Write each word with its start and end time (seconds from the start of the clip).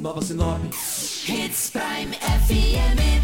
Nova 0.00 0.22
Sinop. 0.22 0.58
Hits 1.28 1.70
Prime 1.70 2.16
FM. 2.16 3.20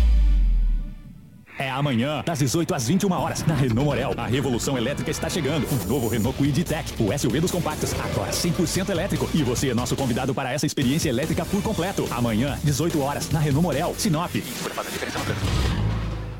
É 1.58 1.70
amanhã, 1.70 2.22
das 2.22 2.38
18 2.40 2.74
às 2.74 2.86
21 2.86 3.10
horas, 3.12 3.42
na 3.46 3.54
Renault 3.54 3.86
Morel. 3.86 4.12
A 4.14 4.26
revolução 4.26 4.76
elétrica 4.76 5.10
está 5.10 5.30
chegando. 5.30 5.66
Um 5.72 5.88
novo 5.88 6.06
Renault 6.06 6.36
Kwid 6.36 6.64
Tech, 6.64 6.92
o 7.02 7.18
SUV 7.18 7.40
dos 7.40 7.50
compactos, 7.50 7.94
agora 7.94 8.30
100% 8.30 8.90
elétrico. 8.90 9.26
E 9.32 9.42
você 9.42 9.70
é 9.70 9.74
nosso 9.74 9.96
convidado 9.96 10.34
para 10.34 10.52
essa 10.52 10.66
experiência 10.66 11.08
elétrica 11.08 11.46
por 11.46 11.62
completo. 11.62 12.06
Amanhã, 12.10 12.58
18 12.62 13.00
horas, 13.00 13.30
na 13.30 13.40
Renault 13.40 13.62
Morel, 13.62 13.94
Sinop. 13.96 14.32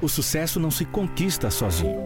O 0.03 0.09
sucesso 0.09 0.61
não 0.61 0.71
se 0.71 0.85
conquista 0.85 1.51
sozinho 1.51 2.06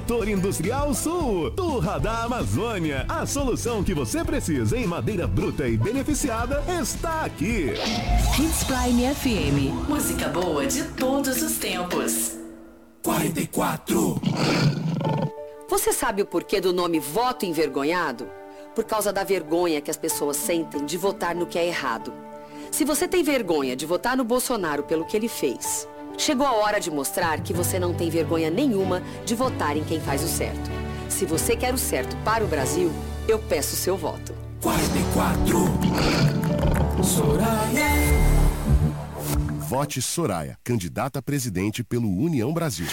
Setor 0.01 0.27
Industrial 0.27 0.93
Sul, 0.95 1.51
Turra 1.51 1.99
da 1.99 2.23
Amazônia. 2.23 3.05
A 3.07 3.23
solução 3.23 3.83
que 3.83 3.93
você 3.93 4.23
precisa 4.25 4.75
em 4.75 4.87
madeira 4.87 5.27
bruta 5.27 5.67
e 5.67 5.77
beneficiada 5.77 6.63
está 6.81 7.21
aqui. 7.21 7.67
Hits 8.39 8.63
Prime 8.63 9.13
FM. 9.13 9.87
Música 9.87 10.27
boa 10.27 10.65
de 10.65 10.85
todos 10.93 11.39
os 11.43 11.59
tempos. 11.59 12.31
44. 13.03 14.19
Você 15.69 15.93
sabe 15.93 16.23
o 16.23 16.25
porquê 16.25 16.59
do 16.59 16.73
nome 16.73 16.99
voto 16.99 17.45
envergonhado? 17.45 18.27
Por 18.73 18.83
causa 18.83 19.13
da 19.13 19.23
vergonha 19.23 19.81
que 19.81 19.91
as 19.91 19.97
pessoas 19.97 20.35
sentem 20.35 20.83
de 20.83 20.97
votar 20.97 21.35
no 21.35 21.45
que 21.45 21.59
é 21.59 21.67
errado. 21.67 22.11
Se 22.71 22.83
você 22.83 23.07
tem 23.07 23.23
vergonha 23.23 23.75
de 23.75 23.85
votar 23.85 24.17
no 24.17 24.23
Bolsonaro 24.23 24.81
pelo 24.81 25.05
que 25.05 25.15
ele 25.15 25.27
fez, 25.27 25.87
Chegou 26.21 26.45
a 26.45 26.53
hora 26.53 26.79
de 26.79 26.91
mostrar 26.91 27.41
que 27.41 27.51
você 27.51 27.79
não 27.79 27.95
tem 27.95 28.07
vergonha 28.07 28.51
nenhuma 28.51 29.01
de 29.25 29.33
votar 29.33 29.75
em 29.75 29.83
quem 29.83 29.99
faz 29.99 30.23
o 30.23 30.27
certo. 30.27 30.69
Se 31.09 31.25
você 31.25 31.55
quer 31.55 31.73
o 31.73 31.79
certo 31.79 32.15
para 32.17 32.43
o 32.43 32.47
Brasil, 32.47 32.91
eu 33.27 33.39
peço 33.39 33.75
seu 33.75 33.97
voto. 33.97 34.31
44. 34.61 35.57
Soraya. 37.03 37.89
Vote 39.67 39.99
Soraya, 39.99 40.59
candidata 40.63 41.17
a 41.17 41.21
presidente 41.23 41.83
pelo 41.83 42.07
União 42.07 42.53
Brasil. 42.53 42.85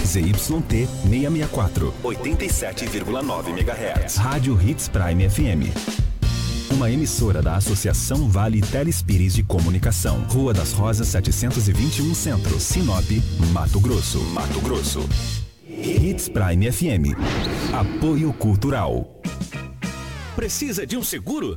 ZYT 0.06 0.86
664. 1.08 1.92
87,9 2.04 3.48
MHz. 3.48 4.16
Rádio 4.18 4.56
Hits 4.62 4.88
Prime 4.88 5.28
FM. 5.28 5.74
Uma 6.70 6.88
emissora 6.88 7.42
da 7.42 7.56
Associação 7.56 8.28
Vale 8.28 8.60
Telespires 8.60 9.34
de 9.34 9.42
Comunicação. 9.42 10.24
Rua 10.28 10.54
das 10.54 10.72
Rosas 10.72 11.08
721 11.08 12.14
Centro, 12.14 12.60
Sinop, 12.60 13.10
Mato 13.52 13.80
Grosso. 13.80 14.20
Mato 14.26 14.60
Grosso. 14.60 15.00
Hits 15.66 16.28
Prime 16.28 16.70
FM. 16.70 17.18
Apoio 17.72 18.32
Cultural. 18.32 19.20
Precisa 20.36 20.86
de 20.86 20.96
um 20.96 21.02
seguro? 21.02 21.56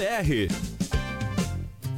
www.ufsc.edu.br. 0.01 0.70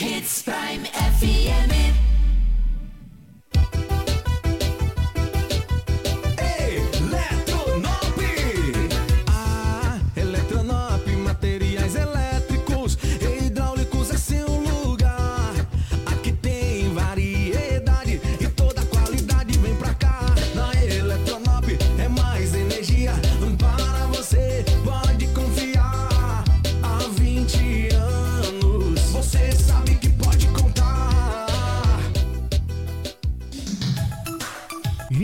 Hits 0.00 0.40
Prime 0.40 0.86
FM. 0.86 1.89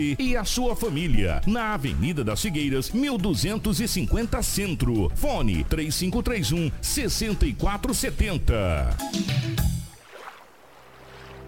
e 0.00 0.36
a 0.36 0.44
sua 0.44 0.74
família. 0.74 1.42
Na 1.46 1.74
Avenida 1.74 2.24
das 2.24 2.40
Figueiras, 2.40 2.90
1250 2.90 4.42
Centro. 4.42 5.12
Fone 5.14 5.64
3531 5.64 6.72
6470. 6.80 8.96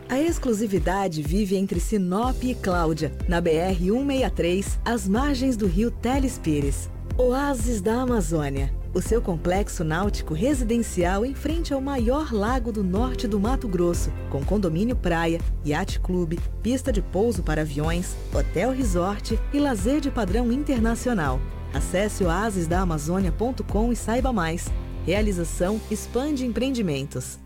A 0.09 0.21
exclusividade 0.21 1.21
vive 1.21 1.57
entre 1.57 1.81
Sinop 1.81 2.45
e 2.45 2.55
Cláudia, 2.55 3.13
na 3.29 3.41
BR 3.41 3.75
163, 3.77 4.79
às 4.85 5.09
margens 5.09 5.57
do 5.57 5.67
rio 5.67 5.91
Teles 5.91 6.39
Pires. 6.39 6.89
Oásis 7.19 7.81
da 7.81 8.03
Amazônia. 8.03 8.71
O 8.93 9.01
seu 9.01 9.23
complexo 9.23 9.83
náutico 9.83 10.35
residencial 10.35 11.25
em 11.25 11.35
frente 11.35 11.73
ao 11.73 11.81
maior 11.81 12.31
lago 12.31 12.71
do 12.71 12.85
norte 12.85 13.27
do 13.27 13.41
Mato 13.41 13.67
Grosso, 13.67 14.13
com 14.29 14.45
condomínio 14.45 14.95
praia, 14.95 15.41
iate 15.65 15.99
clube, 15.99 16.39
pista 16.63 16.93
de 16.93 17.01
pouso 17.01 17.43
para 17.43 17.63
aviões, 17.63 18.15
hotel 18.35 18.71
resort 18.71 19.41
e 19.51 19.59
lazer 19.59 19.99
de 19.99 20.11
padrão 20.11 20.53
internacional. 20.53 21.41
Acesse 21.73 22.23
oasisdaamazônia.com 22.23 23.91
e 23.91 23.97
saiba 23.97 24.31
mais. 24.31 24.67
Realização 25.07 25.81
Expande 25.91 26.45
Empreendimentos. 26.45 27.46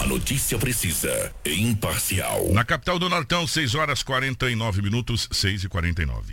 A 0.00 0.06
notícia 0.06 0.58
precisa 0.58 1.32
e 1.44 1.62
imparcial. 1.62 2.48
Na 2.52 2.64
capital 2.64 2.98
do 2.98 3.08
Nortão, 3.08 3.46
6 3.46 3.74
horas 3.74 4.02
49 4.02 4.82
minutos, 4.82 5.28
6 5.30 5.64
e 5.64 5.68
49. 5.68 6.32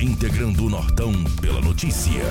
Integrando 0.00 0.66
o 0.66 0.70
Nortão 0.70 1.12
pela 1.40 1.60
notícia. 1.60 2.22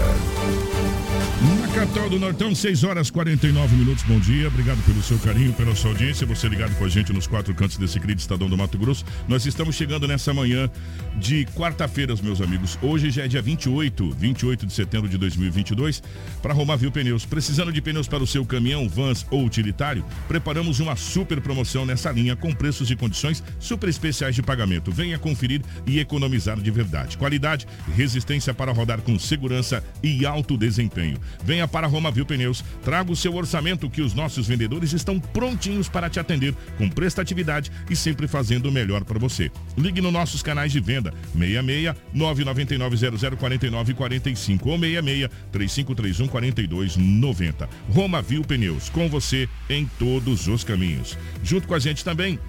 Na 1.60 1.68
capital 1.74 2.10
do 2.10 2.20
Nortão, 2.20 2.54
6 2.54 2.84
horas 2.84 3.10
49 3.10 3.76
minutos. 3.76 4.04
Bom 4.04 4.20
dia, 4.20 4.48
obrigado 4.48 4.84
pelo 4.86 5.02
seu 5.02 5.18
carinho, 5.20 5.52
pela 5.54 5.76
sua 5.76 5.92
audiência. 5.92 6.26
Você 6.28 6.48
ligado 6.48 6.76
com 6.78 6.86
a 6.86 6.90
gente 6.90 7.12
nos 7.12 7.26
quatro 7.26 7.54
cantos 7.54 7.78
desse 7.78 8.00
querido 8.00 8.20
Estadão 8.20 8.50
do 8.50 8.58
Mato 8.58 8.78
Grosso. 8.78 9.04
Nós 9.28 9.46
estamos 9.46 9.76
chegando 9.76 10.08
nessa 10.08 10.34
manhã 10.34 10.70
de 11.18 11.46
quarta-feira, 11.56 12.14
meus 12.22 12.42
amigos. 12.42 12.78
Hoje 12.82 13.10
já 13.10 13.24
é 13.24 13.28
dia 13.28 13.42
28, 13.42 14.12
28 14.12 14.66
de 14.66 14.74
setembro 14.74 15.10
de 15.10 15.18
2022, 15.18 16.04
para 16.42 16.54
Romavil 16.54 16.92
Pneus. 16.92 17.26
Precisando 17.26 17.72
de 17.72 17.82
pneus 17.82 18.08
para 18.08 18.24
o 18.24 18.28
seu 18.28 18.46
caminhão, 18.46 18.88
vans 18.88 19.26
ou 19.32 19.44
utilitário? 19.44 20.06
Preparamos 20.28 20.80
uma 20.80 20.96
super 20.96 21.42
promoção 21.42 21.86
nessa 21.86 22.12
linha 22.12 22.36
com 22.36 22.54
preços 22.54 22.92
e 22.92 22.96
condições 22.96 23.44
super 23.60 23.90
especiais 23.90 24.36
de 24.36 24.42
pagamento. 24.42 24.92
Venha 24.92 25.18
conferir 25.18 25.62
e 25.88 26.00
economizar 26.00 26.60
de 26.60 26.72
verdade. 26.72 27.18
Qualidade, 27.18 27.53
resistência 27.96 28.54
para 28.54 28.72
rodar 28.72 29.02
com 29.02 29.18
segurança 29.20 29.84
e 30.02 30.26
alto 30.26 30.58
desempenho. 30.58 31.18
Venha 31.44 31.68
para 31.68 31.88
Romavil 31.88 32.26
Pneus, 32.26 32.64
traga 32.84 33.12
o 33.12 33.16
seu 33.16 33.36
orçamento 33.36 33.90
que 33.90 34.02
os 34.02 34.14
nossos 34.14 34.48
vendedores 34.48 34.94
estão 34.94 35.20
prontinhos 35.20 35.88
para 35.88 36.10
te 36.10 36.20
atender 36.20 36.54
com 36.78 36.90
prestatividade 36.90 37.72
e 37.90 37.96
sempre 37.96 38.28
fazendo 38.28 38.68
o 38.68 38.72
melhor 38.72 39.04
para 39.04 39.20
você. 39.20 39.52
Ligue 39.78 40.02
nos 40.02 40.14
nossos 40.14 40.42
canais 40.42 40.72
de 40.72 40.80
venda 40.80 41.14
66 41.34 41.96
999 42.14 43.38
0049 43.38 43.94
45 43.94 44.70
ou 44.70 44.80
66 44.80 45.30
3531 45.52 46.28
4290. 46.28 47.70
Romavil 47.90 48.44
Pneus, 48.44 48.90
com 48.90 49.08
você 49.10 49.48
em 49.70 49.86
todos 50.00 50.48
os 50.48 50.64
caminhos. 50.64 51.18
Junto 51.44 51.68
com 51.68 51.76
a 51.76 51.80
gente 51.80 52.04
também 52.04 52.40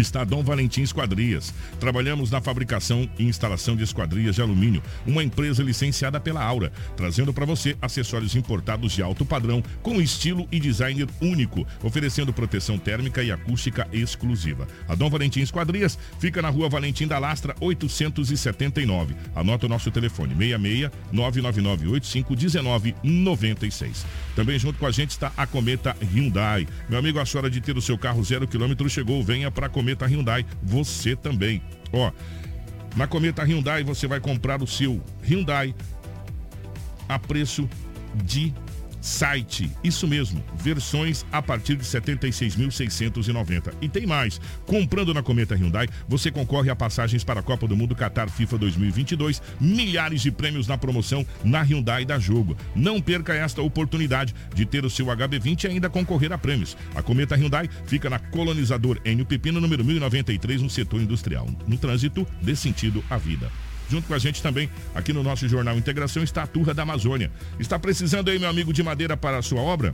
está 0.00 0.24
Dom 0.24 0.42
Valentim 0.42 0.82
Esquadrias. 0.82 1.52
Trabalhamos 1.78 2.30
na 2.30 2.40
fabricação 2.40 3.08
e 3.18 3.24
instalação 3.24 3.76
de 3.76 3.84
esquadrias 3.84 4.34
de 4.34 4.42
alumínio, 4.42 4.82
uma 5.06 5.22
empresa 5.22 5.62
licenciada 5.62 6.18
pela 6.18 6.42
Aura, 6.42 6.72
trazendo 6.96 7.32
para 7.32 7.46
você 7.46 7.76
acessórios 7.80 8.34
importados 8.34 8.92
de 8.92 9.02
alto 9.02 9.24
padrão, 9.24 9.62
com 9.82 10.00
estilo 10.00 10.48
e 10.50 10.58
design 10.58 11.06
único, 11.20 11.66
oferecendo 11.82 12.32
proteção 12.32 12.78
térmica 12.78 13.22
e 13.22 13.30
acústica 13.30 13.86
exclusiva. 13.92 14.66
A 14.88 14.94
Dom 14.94 15.10
Valentim 15.10 15.40
Esquadrias 15.40 15.98
fica 16.18 16.42
na 16.42 16.48
rua 16.48 16.68
Valentim 16.68 17.06
da 17.06 17.18
Lastra, 17.18 17.54
879. 17.60 19.14
Anota 19.34 19.66
o 19.66 19.68
nosso 19.68 19.90
telefone, 19.90 20.34
66 20.34 20.90
999 21.12 21.88
85 21.88 22.36
19 22.36 22.94
96. 23.02 24.06
Também 24.34 24.58
junto 24.58 24.78
com 24.78 24.86
a 24.86 24.90
gente 24.90 25.10
está 25.10 25.32
a 25.36 25.46
Cometa 25.46 25.96
Hyundai. 26.00 26.66
Meu 26.88 26.98
amigo, 26.98 27.18
a 27.18 27.24
hora 27.36 27.50
de 27.50 27.60
ter 27.60 27.76
o 27.76 27.82
seu 27.82 27.98
carro 27.98 28.22
zero 28.24 28.46
quilômetro 28.46 28.88
chegou. 28.88 29.22
Venha 29.22 29.50
para 29.50 29.66
a 29.66 29.70
Cometa 29.90 30.06
Hyundai. 30.06 30.46
Você 30.62 31.16
também. 31.16 31.62
Ó, 31.92 32.10
na 32.96 33.06
Cometa 33.06 33.42
Hyundai 33.42 33.82
você 33.82 34.06
vai 34.06 34.20
comprar 34.20 34.62
o 34.62 34.66
seu 34.66 35.00
Hyundai 35.22 35.74
a 37.08 37.18
preço 37.18 37.68
de 38.24 38.54
site. 39.00 39.70
Isso 39.82 40.06
mesmo, 40.06 40.42
versões 40.54 41.24
a 41.32 41.40
partir 41.40 41.76
de 41.76 41.84
76.690. 41.84 43.72
E 43.80 43.88
tem 43.88 44.06
mais. 44.06 44.40
Comprando 44.66 45.14
na 45.14 45.22
Cometa 45.22 45.54
Hyundai, 45.54 45.88
você 46.08 46.30
concorre 46.30 46.70
a 46.70 46.76
passagens 46.76 47.24
para 47.24 47.40
a 47.40 47.42
Copa 47.42 47.66
do 47.66 47.76
Mundo 47.76 47.94
Qatar 47.94 48.28
FIFA 48.28 48.58
2022, 48.58 49.42
milhares 49.60 50.20
de 50.20 50.30
prêmios 50.30 50.66
na 50.66 50.76
promoção 50.76 51.24
na 51.42 51.62
Hyundai 51.62 52.04
da 52.04 52.18
Jogo. 52.18 52.56
Não 52.74 53.00
perca 53.00 53.34
esta 53.34 53.62
oportunidade 53.62 54.34
de 54.54 54.66
ter 54.66 54.84
o 54.84 54.90
seu 54.90 55.06
HB20 55.06 55.64
e 55.64 55.68
ainda 55.68 55.90
concorrer 55.90 56.32
a 56.32 56.38
prêmios. 56.38 56.76
A 56.94 57.02
Cometa 57.02 57.36
Hyundai 57.36 57.68
fica 57.86 58.10
na 58.10 58.18
Colonizador 58.18 58.98
Enio 59.04 59.26
Pepino, 59.26 59.60
número 59.60 59.84
1093, 59.84 60.62
no 60.62 60.70
setor 60.70 61.00
industrial. 61.00 61.48
No 61.66 61.78
trânsito, 61.78 62.26
dê 62.42 62.54
sentido 62.54 63.02
à 63.08 63.16
vida. 63.16 63.50
Junto 63.90 64.06
com 64.06 64.14
a 64.14 64.18
gente 64.18 64.40
também, 64.40 64.70
aqui 64.94 65.12
no 65.12 65.22
nosso 65.22 65.48
Jornal 65.48 65.76
Integração, 65.76 66.22
está 66.22 66.44
a 66.44 66.46
Turra 66.46 66.72
da 66.72 66.84
Amazônia. 66.84 67.28
Está 67.58 67.76
precisando 67.76 68.30
aí, 68.30 68.38
meu 68.38 68.48
amigo, 68.48 68.72
de 68.72 68.84
madeira 68.84 69.16
para 69.16 69.38
a 69.38 69.42
sua 69.42 69.60
obra? 69.60 69.92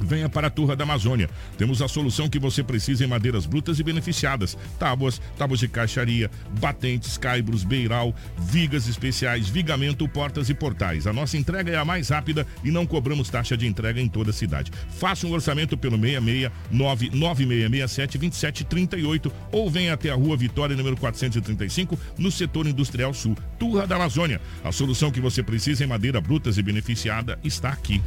Venha 0.00 0.28
para 0.28 0.46
a 0.46 0.50
Turra 0.50 0.76
da 0.76 0.84
Amazônia. 0.84 1.28
Temos 1.56 1.82
a 1.82 1.88
solução 1.88 2.28
que 2.28 2.38
você 2.38 2.62
precisa 2.62 3.04
em 3.04 3.08
madeiras 3.08 3.46
brutas 3.46 3.78
e 3.78 3.82
beneficiadas. 3.82 4.56
Tábuas, 4.78 5.20
tábuas 5.36 5.60
de 5.60 5.68
caixaria, 5.68 6.30
batentes, 6.60 7.16
caibros, 7.18 7.64
beiral, 7.64 8.14
vigas 8.38 8.88
especiais, 8.88 9.48
vigamento, 9.48 10.08
portas 10.08 10.48
e 10.48 10.54
portais. 10.54 11.06
A 11.06 11.12
nossa 11.12 11.36
entrega 11.36 11.70
é 11.70 11.76
a 11.76 11.84
mais 11.84 12.08
rápida 12.08 12.46
e 12.64 12.70
não 12.70 12.86
cobramos 12.86 13.30
taxa 13.30 13.56
de 13.56 13.66
entrega 13.66 14.00
em 14.00 14.08
toda 14.08 14.30
a 14.30 14.34
cidade. 14.34 14.70
Faça 14.98 15.26
um 15.26 15.32
orçamento 15.32 15.76
pelo 15.76 15.98
669 15.98 17.10
9667 17.12 18.18
2738 18.18 19.32
ou 19.50 19.70
venha 19.70 19.94
até 19.94 20.10
a 20.10 20.14
Rua 20.14 20.36
Vitória, 20.36 20.76
número 20.76 20.96
435, 20.96 21.98
no 22.18 22.30
setor 22.30 22.66
industrial 22.66 23.14
sul. 23.14 23.36
Turra 23.58 23.86
da 23.86 23.96
Amazônia. 23.96 24.40
A 24.64 24.72
solução 24.72 25.10
que 25.10 25.20
você 25.20 25.42
precisa 25.42 25.84
em 25.84 25.86
madeira 25.86 26.20
brutas 26.20 26.58
e 26.58 26.62
beneficiada 26.62 27.38
está 27.44 27.70
aqui. 27.70 28.02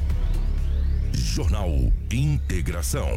Jornal 1.18 1.70
Integração. 2.12 3.08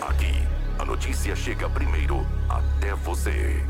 Aqui, 0.00 0.32
a 0.78 0.84
notícia 0.84 1.36
chega 1.36 1.68
primeiro 1.68 2.26
até 2.48 2.94
você. 2.94 3.62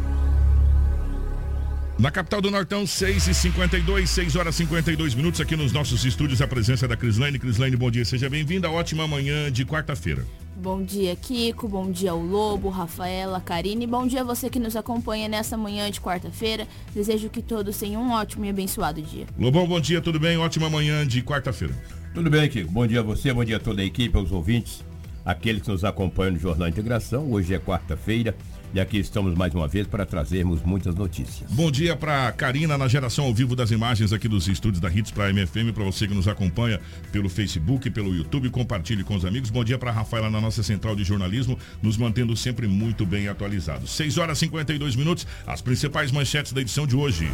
Na 1.98 2.10
capital 2.10 2.42
do 2.42 2.50
Nortão, 2.50 2.86
6 2.86 3.28
e 3.28 3.34
52 3.34 4.10
6 4.10 4.36
horas 4.36 4.54
e 4.54 4.58
52 4.58 5.14
minutos, 5.14 5.40
aqui 5.40 5.56
nos 5.56 5.72
nossos 5.72 6.04
estúdios, 6.04 6.42
a 6.42 6.46
presença 6.46 6.86
da 6.86 6.96
Crislane. 6.96 7.38
Crislane, 7.38 7.74
bom 7.74 7.90
dia, 7.90 8.04
seja 8.04 8.28
bem-vinda. 8.28 8.70
Ótima 8.70 9.06
manhã 9.08 9.50
de 9.50 9.64
quarta-feira. 9.64 10.24
Bom 10.54 10.82
dia, 10.82 11.16
Kiko. 11.16 11.68
Bom 11.68 11.90
dia 11.90 12.12
ao 12.12 12.20
Lobo, 12.20 12.68
Rafaela, 12.68 13.40
Karine. 13.40 13.86
Bom 13.86 14.06
dia 14.06 14.20
a 14.20 14.24
você 14.24 14.48
que 14.48 14.58
nos 14.58 14.76
acompanha 14.76 15.28
nessa 15.28 15.56
manhã 15.56 15.90
de 15.90 16.00
quarta-feira. 16.00 16.66
Desejo 16.94 17.28
que 17.30 17.42
todos 17.42 17.76
tenham 17.78 18.02
um 18.02 18.12
ótimo 18.12 18.44
e 18.44 18.50
abençoado 18.50 19.00
dia. 19.00 19.26
Lobão, 19.38 19.66
bom 19.66 19.80
dia, 19.80 20.00
tudo 20.00 20.20
bem? 20.20 20.38
Ótima 20.38 20.68
manhã 20.68 21.06
de 21.06 21.22
quarta-feira. 21.22 21.74
Tudo 22.16 22.30
bem, 22.30 22.48
Kiko. 22.48 22.72
Bom 22.72 22.86
dia 22.86 23.00
a 23.00 23.02
você, 23.02 23.30
bom 23.30 23.44
dia 23.44 23.58
a 23.58 23.60
toda 23.60 23.82
a 23.82 23.84
equipe, 23.84 24.16
aos 24.16 24.32
ouvintes, 24.32 24.82
aqueles 25.22 25.60
que 25.60 25.68
nos 25.68 25.84
acompanham 25.84 26.32
no 26.32 26.38
Jornal 26.38 26.66
Integração. 26.66 27.30
Hoje 27.30 27.52
é 27.52 27.58
quarta-feira 27.58 28.34
e 28.72 28.80
aqui 28.80 28.96
estamos 28.96 29.34
mais 29.34 29.54
uma 29.54 29.68
vez 29.68 29.86
para 29.86 30.06
trazermos 30.06 30.62
muitas 30.62 30.94
notícias. 30.94 31.50
Bom 31.52 31.70
dia 31.70 31.94
para 31.94 32.32
Karina 32.32 32.78
na 32.78 32.88
geração 32.88 33.26
ao 33.26 33.34
vivo 33.34 33.54
das 33.54 33.70
imagens 33.70 34.14
aqui 34.14 34.28
dos 34.28 34.48
estúdios 34.48 34.80
da 34.80 34.88
Hits 34.88 35.10
para 35.10 35.26
a 35.26 35.30
MFM, 35.30 35.74
para 35.74 35.84
você 35.84 36.08
que 36.08 36.14
nos 36.14 36.26
acompanha 36.26 36.80
pelo 37.12 37.28
Facebook, 37.28 37.90
pelo 37.90 38.14
YouTube, 38.14 38.48
compartilhe 38.48 39.04
com 39.04 39.14
os 39.14 39.26
amigos. 39.26 39.50
Bom 39.50 39.62
dia 39.62 39.76
para 39.76 39.90
Rafaela 39.90 40.30
na 40.30 40.40
nossa 40.40 40.62
central 40.62 40.96
de 40.96 41.04
jornalismo, 41.04 41.58
nos 41.82 41.98
mantendo 41.98 42.34
sempre 42.34 42.66
muito 42.66 43.04
bem 43.04 43.28
atualizados. 43.28 43.90
6 43.90 44.16
horas 44.16 44.38
e 44.38 44.40
52 44.40 44.96
minutos, 44.96 45.26
as 45.46 45.60
principais 45.60 46.10
manchetes 46.10 46.54
da 46.54 46.62
edição 46.62 46.86
de 46.86 46.96
hoje. 46.96 47.28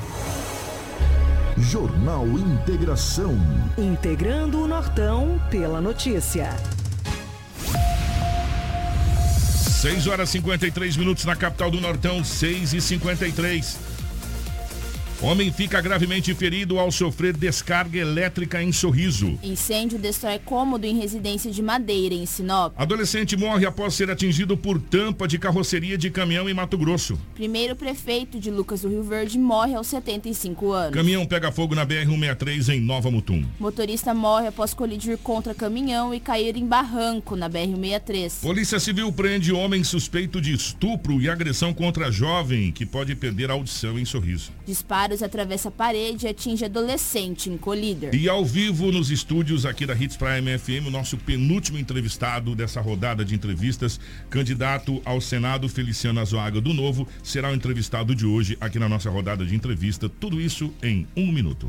Jornal 1.62 2.26
Integração. 2.26 3.36
Integrando 3.78 4.62
o 4.62 4.66
Nortão 4.66 5.40
pela 5.48 5.80
notícia. 5.80 6.50
6 9.80 10.06
horas 10.08 10.28
e 10.30 10.32
53 10.32 10.96
minutos 10.96 11.24
na 11.24 11.36
capital 11.36 11.70
do 11.70 11.80
Nortão, 11.80 12.24
6 12.24 12.74
e 12.74 12.80
53. 12.80 13.91
Homem 15.22 15.52
fica 15.52 15.80
gravemente 15.80 16.34
ferido 16.34 16.80
ao 16.80 16.90
sofrer 16.90 17.36
descarga 17.36 17.96
elétrica 17.96 18.60
em 18.60 18.72
Sorriso. 18.72 19.38
Incêndio 19.40 19.96
destrói 19.96 20.40
cômodo 20.40 20.84
em 20.84 20.98
residência 20.98 21.48
de 21.48 21.62
Madeira, 21.62 22.12
em 22.12 22.26
Sinop. 22.26 22.74
Adolescente 22.76 23.36
morre 23.36 23.64
após 23.64 23.94
ser 23.94 24.10
atingido 24.10 24.56
por 24.56 24.80
tampa 24.80 25.28
de 25.28 25.38
carroceria 25.38 25.96
de 25.96 26.10
caminhão 26.10 26.48
em 26.48 26.54
Mato 26.54 26.76
Grosso. 26.76 27.16
Primeiro 27.36 27.76
prefeito 27.76 28.40
de 28.40 28.50
Lucas 28.50 28.80
do 28.80 28.88
Rio 28.88 29.04
Verde 29.04 29.38
morre 29.38 29.76
aos 29.76 29.86
75 29.86 30.72
anos. 30.72 30.94
Caminhão 30.94 31.24
pega 31.24 31.52
fogo 31.52 31.76
na 31.76 31.86
BR-163 31.86 32.74
em 32.74 32.80
Nova 32.80 33.08
Mutum. 33.08 33.44
Motorista 33.60 34.12
morre 34.12 34.48
após 34.48 34.74
colidir 34.74 35.18
contra 35.18 35.54
caminhão 35.54 36.12
e 36.12 36.18
cair 36.18 36.56
em 36.56 36.66
barranco 36.66 37.36
na 37.36 37.48
BR-163. 37.48 38.40
Polícia 38.40 38.80
Civil 38.80 39.12
prende 39.12 39.52
homem 39.52 39.84
suspeito 39.84 40.40
de 40.40 40.52
estupro 40.52 41.22
e 41.22 41.30
agressão 41.30 41.72
contra 41.72 42.10
jovem 42.10 42.72
que 42.72 42.84
pode 42.84 43.14
perder 43.14 43.52
a 43.52 43.54
audição 43.54 43.96
em 43.96 44.04
Sorriso. 44.04 44.50
Disparo 44.66 45.11
atravessa 45.20 45.68
a 45.68 45.72
parede 45.72 46.26
e 46.26 46.28
atinge 46.28 46.64
adolescente 46.64 47.50
colíder. 47.60 48.14
E 48.14 48.28
ao 48.28 48.44
vivo 48.44 48.92
nos 48.92 49.10
estúdios 49.10 49.66
aqui 49.66 49.84
da 49.84 49.94
Hits 49.94 50.16
Prime 50.16 50.56
FM, 50.58 50.86
o 50.86 50.90
nosso 50.90 51.16
penúltimo 51.16 51.78
entrevistado 51.78 52.54
dessa 52.54 52.80
rodada 52.80 53.24
de 53.24 53.34
entrevistas, 53.34 53.98
candidato 54.30 55.02
ao 55.04 55.20
Senado 55.20 55.68
Feliciano 55.68 56.20
Azoaga 56.20 56.60
do 56.60 56.72
Novo, 56.72 57.08
será 57.22 57.50
o 57.50 57.54
entrevistado 57.54 58.14
de 58.14 58.24
hoje 58.24 58.56
aqui 58.60 58.78
na 58.78 58.88
nossa 58.88 59.10
rodada 59.10 59.44
de 59.44 59.54
entrevista. 59.54 60.08
Tudo 60.08 60.40
isso 60.40 60.72
em 60.82 61.06
um 61.16 61.32
minuto. 61.32 61.68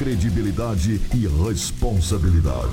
credibilidade 0.00 0.98
e 1.14 1.26
responsabilidade. 1.46 2.72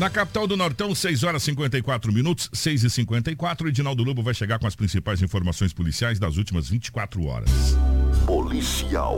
Na 0.00 0.10
capital 0.10 0.48
do 0.48 0.56
Nortão, 0.56 0.92
6 0.92 1.22
horas 1.22 1.42
e 1.42 1.44
54 1.44 2.12
minutos, 2.12 2.50
6 2.52 2.82
e 2.82 2.90
54 2.90 3.68
Edinaldo 3.68 4.02
Lobo 4.02 4.20
vai 4.20 4.34
chegar 4.34 4.58
com 4.58 4.66
as 4.66 4.74
principais 4.74 5.22
informações 5.22 5.72
policiais 5.72 6.18
das 6.18 6.38
últimas 6.38 6.68
24 6.68 7.24
horas. 7.24 7.48
Policial. 8.26 9.16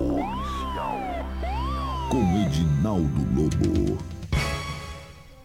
Com 2.10 2.46
Edinaldo 2.46 3.26
Lobo. 3.34 3.98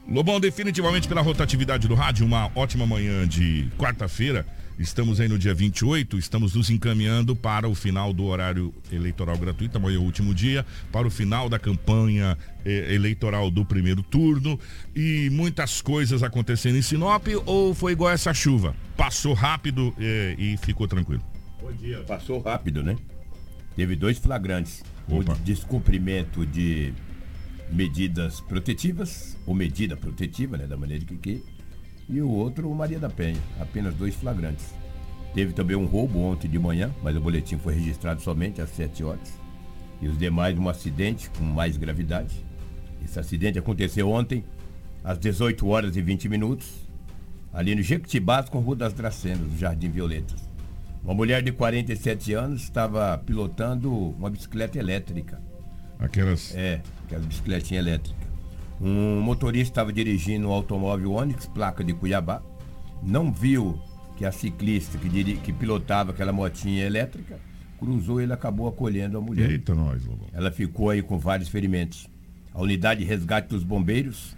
Lobão, 0.09 0.41
definitivamente 0.41 1.07
pela 1.07 1.21
rotatividade 1.21 1.87
do 1.87 1.95
rádio, 1.95 2.25
uma 2.25 2.51
ótima 2.53 2.85
manhã 2.85 3.25
de 3.25 3.69
quarta-feira. 3.77 4.45
Estamos 4.79 5.19
aí 5.19 5.27
no 5.27 5.39
dia 5.39 5.55
28, 5.55 6.19
estamos 6.19 6.53
nos 6.53 6.69
encaminhando 6.69 7.35
para 7.35 7.67
o 7.67 7.73
final 7.73 8.13
do 8.13 8.25
horário 8.25 8.71
eleitoral 8.91 9.35
gratuito, 9.35 9.75
amanhã 9.75 9.95
é 9.95 9.99
o 9.99 10.03
último 10.03 10.35
dia, 10.35 10.63
para 10.91 11.07
o 11.07 11.09
final 11.09 11.49
da 11.49 11.57
campanha 11.57 12.37
eh, 12.63 12.93
eleitoral 12.93 13.49
do 13.49 13.65
primeiro 13.65 14.03
turno 14.03 14.59
e 14.95 15.29
muitas 15.31 15.81
coisas 15.81 16.21
acontecendo 16.21 16.77
em 16.77 16.83
Sinop 16.83 17.25
ou 17.47 17.73
foi 17.73 17.93
igual 17.93 18.11
essa 18.11 18.31
chuva? 18.35 18.75
Passou 18.95 19.33
rápido 19.33 19.95
eh, 19.99 20.35
e 20.37 20.57
ficou 20.57 20.87
tranquilo? 20.87 21.23
Bom 21.59 21.71
dia. 21.71 22.03
Passou 22.03 22.39
rápido, 22.39 22.83
né? 22.83 22.95
Teve 23.75 23.95
dois 23.95 24.19
flagrantes. 24.19 24.83
Opa. 25.09 25.33
O 25.33 25.35
descumprimento 25.37 26.45
de 26.45 26.93
medidas 27.71 28.41
protetivas, 28.41 29.35
ou 29.45 29.55
medida 29.55 29.97
protetiva, 29.97 30.55
né? 30.55 30.67
Da 30.67 30.77
maneira 30.77 31.03
que, 31.03 31.15
que 31.17 31.43
e 32.09 32.21
o 32.21 32.29
outro 32.29 32.73
Maria 32.73 32.99
da 32.99 33.09
Penha. 33.09 33.39
Apenas 33.59 33.93
dois 33.95 34.15
flagrantes. 34.15 34.73
Teve 35.33 35.53
também 35.53 35.75
um 35.75 35.85
roubo 35.85 36.19
ontem 36.19 36.47
de 36.47 36.57
manhã, 36.57 36.93
mas 37.03 37.15
o 37.15 37.21
boletim 37.21 37.57
foi 37.57 37.73
registrado 37.73 38.21
somente 38.21 38.61
às 38.61 38.69
7 38.69 39.03
horas. 39.03 39.39
E 40.01 40.07
os 40.07 40.17
demais 40.17 40.57
um 40.57 40.69
acidente 40.69 41.29
com 41.31 41.43
mais 41.43 41.77
gravidade. 41.77 42.45
Esse 43.03 43.19
acidente 43.19 43.59
aconteceu 43.59 44.09
ontem, 44.09 44.43
às 45.03 45.17
18 45.19 45.67
horas 45.67 45.95
e 45.95 46.01
20 46.01 46.29
minutos, 46.29 46.67
ali 47.53 47.75
no 47.75 47.81
Jequitibás 47.81 48.49
com 48.49 48.59
Rua 48.59 48.75
das 48.75 48.93
Dracenas, 48.93 49.51
no 49.51 49.57
Jardim 49.57 49.89
Violetas. 49.89 50.47
Uma 51.03 51.13
mulher 51.13 51.41
de 51.41 51.51
47 51.51 52.33
anos 52.33 52.63
estava 52.63 53.17
pilotando 53.17 53.93
uma 53.93 54.29
bicicleta 54.29 54.77
elétrica. 54.77 55.41
Aquelas. 55.99 56.53
É, 56.55 56.81
aquelas 57.05 57.25
bicicletinhas 57.25 57.85
elétricas. 57.85 58.26
Um 58.79 59.19
motorista 59.21 59.71
estava 59.71 59.91
dirigindo 59.91 60.47
um 60.47 60.51
automóvel 60.51 61.13
Onix, 61.13 61.45
placa 61.47 61.83
de 61.83 61.93
Cuiabá. 61.93 62.41
Não 63.01 63.31
viu 63.31 63.79
que 64.15 64.25
a 64.25 64.31
ciclista 64.31 64.97
que, 64.97 65.09
diri- 65.09 65.37
que 65.37 65.51
pilotava 65.53 66.11
aquela 66.11 66.31
motinha 66.31 66.83
elétrica 66.85 67.39
cruzou 67.79 68.19
e 68.19 68.23
ele 68.23 68.33
acabou 68.33 68.67
acolhendo 68.67 69.17
a 69.17 69.21
mulher. 69.21 69.49
Eita, 69.51 69.73
nós, 69.75 70.03
Lobão. 70.05 70.27
Ela 70.33 70.51
ficou 70.51 70.89
aí 70.89 71.01
com 71.01 71.17
vários 71.19 71.49
ferimentos. 71.49 72.07
A 72.53 72.61
unidade 72.61 73.01
de 73.01 73.05
resgate 73.05 73.49
dos 73.49 73.63
bombeiros 73.63 74.35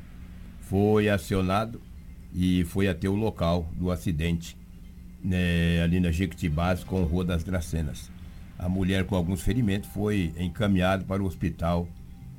foi 0.62 1.10
acionado 1.10 1.82
e 2.34 2.64
foi 2.66 2.88
até 2.88 3.08
o 3.08 3.16
local 3.16 3.70
do 3.76 3.90
acidente, 3.92 4.58
né, 5.24 5.82
ali 5.82 6.00
na 6.00 6.12
Jequitibás 6.12 6.84
com 6.84 7.02
Rua 7.04 7.24
das 7.26 7.44
Dracenas. 7.44 8.12
A 8.58 8.68
mulher 8.68 9.06
com 9.06 9.16
alguns 9.16 9.42
ferimentos 9.42 9.90
foi 9.90 10.34
encaminhada 10.38 11.06
para 11.06 11.24
o 11.24 11.26
hospital 11.26 11.88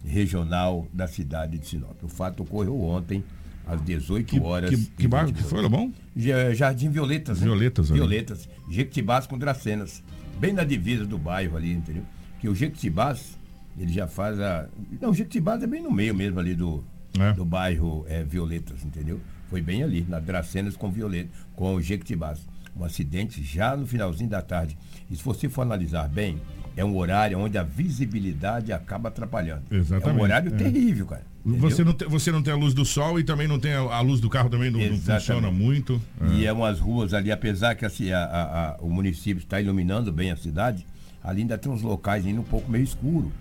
regional 0.04 0.87
da 0.92 1.07
cidade 1.07 1.59
de 1.59 1.66
Sinop. 1.66 2.02
O 2.02 2.09
fato 2.09 2.42
ocorreu 2.42 2.80
ontem, 2.83 3.23
às 3.66 3.80
18 3.83 4.42
horas. 4.42 4.71
que- 4.71 4.76
que 4.97 5.04
e 5.04 5.09
bairro 5.09 5.28
20 5.28 5.37
que 5.37 5.42
foi. 5.45 5.61
Lobão? 5.62 5.92
Ja- 6.16 6.52
Jardim 6.54 6.88
Violetas. 6.90 7.38
né? 7.40 7.45
Violetas, 7.47 7.90
ali. 7.90 8.00
Violetas. 8.00 8.49
Jequitibás 8.71 9.26
com 9.26 9.38
Dracenas. 9.38 10.02
Bem 10.38 10.52
na 10.52 10.64
divisa 10.64 11.04
do 11.04 11.19
bairro 11.19 11.57
ali, 11.57 11.73
entendeu? 11.73 12.02
Que 12.40 12.49
o 12.49 12.54
Jequitibás, 12.54 13.38
ele 13.78 13.92
já 13.92 14.07
faz 14.07 14.40
a. 14.40 14.66
Não, 15.00 15.11
o 15.11 15.14
Jequitibás 15.14 15.62
é 15.62 15.66
bem 15.66 15.83
no 15.83 15.90
meio 15.92 16.14
mesmo 16.14 16.40
ali 16.40 16.54
do, 16.54 16.83
É. 17.19 17.33
do 17.35 17.45
bairro 17.45 18.04
é, 18.09 18.25
Violetas, 18.25 18.83
entendeu? 18.85 19.21
Foi 19.49 19.61
bem 19.61 19.83
ali, 19.83 20.07
na 20.09 20.19
Dracenas 20.21 20.76
com 20.76 20.90
Violeta, 20.90 21.28
com 21.54 21.75
o 21.75 21.83
Jequitibás. 21.83 22.40
Um 22.77 22.85
acidente 22.85 23.43
já 23.43 23.77
no 23.77 23.87
finalzinho 23.87 24.31
da 24.31 24.41
tarde. 24.43 24.77
E 25.11 25.17
se 25.17 25.23
você 25.23 25.49
for 25.49 25.62
analisar 25.62 26.09
bem, 26.09 26.41
é 26.77 26.85
um 26.85 26.97
horário 26.97 27.39
onde 27.39 27.59
a 27.59 27.62
visibilidade 27.62 28.73
acaba 28.73 29.09
atrapalhando. 29.09 29.62
Exatamente, 29.71 30.09
É 30.09 30.12
um 30.21 30.23
horário 30.23 30.55
é. 30.55 30.57
terrível, 30.57 31.07
cara. 31.07 31.23
Você 31.45 31.83
não, 31.83 31.93
tem, 31.95 32.07
você 32.09 32.31
não 32.31 32.43
tem 32.43 32.53
a 32.53 32.57
luz 32.57 32.75
do 32.75 32.85
sol 32.85 33.19
e 33.19 33.25
também 33.25 33.49
não 33.49 33.59
tem 33.59 33.73
a, 33.73 33.81
a 33.81 34.00
luz 34.03 34.21
do 34.21 34.29
carro 34.29 34.50
também 34.50 34.71
não, 34.71 34.79
não 34.79 34.99
funciona 34.99 35.50
muito. 35.50 36.00
E 36.35 36.45
é 36.47 36.53
umas 36.53 36.79
ruas 36.79 37.15
ali, 37.15 37.33
apesar 37.33 37.75
que 37.75 37.85
assim, 37.87 38.12
a- 38.12 38.77
a- 38.79 38.83
o 38.83 38.91
município 38.91 39.43
está 39.43 39.59
iluminando 39.61 40.12
bem 40.12 40.31
a 40.31 40.37
cidade, 40.37 40.87
ali 41.25 41.41
ainda 41.41 41.57
tem 41.57 41.73
uns 41.73 41.81
locais 41.83 42.27
ainda 42.27 42.41
um 42.41 42.45
pouco 42.45 42.71
meio 42.71 42.85
escuro. 42.85 43.33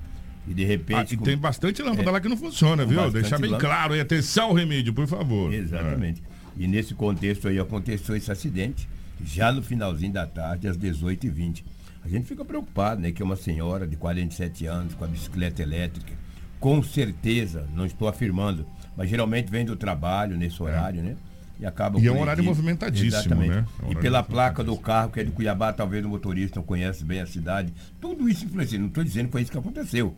E 0.47 0.53
de 0.53 0.63
Ah, 0.63 0.67
repente. 0.67 1.13
e 1.13 1.17
com- 1.17 1.25
tem 1.25 1.37
bastante 1.37 1.81
lâmpada 1.81 2.09
É. 2.09 2.11
lá 2.13 2.21
que 2.21 2.29
não 2.29 2.37
funciona, 2.37 2.85
viu? 2.85 3.11
Deixar 3.11 3.37
bem 3.37 3.49
lâmpada. 3.51 3.69
claro 3.69 3.93
aí, 3.93 3.99
atenção, 3.99 4.53
remédio, 4.53 4.93
por 4.93 5.05
favor. 5.05 5.53
Exatamente. 5.53 6.23
E 6.57 6.67
nesse 6.67 6.93
contexto 6.95 7.49
aí 7.49 7.59
aconteceu 7.59 8.15
esse 8.15 8.31
acidente, 8.31 8.87
já 9.23 9.51
no 9.51 9.61
finalzinho 9.61 10.13
da 10.13 10.25
tarde, 10.25 10.67
às 10.67 10.77
18h20. 10.77 11.63
A 12.03 12.07
gente 12.07 12.25
fica 12.25 12.45
preocupado, 12.45 13.01
né? 13.01 13.11
Que 13.11 13.21
é 13.21 13.25
uma 13.25 13.35
senhora 13.35 13.85
de 13.85 13.95
47 13.95 14.65
anos 14.65 14.93
com 14.95 15.03
a 15.03 15.07
bicicleta 15.07 15.61
elétrica. 15.61 16.13
Com 16.59 16.81
certeza, 16.83 17.67
não 17.73 17.85
estou 17.85 18.07
afirmando, 18.07 18.65
mas 18.95 19.09
geralmente 19.09 19.49
vem 19.49 19.65
do 19.65 19.75
trabalho 19.75 20.37
nesse 20.37 20.61
horário, 20.61 21.01
né? 21.01 21.15
E 21.59 21.65
acaba 21.65 21.99
É. 21.99 22.01
E 22.03 22.07
é 22.07 22.11
um 22.11 22.21
horário 22.21 22.43
movimentadíssimo, 22.43 23.07
Exatamente. 23.19 23.49
né? 23.49 23.65
É 23.83 23.85
um 23.85 23.91
E 23.91 23.95
pela 23.95 24.23
placa 24.23 24.63
do 24.63 24.77
carro, 24.77 25.11
que 25.11 25.19
é 25.19 25.23
de 25.25 25.31
Cuiabá, 25.31 25.73
talvez 25.73 26.03
o 26.05 26.09
motorista 26.09 26.59
não 26.59 26.65
conhece 26.65 27.03
bem 27.03 27.19
a 27.19 27.25
cidade. 27.25 27.73
Tudo 27.99 28.29
isso 28.29 28.45
influencia. 28.45 28.79
Não 28.79 28.87
estou 28.87 29.03
dizendo 29.03 29.25
que 29.25 29.31
foi 29.33 29.41
isso 29.41 29.51
que 29.51 29.57
aconteceu. 29.57 30.15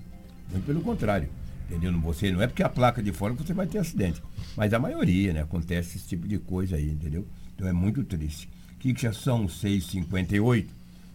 Muito 0.51 0.65
pelo 0.65 0.81
contrário. 0.81 1.29
Entendeu? 1.69 1.91
Não- 1.91 2.01
Você, 2.01 2.31
não 2.31 2.41
é 2.41 2.47
porque 2.47 2.61
a 2.61 2.69
placa 2.69 3.01
de 3.01 3.11
fora 3.11 3.33
você 3.33 3.53
vai 3.53 3.65
ter 3.65 3.79
acidente. 3.79 4.21
Mas 4.55 4.73
a 4.73 4.77
maioria, 4.79 5.33
né? 5.33 5.41
Acontece 5.41 5.97
esse 5.97 6.07
tipo 6.07 6.27
de 6.27 6.37
coisa 6.37 6.75
aí, 6.75 6.89
entendeu? 6.91 7.25
Então 7.55 7.67
é 7.67 7.73
muito 7.73 8.03
triste. 8.03 8.47
Que 8.81 8.93
já 8.99 9.13
são 9.13 9.45
6h58. 9.45 10.65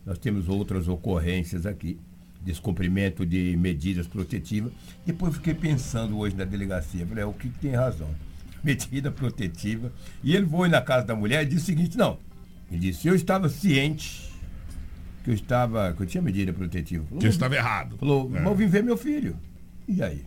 Nós 0.06 0.18
temos 0.18 0.48
outras 0.48 0.86
ocorrências 0.88 1.66
aqui. 1.66 1.98
Descumprimento 2.44 3.26
de 3.26 3.56
medidas 3.56 4.06
protetivas. 4.06 4.72
Depois 5.04 5.34
fiquei 5.34 5.52
pensando 5.52 6.16
hoje 6.16 6.36
na 6.36 6.44
delegacia. 6.44 7.04
Falei, 7.04 7.24
é, 7.24 7.26
o 7.26 7.32
que, 7.32 7.48
tem 7.48 7.72
razão? 7.72 8.08
Medida 8.62 9.10
protetiva. 9.10 9.92
E 10.22 10.34
ele 10.36 10.46
foi 10.46 10.68
na 10.68 10.80
casa 10.80 11.06
da 11.06 11.16
mulher 11.16 11.42
e 11.42 11.46
disse 11.46 11.62
o 11.64 11.66
seguinte, 11.66 11.98
não. 11.98 12.18
Ele 12.70 12.78
disse, 12.80 13.08
eu 13.08 13.16
estava 13.16 13.48
ciente 13.48 14.30
que 15.24 15.30
eu 15.30 15.34
estava. 15.34 15.92
que 15.92 16.02
eu 16.04 16.06
tinha 16.06 16.22
medida 16.22 16.52
protetiva. 16.52 17.04
Falou, 17.04 17.18
Que 17.18 17.26
eu 17.26 17.28
"Mas- 17.28 17.34
estava 17.34 17.56
errado." 17.56 17.96
Falou, 17.98 18.30
É. 18.36 18.40
mas 18.40 18.56
vim 18.56 18.66
ver 18.66 18.84
meu 18.84 18.96
filho. 18.96 19.36
E 19.88 20.00
aí? 20.02 20.24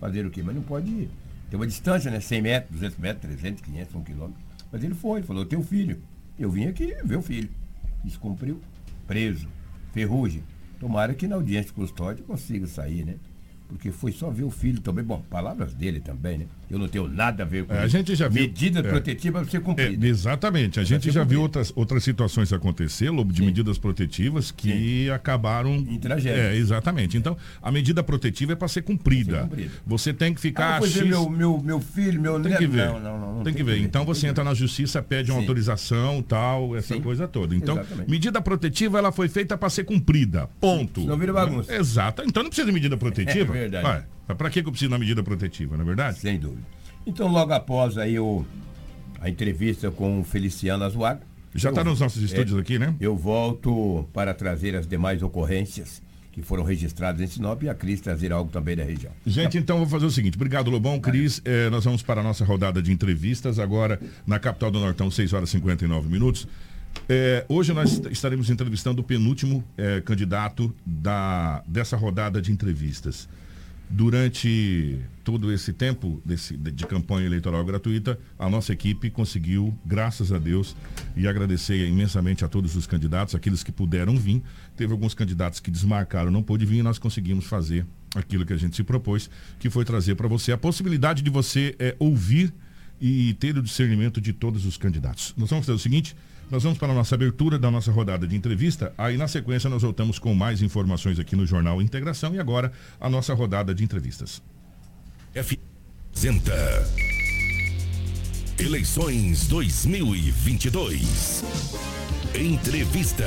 Fazer 0.00 0.24
o 0.24 0.30
quê? 0.30 0.42
Mas 0.42 0.54
não 0.54 0.62
pode 0.62 0.90
ir. 0.90 1.10
Tem 1.50 1.58
uma 1.60 1.66
distância, 1.66 2.10
né? 2.10 2.18
100 2.18 2.40
metros, 2.42 2.72
200 2.72 2.98
metros, 2.98 3.30
300, 3.30 3.60
500, 3.62 3.94
1 3.94 4.02
quilômetro. 4.04 4.42
Mas 4.72 4.82
ele 4.82 4.94
foi, 4.94 5.22
falou, 5.22 5.42
eu 5.42 5.46
tenho 5.46 5.62
filho. 5.62 6.00
Eu 6.42 6.50
vim 6.50 6.66
aqui 6.66 6.92
ver 7.04 7.18
o 7.18 7.22
filho. 7.22 7.48
Descumpriu, 8.02 8.60
preso, 9.06 9.46
ferrugem. 9.92 10.42
Tomara 10.80 11.14
que 11.14 11.28
na 11.28 11.36
audiência 11.36 11.68
de 11.68 11.72
custódia 11.72 12.24
consiga 12.24 12.66
sair, 12.66 13.04
né? 13.04 13.14
Porque 13.68 13.92
foi 13.92 14.10
só 14.10 14.28
ver 14.28 14.42
o 14.42 14.50
filho 14.50 14.80
também. 14.80 15.04
Bom, 15.04 15.22
palavras 15.30 15.72
dele 15.72 16.00
também, 16.00 16.38
né? 16.38 16.46
Eu 16.72 16.78
não 16.78 16.88
tenho 16.88 17.06
nada 17.06 17.42
a 17.42 17.46
ver 17.46 17.64
com 17.66 17.74
É, 17.74 17.80
a 17.80 17.86
isso. 17.86 17.90
gente 17.96 18.14
já 18.14 18.26
viu. 18.28 18.42
Medida 18.42 18.80
é. 18.80 18.82
protetiva 18.82 19.40
para 19.42 19.50
ser 19.50 19.60
cumprida. 19.60 20.06
É, 20.06 20.08
exatamente. 20.08 20.80
A 20.80 20.84
gente 20.84 21.10
já 21.10 21.22
viu 21.22 21.42
outras, 21.42 21.70
outras 21.76 22.02
situações 22.02 22.50
acontecer, 22.52 23.10
Lobo, 23.10 23.32
de 23.32 23.42
medidas 23.42 23.76
protetivas 23.76 24.50
que 24.50 25.10
acabaram. 25.10 25.74
Em 25.74 25.98
tragédia. 25.98 26.40
É, 26.40 26.56
exatamente. 26.56 27.16
Então, 27.18 27.36
a 27.60 27.70
medida 27.70 28.02
protetiva 28.02 28.52
é 28.52 28.56
para 28.56 28.68
ser 28.68 28.82
cumprida. 28.82 29.42
cumprida. 29.42 29.70
Você 29.86 30.12
tem 30.14 30.32
que 30.32 30.40
ficar. 30.40 30.76
Ah, 30.76 30.78
foi 30.78 30.88
ver 30.88 31.00
X- 31.00 31.08
meu, 31.08 31.28
meu, 31.28 31.60
meu 31.62 31.80
filho, 31.80 32.20
meu 32.20 32.40
Tem 32.40 32.50
neto. 32.52 32.58
que 32.60 32.66
ver. 32.66 32.86
Não, 32.86 32.98
não, 33.00 33.20
não, 33.20 33.34
não 33.36 33.42
tem 33.44 33.52
que 33.52 33.62
ver. 33.62 33.78
Então 33.78 34.04
você 34.06 34.26
entra 34.26 34.42
na 34.42 34.54
justiça, 34.54 35.02
pede 35.02 35.30
uma 35.30 35.40
Sim. 35.40 35.46
autorização, 35.46 36.22
tal, 36.22 36.74
essa 36.74 36.94
Sim. 36.94 37.00
coisa 37.02 37.28
toda. 37.28 37.54
Então, 37.54 37.78
Exatamente. 37.78 38.10
medida 38.10 38.40
protetiva 38.40 38.98
ela 38.98 39.12
foi 39.12 39.28
feita 39.28 39.58
para 39.58 39.68
ser 39.68 39.84
cumprida. 39.84 40.48
Ponto. 40.58 41.02
Senão 41.02 41.18
vira 41.18 41.32
bagunça. 41.34 41.74
Exato. 41.74 42.22
Então 42.26 42.42
não 42.42 42.48
precisa 42.48 42.66
de 42.66 42.72
medida 42.72 42.96
protetiva. 42.96 43.54
É 43.56 43.60
verdade. 43.60 43.86
Ué, 43.86 44.04
mas 44.28 44.36
pra 44.36 44.50
que 44.50 44.60
eu 44.60 44.64
preciso 44.70 44.90
da 44.90 44.98
medida 44.98 45.22
protetiva, 45.22 45.76
não 45.76 45.82
é 45.82 45.86
verdade? 45.86 46.18
Sem 46.18 46.38
dúvida. 46.38 46.62
Então, 47.06 47.28
logo 47.28 47.52
após 47.52 47.98
aí 47.98 48.18
o, 48.18 48.44
a 49.20 49.28
entrevista 49.28 49.90
com 49.90 50.20
o 50.20 50.24
Feliciano 50.24 50.84
Azuaga. 50.84 51.20
Já 51.54 51.70
eu- 51.70 51.74
tá 51.74 51.84
nos 51.84 52.00
nossos 52.00 52.22
estúdios 52.22 52.58
aqui, 52.58 52.78
né? 52.78 52.94
Eu 53.00 53.16
volto 53.16 54.08
para 54.12 54.32
trazer 54.32 54.74
as 54.76 54.86
demais 54.86 55.22
ocorrências 55.22 56.00
que 56.30 56.40
foram 56.40 56.62
registradas 56.64 57.20
em 57.20 57.26
Sinop 57.26 57.62
e 57.62 57.68
a 57.68 57.74
Cris 57.74 58.00
trazer 58.00 58.32
algo 58.32 58.50
também 58.50 58.74
da 58.74 58.82
região. 58.82 59.12
Gente, 59.26 59.58
então 59.58 59.76
vou 59.76 59.86
fazer 59.86 60.06
o 60.06 60.10
seguinte. 60.10 60.34
Obrigado, 60.36 60.70
Lobão. 60.70 60.98
Cris, 60.98 61.42
eh, 61.44 61.68
nós 61.68 61.84
vamos 61.84 62.02
para 62.02 62.22
a 62.22 62.24
nossa 62.24 62.42
rodada 62.42 62.80
de 62.80 62.90
entrevistas 62.90 63.58
agora 63.58 64.00
na 64.26 64.38
capital 64.38 64.70
do 64.70 64.80
Nortão, 64.80 65.10
6 65.10 65.34
horas 65.34 65.50
e 65.50 65.52
59 65.52 66.08
minutos. 66.08 66.48
Eh, 67.06 67.44
hoje 67.50 67.74
nós 67.74 67.92
est- 67.92 68.06
estaremos 68.10 68.48
entrevistando 68.48 69.02
o 69.02 69.04
penúltimo 69.04 69.62
eh, 69.76 70.00
candidato 70.00 70.74
da, 70.86 71.62
dessa 71.66 71.98
rodada 71.98 72.40
de 72.40 72.50
entrevistas. 72.50 73.28
Durante 73.94 74.98
todo 75.22 75.52
esse 75.52 75.70
tempo 75.70 76.18
desse- 76.24 76.56
de, 76.56 76.86
campanha 76.86 77.26
eleitoral 77.26 77.62
gratuita, 77.62 78.18
a 78.38 78.48
nossa 78.48 78.72
equipe 78.72 79.10
conseguiu, 79.10 79.76
graças 79.84 80.32
a 80.32 80.38
Deus, 80.38 80.74
e 81.14 81.28
agradecer 81.28 81.86
imensamente 81.86 82.42
a 82.42 82.48
todos 82.48 82.74
os 82.74 82.86
candidatos, 82.86 83.34
aqueles 83.34 83.62
que 83.62 83.70
puderam 83.70 84.16
vir. 84.16 84.42
Teve 84.78 84.92
alguns 84.94 85.12
candidatos 85.12 85.60
que 85.60 85.70
desmarcaram, 85.70 86.30
não 86.30 86.42
pôde 86.42 86.64
vir, 86.64 86.78
e 86.78 86.82
nós 86.82 86.98
conseguimos 86.98 87.44
fazer 87.44 87.84
aquilo 88.14 88.46
que 88.46 88.54
a 88.54 88.56
gente 88.56 88.74
se 88.74 88.82
propôs, 88.82 89.28
que 89.60 89.68
foi 89.68 89.84
trazer 89.84 90.14
para 90.14 90.26
você 90.26 90.52
a 90.52 90.56
possibilidade 90.58 91.20
de 91.22 91.28
você 91.28 91.76
eh, 91.78 91.94
ouvir 91.98 92.50
e 92.98 93.34
ter 93.34 93.58
o 93.58 93.62
discernimento 93.62 94.22
de 94.22 94.32
todos 94.32 94.64
os 94.64 94.78
candidatos. 94.78 95.34
Nós 95.36 95.50
vamos 95.50 95.66
fazer 95.66 95.76
o 95.76 95.78
seguinte, 95.78 96.16
nós 96.52 96.62
vamos 96.62 96.78
para 96.78 96.92
a 96.92 96.94
nossa 96.94 97.14
abertura 97.14 97.58
da 97.58 97.70
nossa 97.70 97.90
rodada 97.90 98.28
de 98.28 98.36
entrevista, 98.36 98.92
aí 98.98 99.16
na 99.16 99.26
sequência 99.26 99.70
nós 99.70 99.80
voltamos 99.80 100.18
com 100.18 100.34
mais 100.34 100.60
informações 100.60 101.18
aqui 101.18 101.34
no 101.34 101.46
Jornal 101.46 101.80
Integração 101.80 102.34
e 102.34 102.38
agora 102.38 102.70
a 103.00 103.08
nossa 103.08 103.32
rodada 103.32 103.74
de 103.74 103.82
entrevistas. 103.82 104.42
F 105.34 105.58
apresenta 106.10 106.52
Eleições 108.58 109.48
2022. 109.48 111.42
Entrevista. 112.34 113.26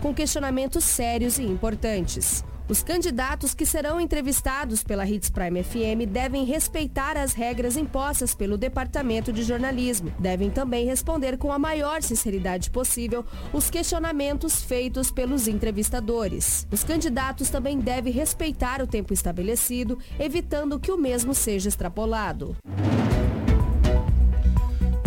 com 0.00 0.14
questionamentos 0.14 0.84
sérios 0.84 1.38
e 1.38 1.42
importantes. 1.42 2.44
Os 2.70 2.84
candidatos 2.84 3.52
que 3.52 3.66
serão 3.66 4.00
entrevistados 4.00 4.84
pela 4.84 5.04
Hits 5.04 5.28
Prime 5.28 5.60
FM 5.60 6.08
devem 6.08 6.44
respeitar 6.44 7.16
as 7.16 7.32
regras 7.32 7.76
impostas 7.76 8.32
pelo 8.32 8.56
Departamento 8.56 9.32
de 9.32 9.42
Jornalismo. 9.42 10.14
Devem 10.20 10.50
também 10.50 10.86
responder 10.86 11.36
com 11.36 11.50
a 11.50 11.58
maior 11.58 12.00
sinceridade 12.00 12.70
possível 12.70 13.26
os 13.52 13.68
questionamentos 13.68 14.62
feitos 14.62 15.10
pelos 15.10 15.48
entrevistadores. 15.48 16.64
Os 16.70 16.84
candidatos 16.84 17.50
também 17.50 17.76
devem 17.76 18.12
respeitar 18.12 18.80
o 18.80 18.86
tempo 18.86 19.12
estabelecido, 19.12 19.98
evitando 20.16 20.78
que 20.78 20.92
o 20.92 20.96
mesmo 20.96 21.34
seja 21.34 21.68
extrapolado. 21.68 22.56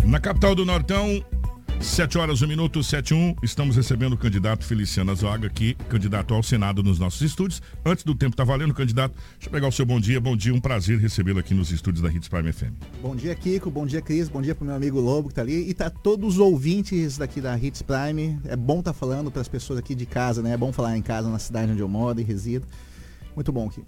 Na 0.04 0.20
capital 0.20 0.54
do 0.54 0.66
Nortão, 0.66 1.24
7 1.84 2.18
horas, 2.18 2.40
1 2.40 2.48
minuto, 2.48 2.82
7 2.82 3.12
1. 3.12 3.36
Estamos 3.42 3.76
recebendo 3.76 4.14
o 4.14 4.16
candidato 4.16 4.64
Feliciano 4.64 5.12
Azoaga 5.12 5.46
aqui, 5.46 5.76
candidato 5.88 6.32
ao 6.32 6.42
Senado 6.42 6.82
nos 6.82 6.98
nossos 6.98 7.20
estúdios. 7.20 7.62
Antes 7.84 8.02
do 8.02 8.14
tempo 8.14 8.34
tá 8.34 8.42
valendo, 8.42 8.72
candidato. 8.72 9.14
Deixa 9.34 9.48
eu 9.48 9.52
pegar 9.52 9.68
o 9.68 9.70
seu 9.70 9.84
bom 9.84 10.00
dia. 10.00 10.18
Bom 10.18 10.34
dia, 10.34 10.52
um 10.52 10.60
prazer 10.60 10.98
recebê-lo 10.98 11.38
aqui 11.38 11.52
nos 11.52 11.70
estúdios 11.70 12.02
da 12.02 12.10
Hits 12.10 12.26
Prime 12.26 12.52
FM. 12.52 12.72
Bom 13.02 13.14
dia, 13.14 13.34
Kiko. 13.34 13.70
Bom 13.70 13.86
dia, 13.86 14.00
Cris. 14.00 14.30
Bom 14.30 14.40
dia 14.40 14.54
pro 14.54 14.64
meu 14.64 14.74
amigo 14.74 14.98
Lobo 14.98 15.28
que 15.28 15.34
tá 15.34 15.42
ali. 15.42 15.68
E 15.68 15.74
tá 15.74 15.90
todos 15.90 16.34
os 16.34 16.40
ouvintes 16.40 17.18
daqui 17.18 17.40
da 17.40 17.56
Hits 17.56 17.82
Prime. 17.82 18.40
É 18.46 18.56
bom 18.56 18.82
tá 18.82 18.94
falando 18.94 19.30
para 19.30 19.42
as 19.42 19.48
pessoas 19.48 19.78
aqui 19.78 19.94
de 19.94 20.06
casa, 20.06 20.42
né? 20.42 20.52
É 20.52 20.56
bom 20.56 20.72
falar 20.72 20.96
em 20.96 21.02
casa, 21.02 21.28
na 21.28 21.38
cidade 21.38 21.70
onde 21.70 21.80
eu 21.80 21.88
moro 21.88 22.18
e 22.18 22.24
resido. 22.24 22.66
Muito 23.36 23.52
bom 23.52 23.68
aqui. 23.68 23.82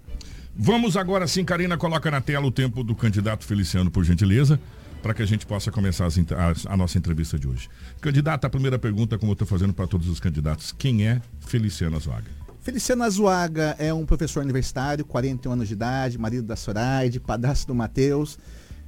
Vamos 0.55 0.95
agora 0.95 1.27
sim, 1.27 1.43
Karina, 1.43 1.77
coloca 1.77 2.09
na 2.11 2.21
tela 2.21 2.45
o 2.45 2.51
tempo 2.51 2.83
do 2.83 2.95
candidato 2.95 3.43
Feliciano, 3.43 3.89
por 3.89 4.03
gentileza 4.03 4.59
para 5.07 5.13
que 5.13 5.23
a 5.23 5.25
gente 5.25 5.45
possa 5.45 5.71
começar 5.71 6.05
as, 6.05 6.17
a, 6.17 6.73
a, 6.73 6.75
nossa 6.75 6.97
entrevista 6.97 7.39
de 7.39 7.47
hoje. 7.47 7.69
Candidato, 8.01 8.43
a 8.43 8.49
primeira 8.49 8.77
pergunta, 8.77 9.17
como 9.17 9.31
eu 9.31 9.33
estou 9.35 9.47
fazendo 9.47 9.73
para 9.73 9.87
todos 9.87 10.09
os 10.09 10.19
candidatos, 10.19 10.73
quem 10.77 11.07
é 11.07 11.21
Feliciano 11.39 11.95
Azuaga? 11.95 12.29
Feliciano 12.59 13.03
Azuaga 13.03 13.73
é 13.79 13.93
um 13.93 14.05
professor 14.05 14.43
universitário, 14.43 15.05
41 15.05 15.53
anos 15.53 15.69
de 15.69 15.75
idade, 15.75 16.17
marido 16.17 16.45
da 16.45 16.57
Soraide, 16.57 17.21
padrasto 17.21 17.67
do 17.67 17.73
Matheus, 17.73 18.37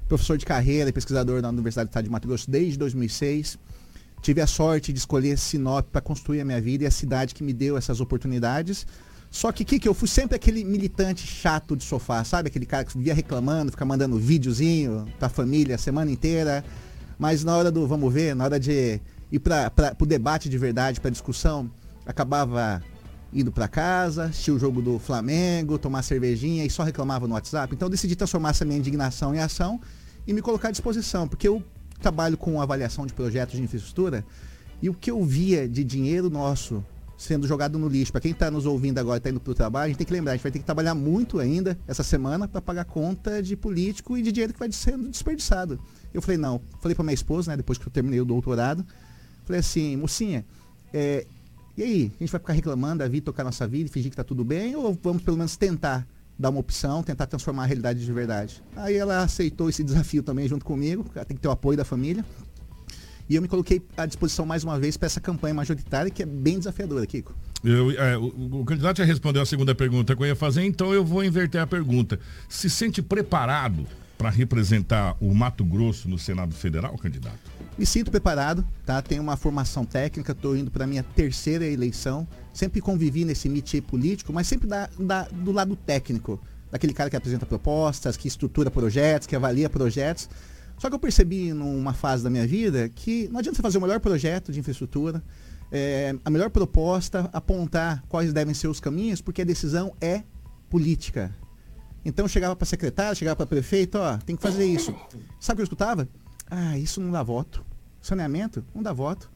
professor 0.10 0.38
de 0.38 0.45
carreira 0.45 0.89
e 0.89 0.91
pesquisador 0.91 1.41
na 1.41 1.47
Universidade 1.47 1.88
do 1.88 1.91
Estado 1.91 2.03
de 2.03 2.10
Mato 2.10 2.27
Grosso 2.27 2.51
desde 2.51 2.77
2006. 2.77 3.58
Tive 4.21 4.41
a 4.41 4.47
sorte 4.47 4.91
de 4.91 4.99
escolher 4.99 5.38
Sinop 5.38 5.88
para 5.89 6.01
construir 6.01 6.41
a 6.41 6.45
minha 6.45 6.60
vida 6.60 6.84
e 6.84 6.88
a 6.88 6.91
cidade 6.91 7.34
que 7.34 7.45
me 7.45 7.53
deu 7.53 7.77
essas 7.77 8.01
oportunidades. 8.01 8.86
Só 9.32 9.52
que, 9.52 9.63
que 9.63 9.88
eu 9.88 9.94
fui 9.94 10.08
sempre 10.08 10.36
aquele 10.36 10.63
militante 10.63 11.26
chato 11.26 11.76
de 11.76 11.84
sofá, 11.84 12.24
sabe? 12.24 12.48
Aquele 12.48 12.65
cara 12.65 12.84
que 12.84 12.98
via 12.98 13.13
reclamando, 13.13 13.72
fica 13.72 13.86
mandando 13.86 14.18
videozinho 14.18 15.06
pra 15.20 15.30
família 15.30 15.76
a 15.76 15.78
semana 15.78 16.10
inteira. 16.10 16.63
Mas 17.18 17.44
na 17.44 17.56
hora 17.56 17.72
do 17.72 17.86
vamos 17.86 18.12
ver, 18.12 18.36
na 18.36 18.46
hora 18.46 18.60
de 18.60 19.00
ir 19.32 19.39
para 19.39 19.72
o 20.00 20.06
debate 20.06 20.50
de 20.50 20.58
verdade, 20.58 21.00
para 21.00 21.12
discussão, 21.12 21.70
acabava 22.06 22.82
indo 23.32 23.52
para 23.52 23.68
casa, 23.68 24.26
assistir 24.26 24.52
o 24.52 24.58
jogo 24.58 24.82
do 24.82 24.98
Flamengo, 24.98 25.78
tomar 25.78 26.02
cervejinha 26.02 26.65
e 26.65 26.70
só 26.70 26.82
reclamava 26.82 27.28
no 27.28 27.36
WhatsApp. 27.36 27.74
Então 27.76 27.89
decidi 27.89 28.15
transformar 28.15 28.50
essa 28.50 28.65
minha 28.65 28.80
indignação 28.80 29.36
em 29.36 29.39
ação 29.39 29.80
e 30.26 30.34
me 30.34 30.42
colocar 30.42 30.70
à 30.70 30.72
disposição, 30.72 31.28
porque 31.28 31.48
eu 31.48 31.63
trabalho 32.02 32.38
com 32.38 32.60
avaliação 32.60 33.06
de 33.06 33.13
projetos 33.13 33.56
de 33.56 33.62
infraestrutura 33.62 34.26
e 34.82 34.89
o 34.89 34.94
que 34.94 35.12
eu 35.12 35.24
via 35.24 35.68
de 35.68 35.84
dinheiro 35.84 36.30
nosso 36.30 36.84
sendo 37.19 37.45
jogado 37.45 37.77
no 37.77 37.89
lixo. 37.89 38.13
Para 38.13 38.21
quem 38.21 38.32
está 38.32 38.49
nos 38.49 38.65
ouvindo 38.65 38.97
agora 38.97 39.17
e 39.17 39.19
está 39.19 39.29
indo 39.29 39.41
para 39.41 39.51
o 39.51 39.53
trabalho, 39.53 39.86
a 39.86 39.88
gente 39.89 39.97
tem 39.97 40.08
que 40.08 40.13
lembrar, 40.13 40.32
a 40.32 40.36
gente 40.36 40.43
vai 40.43 40.51
ter 40.51 40.60
que 40.60 40.65
trabalhar 40.65 40.95
muito 40.95 41.38
ainda 41.38 41.77
essa 41.86 42.01
semana 42.01 42.47
para 42.47 42.62
pagar 42.62 42.86
conta 42.86 43.43
de 43.43 43.58
político 43.58 44.17
e 44.17 44.21
de 44.21 44.32
dinheiro 44.32 44.53
que 44.53 44.60
vai 44.60 44.71
sendo 44.71 45.10
desperdiçado. 45.10 45.77
Eu 46.13 46.21
falei, 46.21 46.38
não. 46.38 46.62
Falei 46.82 46.95
para 46.95 47.03
minha 47.03 47.13
esposa, 47.13 47.51
né, 47.51 47.58
depois 47.58 47.77
que 47.77 47.86
eu 47.86 47.91
terminei 47.91 48.21
o 48.21 48.25
doutorado, 48.25 48.86
falei 49.45 49.60
assim, 49.60 49.97
mocinha, 49.97 50.45
é, 50.93 51.27
e 51.77 51.84
aí, 51.84 52.12
a 52.15 52.23
gente 52.23 52.32
vai 52.32 52.39
ficar 52.39 52.53
reclamando 52.53 52.99
da 52.99 53.08
vida, 53.08 53.25
tocar 53.25 53.43
nossa 53.43 53.67
vida 53.67 53.89
e 53.89 53.91
fingir 53.91 54.10
que 54.10 54.13
está 54.13 54.23
tudo 54.23 54.43
bem, 54.45 54.75
ou 54.75 54.97
vamos 55.01 55.21
pelo 55.21 55.38
menos 55.38 55.58
tentar 55.58 56.08
dar 56.38 56.49
uma 56.49 56.60
opção, 56.62 57.03
tentar 57.03 57.25
transformar 57.25 57.63
a 57.63 57.65
realidade 57.65 58.03
de 58.03 58.13
verdade? 58.13 58.63
Aí 58.77 58.95
ela 58.95 59.23
aceitou 59.23 59.69
esse 59.69 59.84
desafio 59.84 60.23
também 60.23 60.47
junto 60.47 60.63
comigo, 60.63 61.05
tem 61.27 61.36
que 61.36 61.41
ter 61.41 61.49
o 61.49 61.51
apoio 61.51 61.77
da 61.77 61.84
família. 61.84 62.23
E 63.30 63.36
eu 63.36 63.42
me 63.42 63.48
coloquei 63.48 63.80
à 63.96 64.08
disposição 64.08 64.44
mais 64.44 64.63
uma 64.63 64.80
vez 64.80 64.98
para 64.98 65.06
essa 65.06 65.22
campanha 65.22 65.54
majoritária 65.54 66.10
que 66.10 66.24
é 66.24 66.26
bem 66.26 66.58
desafiadora, 66.58 67.06
Kiko. 67.06 67.36
Eu, 67.63 67.92
é, 67.92 68.18
o, 68.18 68.62
o, 68.62 68.65
candidato 68.65 68.98
já 68.98 69.04
respondeu 69.04 69.42
a 69.42 69.46
segunda 69.46 69.76
pergunta 69.76 70.15
que 70.15 70.24
eu 70.24 70.28
ia 70.28 70.36
fazer, 70.36 70.63
então 70.63 70.94
eu 70.94 71.06
vou 71.06 71.24
inverter 71.24 71.62
a 71.62 71.68
pergunta. 71.68 72.20
Se 72.48 72.70
sente 72.70 73.04
preparado 73.04 73.86
para 74.18 74.30
representar 74.30 75.15
o 75.22 75.34
Mato 75.34 75.63
Grosso 75.63 76.10
no 76.10 76.18
Senado 76.18 76.56
Federal, 76.56 76.98
candidato? 76.98 77.39
Me 77.78 77.86
sinto 77.86 78.10
preparado, 78.10 78.65
tá? 78.86 79.02
Tenho 79.02 79.22
uma 79.22 79.38
formação 79.38 79.86
técnica, 79.86 80.32
estou 80.32 80.58
indo 80.58 80.72
para 80.72 80.84
a 80.84 80.88
minha 80.88 81.04
terceira 81.04 81.65
eleição. 81.65 82.28
Sempre 82.52 82.82
convivi 82.82 83.24
nesse 83.24 83.48
métier 83.48 83.82
político, 83.82 84.34
mas 84.34 84.48
sempre 84.48 84.68
da, 84.68 84.89
da, 85.00 85.24
do 85.24 85.52
lado 85.52 85.76
técnico. 85.76 86.42
Daquele 86.72 86.94
cara 86.94 87.10
que 87.10 87.15
apresenta 87.15 87.46
propostas, 87.46 88.18
que 88.18 88.28
estrutura 88.28 88.70
projetos, 88.70 89.28
que 89.28 89.36
avalia 89.36 89.70
projetos. 89.70 90.30
Só 90.80 90.88
que 90.88 90.96
eu 90.96 91.00
percebi 91.00 91.52
numa 91.52 91.94
fase 91.94 92.24
da 92.24 92.30
minha 92.30 92.48
vida 92.48 92.88
que 92.88 93.28
não 93.28 93.39
adianta 93.39 93.58
você 93.58 93.62
fazer 93.62 93.78
o 93.78 93.82
melhor 93.82 94.00
projeto 94.00 94.50
de 94.50 94.62
infraestrutura, 94.62 95.22
é, 95.70 96.15
a 96.24 96.30
melhor 96.30 96.50
proposta, 96.50 97.30
apontar 97.34 98.02
quais 98.08 98.32
devem 98.32 98.54
ser 98.54 98.70
os 98.70 98.80
caminhos, 98.80 99.22
porque 99.22 99.42
a 99.42 99.46
decisão 99.46 99.94
é 100.00 100.24
política. 100.70 101.36
Então 102.06 102.30
chegava 102.30 102.56
para 102.56 102.65
secretário, 102.65 103.13
chegava 103.18 103.36
para 103.36 103.46
prefeito, 103.46 103.98
ó, 103.98 104.18
tem 104.20 104.38
que 104.38 104.42
fazer 104.42 104.65
isso. 104.65 104.96
Sabe 105.38 105.56
o 105.56 105.58
que 105.58 105.62
eu 105.62 105.63
escutava? 105.65 106.08
Ah, 106.50 106.78
isso 106.78 107.02
não 107.02 107.12
dá 107.12 107.22
voto. 107.22 107.63
Saneamento 108.02 108.63
não 108.74 108.82
dá 108.82 108.94
voto. 108.94 109.30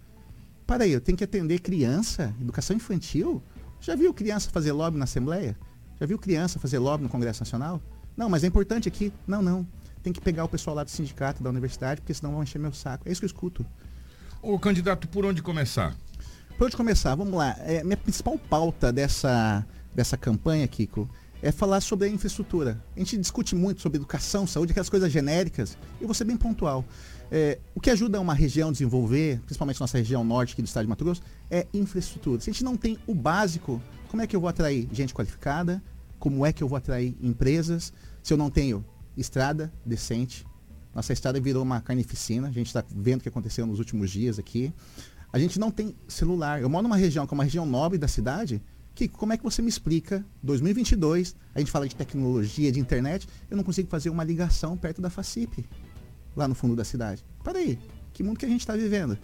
Para 0.66 0.86
aí, 0.86 0.94
eu 0.94 1.02
tenho 1.02 1.18
que 1.18 1.26
atender 1.26 1.60
criança, 1.60 2.34
educação 2.40 2.74
infantil. 2.74 3.44
Já 3.82 3.96
viu 3.96 4.14
criança 4.14 4.50
fazer 4.50 4.72
lobby 4.72 4.98
na 4.98 5.04
Assembleia? 5.04 5.58
Já 6.00 6.06
viu 6.06 6.18
criança 6.18 6.58
fazer 6.58 6.80
lobby 6.80 7.04
no 7.04 7.10
Congresso 7.10 7.42
Nacional? 7.42 7.82
Não, 8.16 8.30
mas 8.30 8.46
é 8.46 8.48
importante 8.48 8.88
aqui. 8.88 9.12
Não, 9.28 9.42
não 9.42 9.68
tem 10.04 10.12
que 10.12 10.20
pegar 10.20 10.44
o 10.44 10.50
pessoal 10.50 10.76
lá 10.76 10.84
do 10.84 10.92
sindicato, 10.92 11.42
da 11.42 11.50
universidade, 11.50 12.02
porque 12.02 12.14
senão 12.14 12.34
vão 12.34 12.44
encher 12.44 12.60
meu 12.60 12.74
saco. 12.74 13.08
É 13.08 13.12
isso 13.12 13.22
que 13.22 13.26
eu 13.26 13.28
escuto. 13.28 13.66
Ô 14.42 14.60
candidato, 14.60 15.08
por 15.08 15.26
onde 15.26 15.42
começar? 15.42 15.96
Por 16.58 16.66
onde 16.66 16.76
começar? 16.76 17.16
Vamos 17.16 17.34
lá. 17.34 17.56
É, 17.60 17.84
minha 17.84 17.98
principal 17.98 18.38
pauta 18.38 18.92
dessa, 18.92 19.66
dessa 19.96 20.18
campanha, 20.18 20.68
Kiko, 20.68 21.10
é 21.42 21.52
falar 21.52 21.80
sobre 21.82 22.08
a 22.08 22.12
infraestrutura. 22.12 22.82
A 22.96 23.00
gente 23.00 23.18
discute 23.18 23.56
muito 23.56 23.82
sobre 23.82 23.98
educação, 23.98 24.46
saúde, 24.46 24.72
aquelas 24.72 24.90
coisas 24.90 25.12
genéricas, 25.12 25.78
e 26.00 26.06
vou 26.06 26.14
ser 26.14 26.26
bem 26.26 26.38
pontual. 26.38 26.86
É, 27.32 27.58
o 27.74 27.80
que 27.80 27.90
ajuda 27.90 28.20
uma 28.20 28.34
região 28.34 28.70
a 28.70 28.72
desenvolver, 28.72 29.40
principalmente 29.46 29.80
nossa 29.80 29.98
região 29.98 30.24
norte 30.24 30.54
aqui 30.54 30.62
do 30.62 30.68
estado 30.68 30.84
de 30.84 30.90
Mato 30.90 31.04
Grosso, 31.04 31.22
é 31.50 31.66
infraestrutura. 31.74 32.42
Se 32.42 32.50
a 32.50 32.54
gente 32.54 32.64
não 32.64 32.78
tem 32.78 32.98
o 33.08 33.16
básico, 33.16 33.82
como 34.10 34.22
é 34.22 34.28
que 34.28 34.36
eu 34.36 34.40
vou 34.40 34.50
atrair 34.50 34.88
gente 34.92 35.14
qualificada? 35.14 35.82
Como 36.20 36.46
é 36.46 36.54
que 36.54 36.64
eu 36.64 36.68
vou 36.68 36.78
atrair 36.78 37.18
empresas? 37.22 37.92
Se 38.22 38.32
eu 38.32 38.38
não 38.38 38.50
tenho 38.50 38.86
estrada 39.18 39.72
decente. 39.86 40.46
Nossa 40.94 41.14
estrada 41.14 41.40
virou 41.40 41.64
uma 41.64 41.82
carnificina. 41.82 42.48
A 42.48 42.52
gente 42.52 42.68
está 42.68 42.84
vendo 42.90 43.20
o 43.20 43.24
que 43.24 43.30
aconteceu 43.30 43.66
nos 43.66 43.80
últimos 43.80 44.12
dias 44.12 44.38
aqui. 44.38 44.74
A 45.32 45.40
gente 45.40 45.60
não 45.60 45.72
tem 45.72 45.96
celular. 46.08 46.62
Eu 46.62 46.70
moro 46.70 46.84
numa 46.84 46.98
região 46.98 47.26
que 47.26 47.34
é 47.34 47.36
uma 47.36 47.44
região 47.44 47.66
nobre 47.66 47.98
da 47.98 48.08
cidade. 48.08 48.62
Que, 48.94 49.08
como 49.08 49.34
é 49.34 49.38
que 49.38 49.44
você 49.44 49.60
me 49.60 49.70
explica, 49.70 50.24
2022, 50.44 51.36
a 51.56 51.60
gente 51.60 51.72
fala 51.72 51.88
de 51.88 51.96
tecnologia, 51.96 52.72
de 52.72 52.80
internet, 52.80 53.28
eu 53.50 53.58
não 53.58 53.64
consigo 53.64 53.90
fazer 53.90 54.12
uma 54.12 54.24
ligação 54.24 54.78
perto 54.78 55.02
da 55.02 55.10
FACIP, 55.10 55.66
lá 56.36 56.48
no 56.48 56.54
fundo 56.54 56.76
da 56.76 56.84
cidade. 56.84 57.26
Para 57.44 57.58
aí, 57.58 57.80
que 58.14 58.22
mundo 58.22 58.38
que 58.38 58.46
a 58.46 58.50
gente 58.50 58.60
está 58.60 58.76
vivendo? 58.76 59.18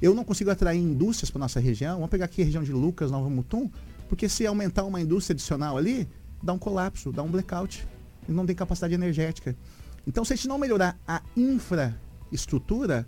Eu 0.00 0.12
não 0.12 0.24
consigo 0.24 0.50
atrair 0.50 0.80
indústrias 0.80 1.30
para 1.30 1.38
nossa 1.38 1.60
região. 1.60 1.94
Vamos 1.94 2.10
pegar 2.10 2.24
aqui 2.24 2.42
a 2.42 2.44
região 2.44 2.64
de 2.64 2.72
Lucas, 2.72 3.12
Nova 3.12 3.30
Mutum, 3.30 3.70
porque 4.08 4.28
se 4.28 4.44
aumentar 4.44 4.82
uma 4.82 5.00
indústria 5.00 5.34
adicional 5.34 5.78
ali, 5.78 6.08
dá 6.42 6.52
um 6.52 6.58
colapso, 6.58 7.12
dá 7.12 7.22
um 7.22 7.30
blackout. 7.30 7.86
E 8.28 8.32
não 8.32 8.46
tem 8.46 8.54
capacidade 8.54 8.94
energética. 8.94 9.56
Então, 10.06 10.24
se 10.24 10.32
a 10.32 10.36
gente 10.36 10.48
não 10.48 10.58
melhorar 10.58 10.98
a 11.06 11.22
infraestrutura, 11.36 13.06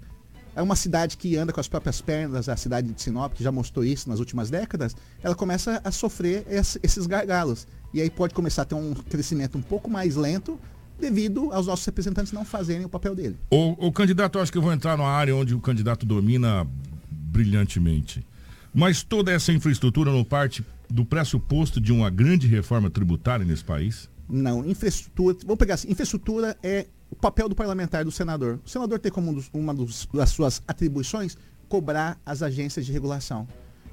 é 0.55 0.63
uma 0.63 0.77
cidade 0.77 1.17
que 1.17 1.37
anda 1.37 1.53
com 1.53 1.61
as 1.61 1.69
próprias 1.69 2.01
pernas, 2.01 2.49
a 2.49 2.57
cidade 2.57 2.93
de 2.93 3.03
Sinop, 3.03 3.33
que 3.35 3.43
já 3.43 3.51
mostrou 3.51 3.85
isso 3.85 4.09
nas 4.09 4.21
últimas 4.21 4.51
décadas, 4.51 4.95
ela 5.23 5.35
começa 5.35 5.81
a 5.83 5.91
sofrer 5.91 6.47
esses 6.83 7.07
gargalos. 7.07 7.67
E 7.93 8.01
aí 8.01 8.11
pode 8.11 8.35
começar 8.35 8.63
a 8.63 8.65
ter 8.65 8.75
um 8.75 8.95
crescimento 8.95 9.59
um 9.59 9.63
pouco 9.63 9.91
mais 9.91 10.17
lento, 10.17 10.59
devido 10.99 11.53
aos 11.53 11.67
nossos 11.67 11.85
representantes 11.85 12.33
não 12.33 12.45
fazerem 12.45 12.85
o 12.85 12.89
papel 12.89 13.15
dele. 13.15 13.37
O, 13.51 13.89
o 13.89 13.93
candidato, 13.93 14.39
eu 14.39 14.43
acho 14.43 14.53
que 14.53 14.59
eu 14.59 14.63
vou 14.63 14.73
entrar 14.73 14.97
numa 14.97 15.11
área 15.11 15.35
onde 15.35 15.55
o 15.55 15.61
candidato 15.61 16.07
domina 16.07 16.67
brilhantemente. 17.11 18.25
Mas 18.73 19.03
toda 19.03 19.33
essa 19.33 19.53
infraestrutura 19.53 20.13
não 20.13 20.25
parte 20.25 20.65
do 20.89 21.05
pressuposto 21.05 21.81
de 21.81 21.93
uma 21.93 22.11
grande 22.11 22.47
reforma 22.47 22.89
tributária 22.91 23.45
nesse 23.45 23.65
país? 23.65 24.09
Não, 24.29 24.65
infraestrutura. 24.65 25.37
Vamos 25.43 25.59
pegar 25.59 25.75
assim: 25.75 25.91
infraestrutura 25.91 26.57
é 26.63 26.87
o 27.11 27.17
papel 27.17 27.49
do 27.49 27.55
parlamentar, 27.55 28.05
do 28.05 28.11
senador. 28.11 28.61
O 28.65 28.69
senador 28.69 28.99
tem 28.99 29.13
como 29.13 29.31
um 29.31 29.35
dos, 29.35 29.51
uma 29.53 29.75
dos, 29.75 30.09
das 30.13 30.31
suas 30.31 30.63
atribuições 30.67 31.37
cobrar 31.69 32.19
as 32.25 32.43
agências 32.43 32.87
de 32.87 32.93
regulação. 32.93 33.47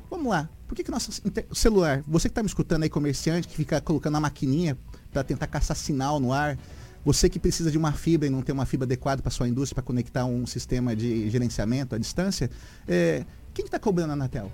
Vamos 0.09 0.27
lá. 0.27 0.49
Por 0.67 0.75
que, 0.75 0.83
que 0.83 0.91
nosso 0.91 1.11
celular, 1.53 2.03
você 2.07 2.27
que 2.27 2.31
está 2.31 2.43
me 2.43 2.47
escutando 2.47 2.83
aí, 2.83 2.89
comerciante, 2.89 3.47
que 3.47 3.55
fica 3.55 3.79
colocando 3.79 4.17
a 4.17 4.19
maquininha 4.19 4.77
para 5.11 5.23
tentar 5.23 5.47
caçar 5.47 5.75
sinal 5.75 6.19
no 6.19 6.33
ar, 6.33 6.57
você 7.03 7.29
que 7.29 7.39
precisa 7.39 7.71
de 7.71 7.77
uma 7.77 7.91
fibra 7.91 8.27
e 8.27 8.29
não 8.29 8.41
tem 8.41 8.53
uma 8.53 8.65
fibra 8.65 8.85
adequada 8.85 9.21
para 9.21 9.31
sua 9.31 9.47
indústria 9.47 9.75
para 9.75 9.83
conectar 9.83 10.25
um 10.25 10.45
sistema 10.45 10.95
de 10.95 11.29
gerenciamento 11.29 11.95
à 11.95 11.97
distância, 11.97 12.49
é, 12.87 13.25
quem 13.53 13.65
está 13.65 13.79
cobrando 13.79 14.11
a 14.11 14.13
Anatel? 14.13 14.51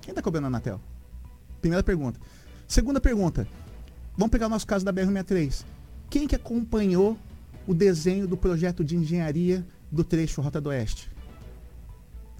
Quem 0.00 0.12
está 0.12 0.22
cobrando 0.22 0.46
a 0.46 0.48
Anatel? 0.48 0.80
Primeira 1.60 1.82
pergunta. 1.82 2.18
Segunda 2.66 3.00
pergunta. 3.00 3.46
Vamos 4.16 4.30
pegar 4.30 4.46
o 4.46 4.50
nosso 4.50 4.66
caso 4.66 4.84
da 4.84 4.92
BR-63. 4.92 5.64
Quem 6.08 6.26
que 6.26 6.34
acompanhou 6.34 7.18
o 7.66 7.74
desenho 7.74 8.26
do 8.26 8.36
projeto 8.36 8.82
de 8.82 8.96
engenharia 8.96 9.66
do 9.92 10.02
trecho 10.02 10.40
Rota 10.40 10.58
do 10.58 10.70
Oeste? 10.70 11.10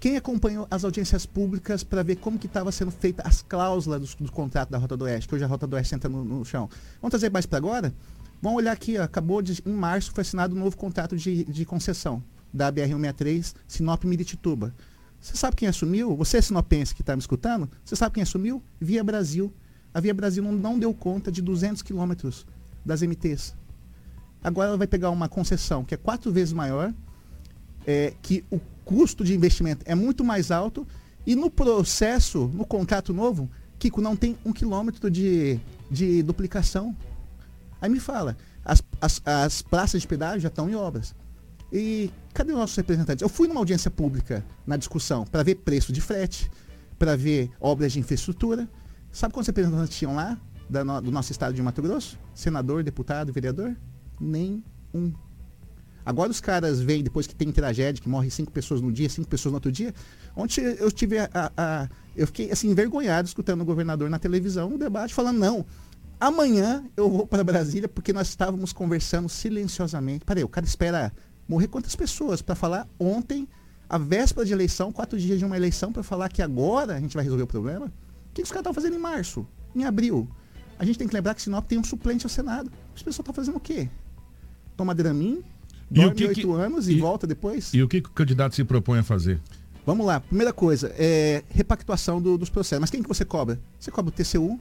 Quem 0.01 0.17
acompanhou 0.17 0.67
as 0.71 0.85
audiências 0.85 1.27
públicas 1.27 1.85
para 1.85 2.03
ver 2.03 2.17
como 2.17 2.39
que 2.39 2.47
estava 2.47 2.73
sendo 2.73 2.91
feita 2.91 3.23
as 3.27 3.43
cláusulas 3.43 4.15
do, 4.15 4.25
do, 4.25 4.33
contrato 4.33 4.71
da 4.71 4.79
Rota 4.79 4.97
do 4.97 5.05
Oeste, 5.05 5.29
que 5.29 5.35
hoje 5.35 5.45
a 5.45 5.47
Rota 5.47 5.67
do 5.67 5.75
Oeste 5.75 5.95
entra 5.95 6.09
no, 6.09 6.25
no 6.25 6.45
chão? 6.45 6.69
Vamos 7.01 7.11
trazer 7.11 7.31
mais 7.31 7.45
para 7.45 7.59
agora? 7.59 7.93
Vamos 8.41 8.59
olhar 8.59 8.73
aqui, 8.73 8.99
ó, 8.99 9.03
acabou 9.03 9.43
de, 9.43 9.63
em 9.67 9.73
março 9.73 10.13
foi 10.13 10.23
assinado 10.23 10.55
um 10.55 10.59
novo 10.59 10.77
contrato 10.77 11.17
de, 11.17 11.45
de 11.45 11.65
concessão 11.65 12.23
da 12.53 12.73
BR-163 12.73 13.55
Sinop 13.69 14.05
Miritituba. 14.05 14.75
Você 15.21 15.37
sabe 15.37 15.57
quem 15.57 15.69
assumiu? 15.69 16.15
Você, 16.17 16.41
sinopense 16.41 16.95
que 16.95 17.03
está 17.03 17.15
me 17.17 17.21
escutando, 17.21 17.69
você 17.85 17.97
sabe 17.97 18.15
quem 18.15 18.23
assumiu? 18.23 18.63
Via 18.81 19.03
Brasil. 19.03 19.53
A 19.97 20.01
Via 20.01 20.13
Brasil 20.13 20.45
não, 20.45 20.79
deu 20.79 20.93
conta 20.93 21.33
de 21.33 21.41
200 21.41 21.81
quilômetros 21.81 22.45
das 22.85 23.01
MTs. 23.01 23.55
Agora 24.45 24.69
ela 24.69 24.77
vai 24.77 24.87
pegar 24.87 25.09
uma 25.09 25.27
concessão 25.27 25.87
que 25.87 25.95
é 25.95 25.97
quatro 25.97 26.31
vezes 26.31 26.53
maior, 26.53 26.93
é, 27.87 28.13
que 28.21 28.45
o 28.51 28.61
custo 28.85 29.25
de 29.25 29.35
investimento 29.35 29.83
é 29.87 29.95
muito 29.95 30.23
mais 30.23 30.51
alto 30.51 30.87
e 31.27 31.35
no 31.35 31.49
processo, 31.51 32.47
no 32.53 32.67
contrato 32.67 33.15
novo, 33.15 33.49
Kiko, 33.79 34.03
não 34.03 34.15
tem 34.15 34.37
um 34.45 34.53
quilômetro 34.53 35.11
de, 35.11 35.59
de 35.91 36.23
duplicação. 36.23 36.95
Aí 37.81 37.89
me 37.89 37.99
fala, 37.99 38.37
as, 38.63 38.83
as, 39.01 39.23
as 39.25 39.63
praças 39.63 40.03
de 40.03 40.09
pedágio 40.09 40.41
já 40.41 40.49
estão 40.49 40.69
em 40.69 40.75
obras. 40.75 41.15
E 41.73 42.11
cadê 42.35 42.53
os 42.53 42.59
nossos 42.59 42.77
representantes? 42.77 43.23
Eu 43.23 43.31
fui 43.31 43.49
numa 43.49 43.61
audiência 43.61 43.91
pública 43.91 44.45
na 44.67 44.77
discussão 44.77 45.25
para 45.25 45.43
ver 45.43 45.55
preço 45.55 45.91
de 45.91 46.03
frete, 46.03 46.51
para 46.99 47.17
ver 47.17 47.51
obras 47.59 47.95
de 47.95 47.99
infraestrutura. 47.99 48.69
Sabe 49.17 49.33
quantos 49.33 49.47
representantes 49.47 49.97
tinham 49.97 50.15
lá 50.15 50.39
no, 50.69 51.01
do 51.01 51.11
nosso 51.11 51.33
estado 51.33 51.55
de 51.55 51.63
Mato 51.63 51.81
Grosso? 51.81 52.19
Senador, 52.35 52.83
deputado, 52.83 53.33
vereador? 53.33 53.75
Nem 54.21 54.63
um. 54.93 55.11
Agora 56.05 56.31
os 56.31 56.39
caras 56.39 56.83
vêm 56.83 57.03
depois 57.03 57.27
que 57.27 57.35
tem 57.35 57.51
tragédia, 57.51 58.03
que 58.03 58.11
morre 58.11 58.29
cinco 58.31 58.53
pessoas 58.53 58.83
no 58.83 58.93
dia, 58.93 59.09
cinco 59.09 59.27
pessoas 59.27 59.53
no 59.53 59.57
outro 59.57 59.73
dia. 59.73 59.95
Ontem 60.37 60.61
eu 60.61 60.93
tive 60.93 61.19
a, 61.19 61.31
a, 61.33 61.51
a 61.57 61.89
eu 62.15 62.27
fiquei 62.27 62.51
assim 62.51 62.69
envergonhado 62.69 63.27
escutando 63.27 63.63
o 63.63 63.65
governador 63.65 64.11
na 64.11 64.19
televisão, 64.19 64.69
no 64.69 64.77
debate, 64.77 65.15
falando 65.15 65.39
não, 65.39 65.65
Amanhã 66.21 66.85
eu 66.95 67.09
vou 67.09 67.27
para 67.27 67.43
Brasília 67.43 67.89
porque 67.89 68.13
nós 68.13 68.29
estávamos 68.29 68.71
conversando 68.71 69.31
silenciosamente. 69.31 70.27
Peraí, 70.27 70.45
o 70.45 70.49
cara 70.49 70.67
espera 70.67 71.11
morrer 71.49 71.69
quantas 71.69 71.97
pessoas 71.97 72.43
para 72.43 72.55
falar 72.55 72.87
ontem, 73.01 73.49
a 73.89 73.97
véspera 73.97 74.45
de 74.45 74.53
eleição, 74.53 74.93
quatro 74.93 75.19
dias 75.19 75.39
de 75.39 75.45
uma 75.47 75.57
eleição, 75.57 75.91
para 75.91 76.03
falar 76.03 76.29
que 76.29 76.43
agora 76.43 76.97
a 76.97 77.01
gente 77.01 77.15
vai 77.15 77.25
resolver 77.25 77.45
o 77.45 77.47
problema? 77.47 77.91
O 78.37 78.39
que, 78.39 78.43
que 78.43 78.47
os 78.47 78.51
caras 78.51 78.65
estão 78.65 78.75
fazendo 78.75 78.97
em 78.97 78.99
março, 78.99 79.47
em 79.75 79.85
abril? 79.85 80.29
A 80.79 80.85
gente 80.85 80.99
tem 80.99 81.09
que 81.09 81.15
lembrar 81.15 81.35
que 81.35 81.41
Sinop 81.41 81.67
tem 81.67 81.79
um 81.79 81.85
suplente 81.85 82.27
ao 82.27 82.29
Senado. 82.29 82.71
As 82.95 83.03
pessoas 83.03 83.21
estão 83.21 83.33
fazendo 83.33 83.57
o 83.57 83.61
quê? 83.61 83.89
Toma 84.77 84.95
Dramin, 84.95 85.43
dorme 85.91 86.27
oito 86.27 86.53
anos 86.53 86.87
e, 86.87 86.93
e, 86.93 87.01
volta 87.01 87.27
depois? 87.27 87.73
E 87.73 87.83
o 87.83 87.89
que, 87.89 88.03
que 88.03 88.11
o 88.11 88.13
candidato 88.13 88.55
se 88.55 88.63
propõe 88.63 88.99
a 88.99 89.03
fazer? 89.03 89.41
Vamos 89.87 90.05
lá. 90.05 90.21
Primeira 90.21 90.53
coisa, 90.53 90.93
é 90.99 91.45
repactuação 91.49 92.21
do, 92.21 92.37
dos 92.37 92.51
processos. 92.51 92.81
Mas 92.81 92.91
quem 92.91 93.03
que 93.03 93.09
você 93.09 93.25
cobra? 93.25 93.59
Você 93.81 93.91
cobra 93.91 94.11
o 94.11 94.13
TCU, 94.13 94.61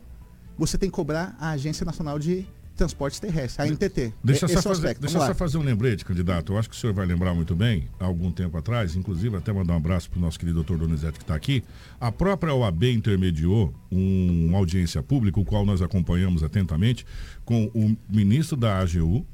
você 0.58 0.78
tem 0.78 0.90
que 0.90 0.96
cobrar 0.96 1.36
a 1.38 1.50
Agência 1.50 1.86
Nacional 1.86 2.18
de 2.18 2.48
Transportes 2.76 3.20
Terrestres, 3.20 3.60
a 3.60 3.66
NTT. 3.66 4.14
Deixa, 4.24 4.48
só, 4.48 4.62
fazer, 4.62 4.98
deixa 5.00 5.20
só 5.20 5.34
fazer 5.34 5.58
um 5.58 5.64
lembrete, 5.64 6.04
candidato. 6.04 6.54
Eu 6.54 6.58
acho 6.58 6.70
que 6.70 6.76
o 6.76 6.80
senhor 6.80 6.94
vai 6.94 7.06
lembrar 7.06 7.34
muito 7.34 7.56
bem, 7.56 7.90
há 8.00 8.06
algum 8.06 8.32
tempo 8.32 8.58
atrás, 8.58 8.96
inclusive 8.96 9.36
até 9.38 9.54
mandar 9.54 9.74
um 9.74 9.78
abraço 9.78 10.10
para 10.10 10.18
o 10.18 10.22
nosso 10.22 10.38
querido 10.38 10.56
doutor 10.56 10.78
Donizete 10.78 11.18
que 11.18 11.24
está 11.24 11.36
aqui. 11.36 11.64
A 12.00 12.12
própria 12.12 12.54
OAB 12.54 12.84
intermediou 12.84 13.74
um, 13.92 14.48
uma 14.50 14.58
audiência 14.58 15.02
pública, 15.02 15.40
o 15.40 15.46
qual 15.46 15.66
nós 15.66 15.82
acompanhamos 15.82 16.44
atentamente, 16.44 17.06
com 17.44 17.72
o 17.74 17.96
ministro 18.10 18.58
da 18.58 18.80
AGU, 18.80 19.26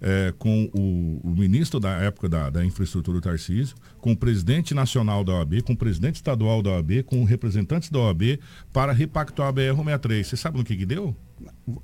é, 0.00 0.32
com 0.38 0.70
o, 0.74 1.20
o, 1.24 1.34
ministro 1.36 1.80
da 1.80 1.90
época 1.98 2.28
da, 2.28 2.50
da 2.50 2.64
infraestrutura, 2.64 3.18
o 3.18 3.20
Tarcísio, 3.20 3.76
com 4.00 4.12
o 4.12 4.16
presidente 4.16 4.74
nacional 4.74 5.24
da 5.24 5.34
OAB, 5.34 5.62
com 5.62 5.72
o 5.72 5.76
presidente 5.76 6.16
estadual 6.16 6.62
da 6.62 6.70
OAB, 6.70 7.02
com 7.04 7.24
representantes 7.24 7.90
da 7.90 7.98
OAB 7.98 8.38
para 8.72 8.92
repactuar 8.92 9.48
a 9.48 9.52
BR-163. 9.52 10.24
Você 10.24 10.36
sabe 10.36 10.58
no 10.58 10.64
que, 10.64 10.76
que 10.76 10.86
deu? 10.86 11.16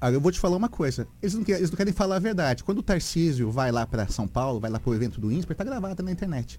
Ah, 0.01 0.11
eu 0.11 0.21
vou 0.21 0.33
te 0.33 0.41
falar 0.41 0.57
uma 0.57 0.69
coisa. 0.69 1.07
Eles 1.21 1.35
não, 1.35 1.45
querem, 1.45 1.61
eles 1.61 1.71
não 1.71 1.77
querem 1.77 1.93
falar 1.93 2.17
a 2.17 2.19
verdade. 2.19 2.65
Quando 2.65 2.79
o 2.79 2.83
Tarcísio 2.83 3.51
vai 3.51 3.71
lá 3.71 3.87
para 3.87 4.09
São 4.09 4.27
Paulo, 4.27 4.61
vai 4.61 4.71
lá 4.71 4.81
para 4.81 4.91
o 4.91 4.95
evento 4.95 5.21
do 5.21 5.31
INSPER, 5.31 5.53
está 5.53 5.65
gravado 5.65 6.03
na 6.03 6.11
internet. 6.11 6.59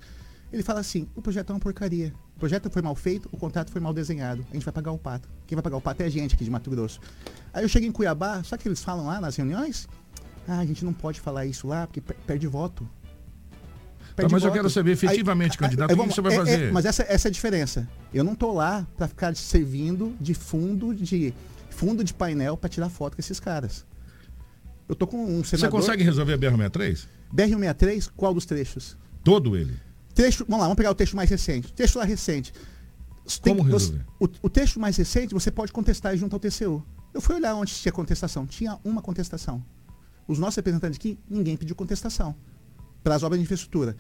Ele 0.52 0.62
fala 0.62 0.80
assim: 0.80 1.08
o 1.16 1.22
projeto 1.22 1.50
é 1.50 1.54
uma 1.54 1.60
porcaria. 1.60 2.14
O 2.36 2.40
projeto 2.40 2.70
foi 2.70 2.82
mal 2.82 2.96
feito, 2.96 3.28
o 3.32 3.38
contrato 3.38 3.72
foi 3.72 3.82
mal 3.82 3.94
desenhado. 3.94 4.46
A 4.52 4.54
gente 4.54 4.64
vai 4.64 4.74
pagar 4.74 4.92
o 4.92 5.00
pato. 5.00 5.28
Quem 5.48 5.56
vai 5.56 5.64
pagar 5.64 5.78
o 5.78 5.82
pato 5.82 6.04
é 6.04 6.06
a 6.06 6.10
gente 6.10 6.36
aqui 6.36 6.44
de 6.44 6.52
Mato 6.52 6.70
Grosso. 6.70 7.00
Aí 7.52 7.64
eu 7.64 7.70
cheguei 7.70 7.90
em 7.90 7.92
Cuiabá, 7.92 8.44
só 8.44 8.56
que 8.56 8.68
eles 8.68 8.84
falam 8.84 9.08
lá 9.08 9.20
nas 9.20 9.36
reuniões? 9.36 9.88
Ah, 10.48 10.60
a 10.60 10.66
gente 10.66 10.86
não 10.86 10.94
pode 10.94 11.20
falar 11.20 11.46
isso 11.48 11.68
lá 11.68 11.88
porque 11.88 12.02
perde 12.02 12.46
voto. 12.46 12.88
Tá, 14.16 14.24
mas 14.24 14.44
voto. 14.44 14.46
eu 14.46 14.52
quero 14.52 14.70
saber 14.70 14.92
efetivamente, 14.92 15.54
aí, 15.54 15.58
candidato, 15.58 15.90
aí, 15.90 15.98
o 15.98 16.04
que 16.04 16.14
você 16.14 16.22
vai 16.22 16.34
é, 16.34 16.36
é, 16.36 16.38
fazer? 16.38 16.64
É, 16.66 16.72
mas 16.72 16.86
essa, 16.86 17.04
essa 17.04 17.28
é 17.28 17.30
a 17.30 17.32
diferença. 17.32 17.90
Eu 18.14 18.24
não 18.24 18.36
tô 18.36 18.52
lá 18.54 18.86
para 18.96 19.08
ficar 19.08 19.36
servindo 19.36 20.16
de 20.22 20.36
fundo 20.36 20.94
de 20.94 21.34
fundo 21.74 22.04
de 22.04 22.14
painel 22.14 22.56
para 22.56 22.70
tirar 22.70 22.90
foto 22.90 23.16
com 23.16 23.20
esses 23.20 23.40
caras. 23.40 23.86
Eu 24.88 24.96
tô 24.96 25.08
com 25.08 25.18
um 25.18 25.44
senador... 25.44 25.60
Você 25.60 25.70
consegue 25.70 26.04
resolver 26.04 26.34
a 26.34 26.38
BR-163? 26.38 27.08
BR-163, 27.34 28.12
qual 28.16 28.34
dos 28.34 28.46
trechos? 28.46 28.98
Todo 29.24 29.58
ele? 29.58 29.74
Trecho, 30.14 30.46
vamos 30.46 30.60
lá, 30.60 30.66
vamos 30.66 30.78
pegar 30.78 30.92
o 30.92 30.96
trecho 30.96 31.16
mais 31.16 31.30
recente. 31.30 31.70
O 31.70 31.72
trecho 31.74 31.98
lá 31.98 32.06
recente. 32.06 32.54
Tem, 33.42 33.56
Como 33.56 33.68
resolver? 33.70 34.06
o, 34.20 34.28
o 34.44 34.50
trecho 34.50 34.80
mais 34.80 34.96
recente 34.98 35.34
você 35.34 35.50
pode 35.50 35.72
contestar 35.72 36.16
junto 36.16 36.36
ao 36.36 36.40
TCU. 36.40 36.86
Eu 37.14 37.22
fui 37.22 37.36
olhar 37.36 37.56
onde 37.56 37.74
tinha 37.74 37.92
contestação. 37.92 38.46
Tinha 38.46 38.80
uma 38.84 39.02
contestação. 39.02 39.64
Os 40.28 40.38
nossos 40.38 40.58
representantes 40.58 40.98
aqui, 40.98 41.18
ninguém 41.30 41.58
pediu 41.58 41.76
contestação 41.76 42.36
para 43.04 43.16
as 43.16 43.24
obras 43.24 43.40
de 43.40 43.44
infraestrutura. 43.44 43.96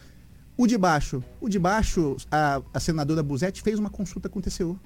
O 0.55 0.67
de 0.67 0.77
baixo, 0.77 1.23
o 1.41 1.49
de 1.49 1.57
baixo, 1.57 2.15
a, 2.31 2.61
a 2.73 2.79
senadora 2.79 3.23
Buzetti 3.23 3.61
fez 3.61 3.79
uma 3.79 3.89
consulta 3.89 4.29
com 4.29 4.39
o 4.39 4.41
TCU. 4.41 4.79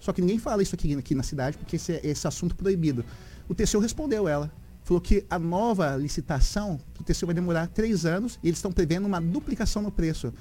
Só 0.00 0.12
que 0.12 0.20
ninguém 0.20 0.38
fala 0.38 0.62
isso 0.62 0.74
aqui, 0.74 0.94
aqui 0.94 1.14
na 1.14 1.22
cidade, 1.22 1.58
porque 1.58 1.76
esse, 1.76 2.00
esse 2.02 2.26
assunto 2.26 2.54
proibido. 2.54 3.04
O 3.48 3.54
TCU 3.54 3.78
respondeu 3.78 4.28
ela. 4.28 4.50
Falou 4.84 5.00
que 5.00 5.24
a 5.28 5.38
nova 5.38 5.96
licitação 5.96 6.80
do 6.96 7.04
TCU 7.04 7.26
vai 7.26 7.34
demorar 7.34 7.66
três 7.66 8.06
anos 8.06 8.38
e 8.42 8.48
eles 8.48 8.58
estão 8.58 8.72
prevendo 8.72 9.06
uma 9.06 9.20
duplicação 9.20 9.82
no 9.82 9.90
preço. 9.90 10.32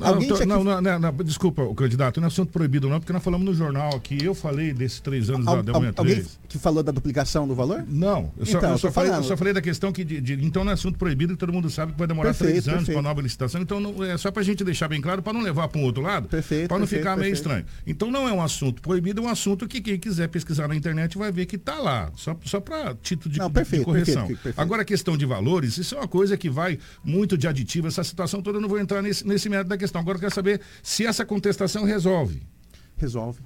Alguém 0.00 0.28
tô, 0.28 0.44
não, 0.46 0.64
não, 0.64 0.80
não, 0.80 0.98
não, 0.98 1.12
desculpa, 1.24 1.62
o 1.62 1.74
candidato, 1.74 2.20
não 2.20 2.26
é 2.26 2.28
assunto 2.28 2.50
proibido 2.50 2.88
não, 2.88 2.98
porque 2.98 3.12
nós 3.12 3.22
falamos 3.22 3.46
no 3.46 3.54
jornal 3.54 3.94
aqui, 3.94 4.18
eu 4.24 4.34
falei 4.34 4.72
desses 4.72 5.00
três 5.00 5.28
anos 5.28 5.46
Al, 5.46 5.56
da, 5.62 5.72
da 5.72 5.78
manhã 5.78 5.92
Alguém 5.96 6.24
que 6.48 6.58
falou 6.58 6.82
da 6.82 6.90
duplicação 6.90 7.46
do 7.46 7.54
valor? 7.54 7.84
Não, 7.86 8.32
eu, 8.36 8.44
então, 8.44 8.60
só, 8.60 8.68
eu 8.68 8.78
só, 8.78 8.90
falei, 8.90 9.12
eu 9.12 9.22
só, 9.22 9.36
falei, 9.36 9.52
da 9.52 9.60
questão 9.60 9.92
que, 9.92 10.02
de, 10.02 10.20
de, 10.20 10.44
então 10.44 10.64
não 10.64 10.70
é 10.70 10.74
assunto 10.74 10.98
proibido, 10.98 11.34
que 11.34 11.38
todo 11.38 11.52
mundo 11.52 11.68
sabe 11.68 11.92
que 11.92 11.98
vai 11.98 12.08
demorar 12.08 12.30
perfeito, 12.30 12.64
três 12.64 12.68
anos 12.68 12.88
para 12.88 13.02
nova 13.02 13.20
licitação, 13.20 13.60
então 13.60 13.78
não, 13.78 14.02
é 14.02 14.16
só 14.16 14.30
para 14.30 14.40
a 14.40 14.44
gente 14.44 14.64
deixar 14.64 14.88
bem 14.88 15.00
claro, 15.00 15.22
para 15.22 15.32
não 15.32 15.42
levar 15.42 15.68
para 15.68 15.80
um 15.80 15.84
outro 15.84 16.02
lado, 16.02 16.28
para 16.66 16.78
não 16.78 16.86
ficar 16.86 17.16
meio 17.16 17.32
estranho. 17.32 17.64
Então 17.86 18.10
não 18.10 18.26
é 18.26 18.32
um 18.32 18.42
assunto 18.42 18.80
proibido, 18.80 19.20
é 19.20 19.24
um 19.24 19.28
assunto 19.28 19.68
que 19.68 19.80
quem 19.80 19.98
quiser 19.98 20.28
pesquisar 20.28 20.66
na 20.66 20.74
internet 20.74 21.18
vai 21.18 21.30
ver 21.30 21.46
que 21.46 21.56
está 21.56 21.78
lá, 21.78 22.10
só, 22.16 22.36
só 22.44 22.58
para 22.58 22.94
título 22.94 23.32
de, 23.32 23.38
não, 23.38 23.50
perfeito, 23.50 23.80
de 23.80 23.84
correção. 23.84 24.26
Perfeito, 24.26 24.60
Agora 24.60 24.82
a 24.82 24.84
questão 24.84 25.16
de 25.16 25.26
valores, 25.26 25.76
isso 25.76 25.94
é 25.94 25.98
uma 25.98 26.08
coisa 26.08 26.36
que 26.36 26.48
vai 26.48 26.78
muito 27.04 27.36
de 27.36 27.46
aditivo, 27.46 27.86
essa 27.86 28.02
situação 28.02 28.40
toda, 28.40 28.58
eu 28.58 28.62
não 28.62 28.68
vou 28.68 28.78
entrar 28.78 29.02
nesse, 29.02 29.26
nesse 29.26 29.48
método 29.48 29.68
da 29.68 29.76
questão 29.76 29.89
questão. 29.90 30.00
Agora 30.00 30.16
eu 30.16 30.20
quero 30.20 30.34
saber 30.34 30.60
se 30.82 31.04
essa 31.04 31.24
contestação 31.24 31.84
resolve. 31.84 32.42
Resolve. 32.96 33.40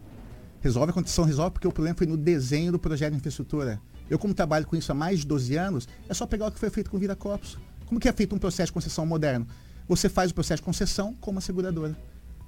Resolve, 0.61 0.91
a 0.91 0.95
contestação 0.95 1.25
resolve 1.25 1.53
porque 1.53 1.67
o 1.69 1.73
problema 1.73 1.97
foi 1.97 2.07
no 2.07 2.17
desenho 2.17 2.73
do 2.73 2.79
projeto 2.79 3.13
de 3.13 3.19
infraestrutura. 3.19 3.81
Eu, 4.09 4.19
como 4.19 4.35
trabalho 4.35 4.67
com 4.67 4.77
isso 4.77 4.93
há 4.93 4.95
mais 4.95 5.21
de 5.21 5.27
12 5.27 5.57
anos, 5.57 5.89
é 6.09 6.15
só 6.15 6.27
pegar 6.27 6.47
o 6.47 6.53
que 6.53 6.59
foi 6.59 6.71
feito 6.71 6.91
com 6.91 6.99
Viracopos. 6.99 7.59
Como 7.87 7.99
que 8.01 8.09
é 8.09 8.13
feito 8.13 8.35
um 8.35 8.39
processo 8.39 8.67
de 8.69 8.73
concessão 8.73 9.05
moderno? 9.07 9.47
Você 9.89 10.09
faz 10.09 10.31
o 10.31 10.35
processo 10.35 10.61
de 10.61 10.65
concessão 10.65 11.15
com 11.21 11.31
uma 11.31 11.41
seguradora. 11.41 11.97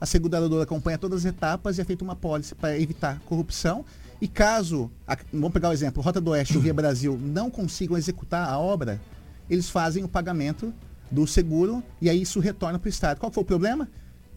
A 0.00 0.06
seguradora 0.06 0.62
acompanha 0.64 0.98
todas 0.98 1.20
as 1.20 1.24
etapas 1.26 1.78
e 1.78 1.80
é 1.80 1.84
feita 1.84 2.04
uma 2.04 2.16
pólice 2.16 2.54
para 2.54 2.78
evitar 2.78 3.18
corrupção. 3.20 3.84
E 4.20 4.26
caso, 4.28 4.90
a- 5.06 5.16
vamos 5.32 5.52
pegar 5.52 5.68
o 5.70 5.72
exemplo, 5.72 6.02
Rota 6.02 6.20
do 6.20 6.30
Oeste 6.30 6.54
e 6.54 6.56
o 6.56 6.60
Via 6.60 6.72
Brasil 6.74 7.18
não 7.22 7.50
consigam 7.50 7.96
executar 7.96 8.48
a 8.48 8.58
obra, 8.58 9.00
eles 9.48 9.68
fazem 9.68 10.04
o 10.04 10.08
pagamento 10.08 10.72
do 11.10 11.26
seguro 11.26 11.82
e 12.00 12.08
aí 12.10 12.22
isso 12.22 12.40
retorna 12.40 12.78
para 12.78 12.86
o 12.86 12.90
Estado. 12.90 13.18
Qual 13.18 13.30
foi 13.32 13.42
o 13.42 13.46
problema? 13.46 13.88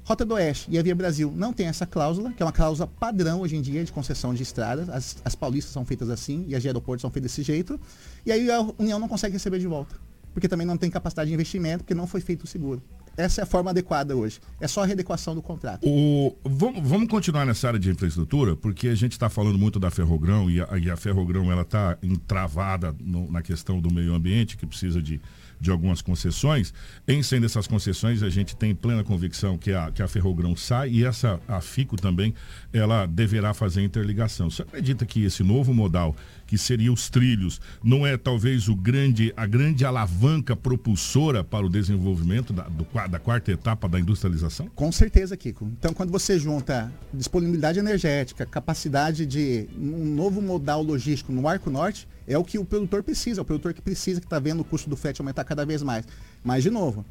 Rota 0.05 0.25
do 0.25 0.33
Oeste 0.33 0.67
e 0.71 0.79
a 0.79 0.81
Via 0.81 0.95
Brasil 0.95 1.31
não 1.35 1.53
tem 1.53 1.67
essa 1.67 1.85
cláusula, 1.85 2.31
que 2.31 2.41
é 2.41 2.45
uma 2.45 2.51
cláusula 2.51 2.87
padrão 2.87 3.41
hoje 3.41 3.55
em 3.55 3.61
dia 3.61 3.83
de 3.85 3.91
concessão 3.91 4.33
de 4.33 4.41
estradas. 4.41 4.89
As, 4.89 5.17
as 5.23 5.35
paulistas 5.35 5.71
são 5.71 5.85
feitas 5.85 6.09
assim 6.09 6.45
e 6.47 6.55
as 6.55 6.61
de 6.63 6.67
aeroportos 6.67 7.01
são 7.01 7.11
feitas 7.11 7.31
desse 7.31 7.43
jeito. 7.43 7.79
E 8.25 8.31
aí 8.31 8.49
a 8.49 8.59
União 8.79 8.97
não 8.97 9.07
consegue 9.07 9.33
receber 9.33 9.59
de 9.59 9.67
volta. 9.67 9.95
Porque 10.33 10.47
também 10.47 10.65
não 10.65 10.77
tem 10.77 10.89
capacidade 10.89 11.27
de 11.27 11.33
investimento, 11.33 11.79
porque 11.83 11.93
não 11.95 12.07
foi 12.07 12.21
feito 12.21 12.43
o 12.43 12.47
seguro. 12.47 12.81
Essa 13.17 13.41
é 13.41 13.43
a 13.43 13.45
forma 13.47 13.71
adequada 13.71 14.15
hoje. 14.15 14.39
É 14.61 14.67
só 14.67 14.83
a 14.83 14.85
readequação 14.85 15.35
do 15.35 15.41
contrato. 15.41 15.85
O, 15.85 16.35
vamos, 16.45 16.87
vamos 16.87 17.07
continuar 17.09 17.45
nessa 17.45 17.67
área 17.67 17.79
de 17.79 17.89
infraestrutura, 17.89 18.55
porque 18.55 18.87
a 18.87 18.95
gente 18.95 19.11
está 19.13 19.27
falando 19.29 19.57
muito 19.59 19.79
da 19.79 19.91
Ferrogrão 19.91 20.49
e 20.49 20.61
a, 20.61 20.77
e 20.77 20.89
a 20.89 20.95
Ferrogrão 20.95 21.51
ela 21.51 21.63
está 21.63 21.97
entravada 22.01 22.95
no- 22.99 23.29
na 23.29 23.41
questão 23.41 23.81
do 23.81 23.93
meio 23.93 24.13
ambiente, 24.13 24.55
que 24.55 24.65
precisa 24.65 25.01
de, 25.01 25.19
de 25.59 25.71
algumas 25.71 26.01
concessões. 26.01 26.73
Em 27.07 27.21
sendo 27.21 27.45
essas 27.45 27.67
concessões, 27.67 28.23
a 28.23 28.29
gente 28.29 28.55
tem 28.55 28.73
plena 28.73 29.03
convicção 29.03 29.57
que 29.57 29.71
a, 29.71 29.91
que 29.91 30.01
a 30.01 30.07
Ferrogrão 30.07 30.55
sai 30.55 30.89
e 30.89 31.05
essa 31.05 31.39
a 31.47 31.59
FICO 31.61 31.95
também 31.97 32.33
ela 32.71 33.05
deverá 33.05 33.53
fazer 33.53 33.83
interligação. 33.83 34.49
Você 34.49 34.61
acredita 34.61 35.05
que 35.05 35.23
esse 35.23 35.43
novo 35.43 35.73
modal, 35.73 36.15
que 36.47 36.57
seria 36.57 36.91
os 36.91 37.09
trilhos, 37.09 37.59
não 37.83 38.05
é 38.05 38.17
talvez 38.17 38.67
o 38.67 38.75
grande, 38.75 39.33
a 39.35 39.45
grande 39.45 39.85
alavanca 39.85 40.55
propulsora 40.55 41.43
para 41.43 41.65
o 41.65 41.69
desenvolvimento 41.69 42.53
da, 42.53 42.63
do 42.63 42.85
da 43.09 43.19
quarta 43.19 43.51
etapa 43.51 43.87
da 43.87 43.99
industrialização? 43.99 44.67
Com 44.75 44.91
certeza, 44.91 45.37
Kiko. 45.37 45.65
Então, 45.77 45.93
quando 45.93 46.11
você 46.11 46.39
junta 46.39 46.91
disponibilidade 47.13 47.79
energética, 47.79 48.45
capacidade 48.45 49.25
de 49.25 49.67
um 49.77 50.05
novo 50.05 50.41
modal 50.41 50.81
logístico 50.81 51.31
no 51.31 51.47
Arco 51.47 51.69
Norte, 51.69 52.07
é 52.29 52.37
o 52.37 52.43
que 52.43 52.59
o 52.59 52.63
produtor 52.63 53.01
precisa, 53.03 53.41
é 53.41 53.43
o 53.43 53.45
produtor 53.45 53.73
que 53.73 53.81
precisa, 53.81 54.21
que 54.21 54.27
está 54.27 54.39
vendo 54.39 54.61
o 54.61 54.63
custo 54.63 54.89
do 54.89 54.95
frete 54.95 55.19
aumentar 55.19 55.43
cada 55.43 55.65
vez 55.65 55.81
mais. 55.81 56.05
Mas, 56.43 56.61
de 56.61 56.69
novo, 56.69 57.03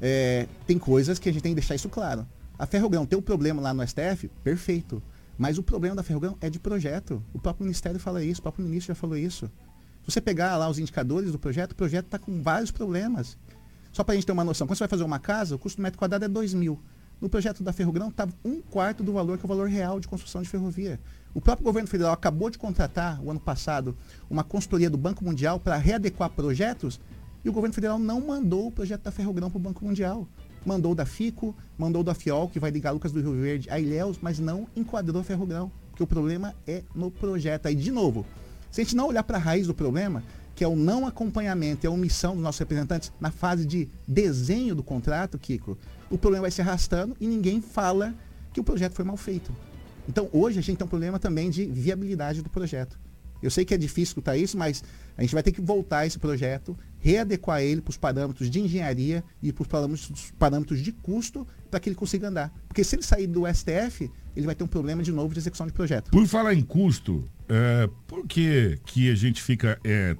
é, 0.00 0.46
tem 0.66 0.78
coisas 0.78 1.18
que 1.18 1.28
a 1.28 1.32
gente 1.32 1.42
tem 1.42 1.52
que 1.52 1.60
deixar 1.60 1.74
isso 1.74 1.88
claro. 1.88 2.26
A 2.58 2.66
Ferrogrão 2.66 3.06
tem 3.06 3.18
um 3.18 3.22
problema 3.22 3.60
lá 3.62 3.72
no 3.72 3.86
STF, 3.86 4.28
perfeito. 4.44 5.02
Mas 5.38 5.56
o 5.56 5.62
problema 5.62 5.96
da 5.96 6.02
Ferrogrão 6.02 6.36
é 6.40 6.50
de 6.50 6.58
projeto. 6.58 7.22
O 7.32 7.38
próprio 7.38 7.64
Ministério 7.64 7.98
fala 7.98 8.22
isso, 8.22 8.40
o 8.40 8.42
próprio 8.42 8.64
ministro 8.64 8.94
já 8.94 8.94
falou 8.94 9.16
isso. 9.16 9.50
Se 10.04 10.12
você 10.12 10.20
pegar 10.20 10.56
lá 10.56 10.68
os 10.68 10.78
indicadores 10.78 11.32
do 11.32 11.38
projeto, 11.38 11.72
o 11.72 11.74
projeto 11.74 12.06
está 12.06 12.18
com 12.18 12.42
vários 12.42 12.70
problemas. 12.70 13.36
Só 13.92 14.04
para 14.04 14.12
a 14.12 14.14
gente 14.14 14.26
ter 14.26 14.32
uma 14.32 14.44
noção, 14.44 14.66
quando 14.66 14.76
você 14.76 14.84
vai 14.84 14.88
fazer 14.88 15.04
uma 15.04 15.18
casa, 15.18 15.54
o 15.54 15.58
custo 15.58 15.78
do 15.78 15.82
metro 15.82 15.98
quadrado 15.98 16.24
é 16.24 16.28
2 16.28 16.54
mil. 16.54 16.78
No 17.20 17.30
projeto 17.30 17.62
da 17.62 17.72
Ferrogrão 17.72 18.08
estava 18.08 18.32
um 18.44 18.60
quarto 18.60 19.02
do 19.02 19.12
valor 19.12 19.38
que 19.38 19.44
é 19.44 19.46
o 19.46 19.48
valor 19.48 19.68
real 19.68 19.98
de 19.98 20.06
construção 20.06 20.42
de 20.42 20.48
ferrovia. 20.48 21.00
O 21.36 21.40
próprio 21.42 21.66
governo 21.66 21.86
federal 21.86 22.14
acabou 22.14 22.48
de 22.48 22.56
contratar, 22.56 23.22
o 23.22 23.30
ano 23.30 23.38
passado, 23.38 23.94
uma 24.30 24.42
consultoria 24.42 24.88
do 24.88 24.96
Banco 24.96 25.22
Mundial 25.22 25.60
para 25.60 25.76
readequar 25.76 26.30
projetos 26.30 26.98
e 27.44 27.48
o 27.50 27.52
governo 27.52 27.74
federal 27.74 27.98
não 27.98 28.22
mandou 28.22 28.68
o 28.68 28.72
projeto 28.72 29.02
da 29.02 29.10
Ferrogrão 29.10 29.50
para 29.50 29.58
o 29.58 29.60
Banco 29.60 29.84
Mundial. 29.84 30.26
Mandou 30.64 30.94
da 30.94 31.04
FICO, 31.04 31.54
mandou 31.76 32.02
da 32.02 32.14
FIOL, 32.14 32.48
que 32.48 32.58
vai 32.58 32.70
ligar 32.70 32.92
Lucas 32.92 33.12
do 33.12 33.20
Rio 33.20 33.34
Verde 33.34 33.68
a 33.70 33.78
Ilhéus, 33.78 34.18
mas 34.22 34.38
não 34.38 34.66
enquadrou 34.74 35.20
a 35.20 35.24
Ferrogrão. 35.24 35.70
Porque 35.90 36.02
o 36.02 36.06
problema 36.06 36.54
é 36.66 36.82
no 36.94 37.10
projeto. 37.10 37.66
Aí, 37.66 37.74
de 37.74 37.90
novo, 37.92 38.24
se 38.70 38.80
a 38.80 38.84
gente 38.84 38.96
não 38.96 39.08
olhar 39.08 39.22
para 39.22 39.36
a 39.36 39.40
raiz 39.40 39.66
do 39.66 39.74
problema, 39.74 40.22
que 40.54 40.64
é 40.64 40.68
o 40.68 40.74
não 40.74 41.06
acompanhamento 41.06 41.84
e 41.84 41.86
a 41.86 41.90
omissão 41.90 42.32
dos 42.32 42.42
nossos 42.42 42.60
representantes 42.60 43.12
na 43.20 43.30
fase 43.30 43.66
de 43.66 43.90
desenho 44.08 44.74
do 44.74 44.82
contrato, 44.82 45.38
Kiko, 45.38 45.76
o 46.08 46.16
problema 46.16 46.44
vai 46.44 46.50
se 46.50 46.62
arrastando 46.62 47.14
e 47.20 47.26
ninguém 47.26 47.60
fala 47.60 48.14
que 48.54 48.60
o 48.60 48.64
projeto 48.64 48.94
foi 48.94 49.04
mal 49.04 49.18
feito. 49.18 49.52
Então, 50.08 50.28
hoje 50.32 50.58
a 50.58 50.62
gente 50.62 50.76
tem 50.76 50.84
um 50.84 50.88
problema 50.88 51.18
também 51.18 51.50
de 51.50 51.66
viabilidade 51.66 52.42
do 52.42 52.50
projeto. 52.50 52.98
Eu 53.42 53.50
sei 53.50 53.64
que 53.64 53.74
é 53.74 53.78
difícil 53.78 54.10
escutar 54.10 54.36
isso, 54.36 54.56
mas 54.56 54.82
a 55.16 55.22
gente 55.22 55.34
vai 55.34 55.42
ter 55.42 55.52
que 55.52 55.60
voltar 55.60 56.06
esse 56.06 56.18
projeto, 56.18 56.76
readequar 56.98 57.62
ele 57.62 57.80
para 57.80 57.90
os 57.90 57.96
parâmetros 57.96 58.50
de 58.50 58.60
engenharia 58.60 59.22
e 59.42 59.52
para 59.52 59.62
os 59.62 59.68
parâmetros, 60.38 60.80
de 60.80 60.92
custo 60.92 61.46
para 61.70 61.78
que 61.78 61.88
ele 61.88 61.96
consiga 61.96 62.28
andar. 62.28 62.52
Porque 62.66 62.82
se 62.82 62.96
ele 62.96 63.02
sair 63.02 63.26
do 63.26 63.42
STF, 63.46 64.10
ele 64.34 64.46
vai 64.46 64.54
ter 64.54 64.64
um 64.64 64.68
problema 64.68 65.02
de 65.02 65.12
novo 65.12 65.32
de 65.32 65.40
execução 65.40 65.66
de 65.66 65.72
projeto. 65.72 66.10
Por 66.10 66.26
falar 66.26 66.54
em 66.54 66.62
custo, 66.62 67.24
é, 67.48 67.88
por 68.06 68.26
que, 68.26 68.78
que 68.84 69.10
a 69.10 69.14
gente 69.14 69.42
fica 69.42 69.78
é, 69.84 70.16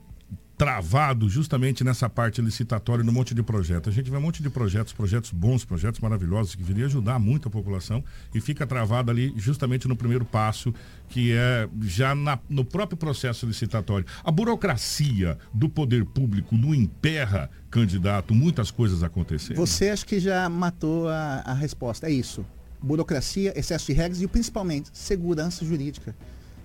travado 0.56 1.28
justamente 1.28 1.84
nessa 1.84 2.08
parte 2.08 2.40
licitatória 2.40 3.04
no 3.04 3.12
monte 3.12 3.34
de 3.34 3.42
projetos? 3.42 3.92
A 3.92 3.94
gente 3.94 4.10
vê 4.10 4.16
um 4.16 4.20
monte 4.20 4.42
de 4.42 4.48
projetos, 4.48 4.92
projetos 4.92 5.30
bons, 5.30 5.64
projetos 5.64 6.00
maravilhosos 6.00 6.54
que 6.54 6.62
viriam 6.62 6.86
ajudar 6.86 7.18
muito 7.18 7.48
a 7.48 7.50
população 7.50 8.02
e 8.34 8.40
fica 8.40 8.66
travado 8.66 9.10
ali 9.10 9.34
justamente 9.36 9.86
no 9.86 9.94
primeiro 9.96 10.24
passo, 10.24 10.72
que 11.08 11.32
é 11.32 11.68
já 11.82 12.14
na- 12.14 12.38
no 12.48 12.64
próprio 12.64 12.96
processo 12.96 13.46
licitatório. 13.46 14.06
A 14.24 14.30
burocracia 14.30 15.38
do 15.52 15.68
poder 15.68 16.04
público 16.06 16.56
não 16.56 16.74
emperra, 16.74 17.50
candidato, 17.70 18.34
muitas 18.34 18.70
coisas 18.70 19.02
acontecerem? 19.02 19.56
Você 19.56 19.90
acho 19.90 20.06
que 20.06 20.18
já 20.18 20.48
matou 20.48 21.08
a, 21.08 21.42
a 21.44 21.52
resposta. 21.54 22.06
É 22.06 22.10
isso. 22.10 22.44
Burocracia, 22.82 23.52
excesso 23.58 23.86
de 23.86 23.92
regras 23.92 24.22
e 24.22 24.26
principalmente 24.26 24.88
segurança 24.92 25.64
jurídica. 25.64 26.14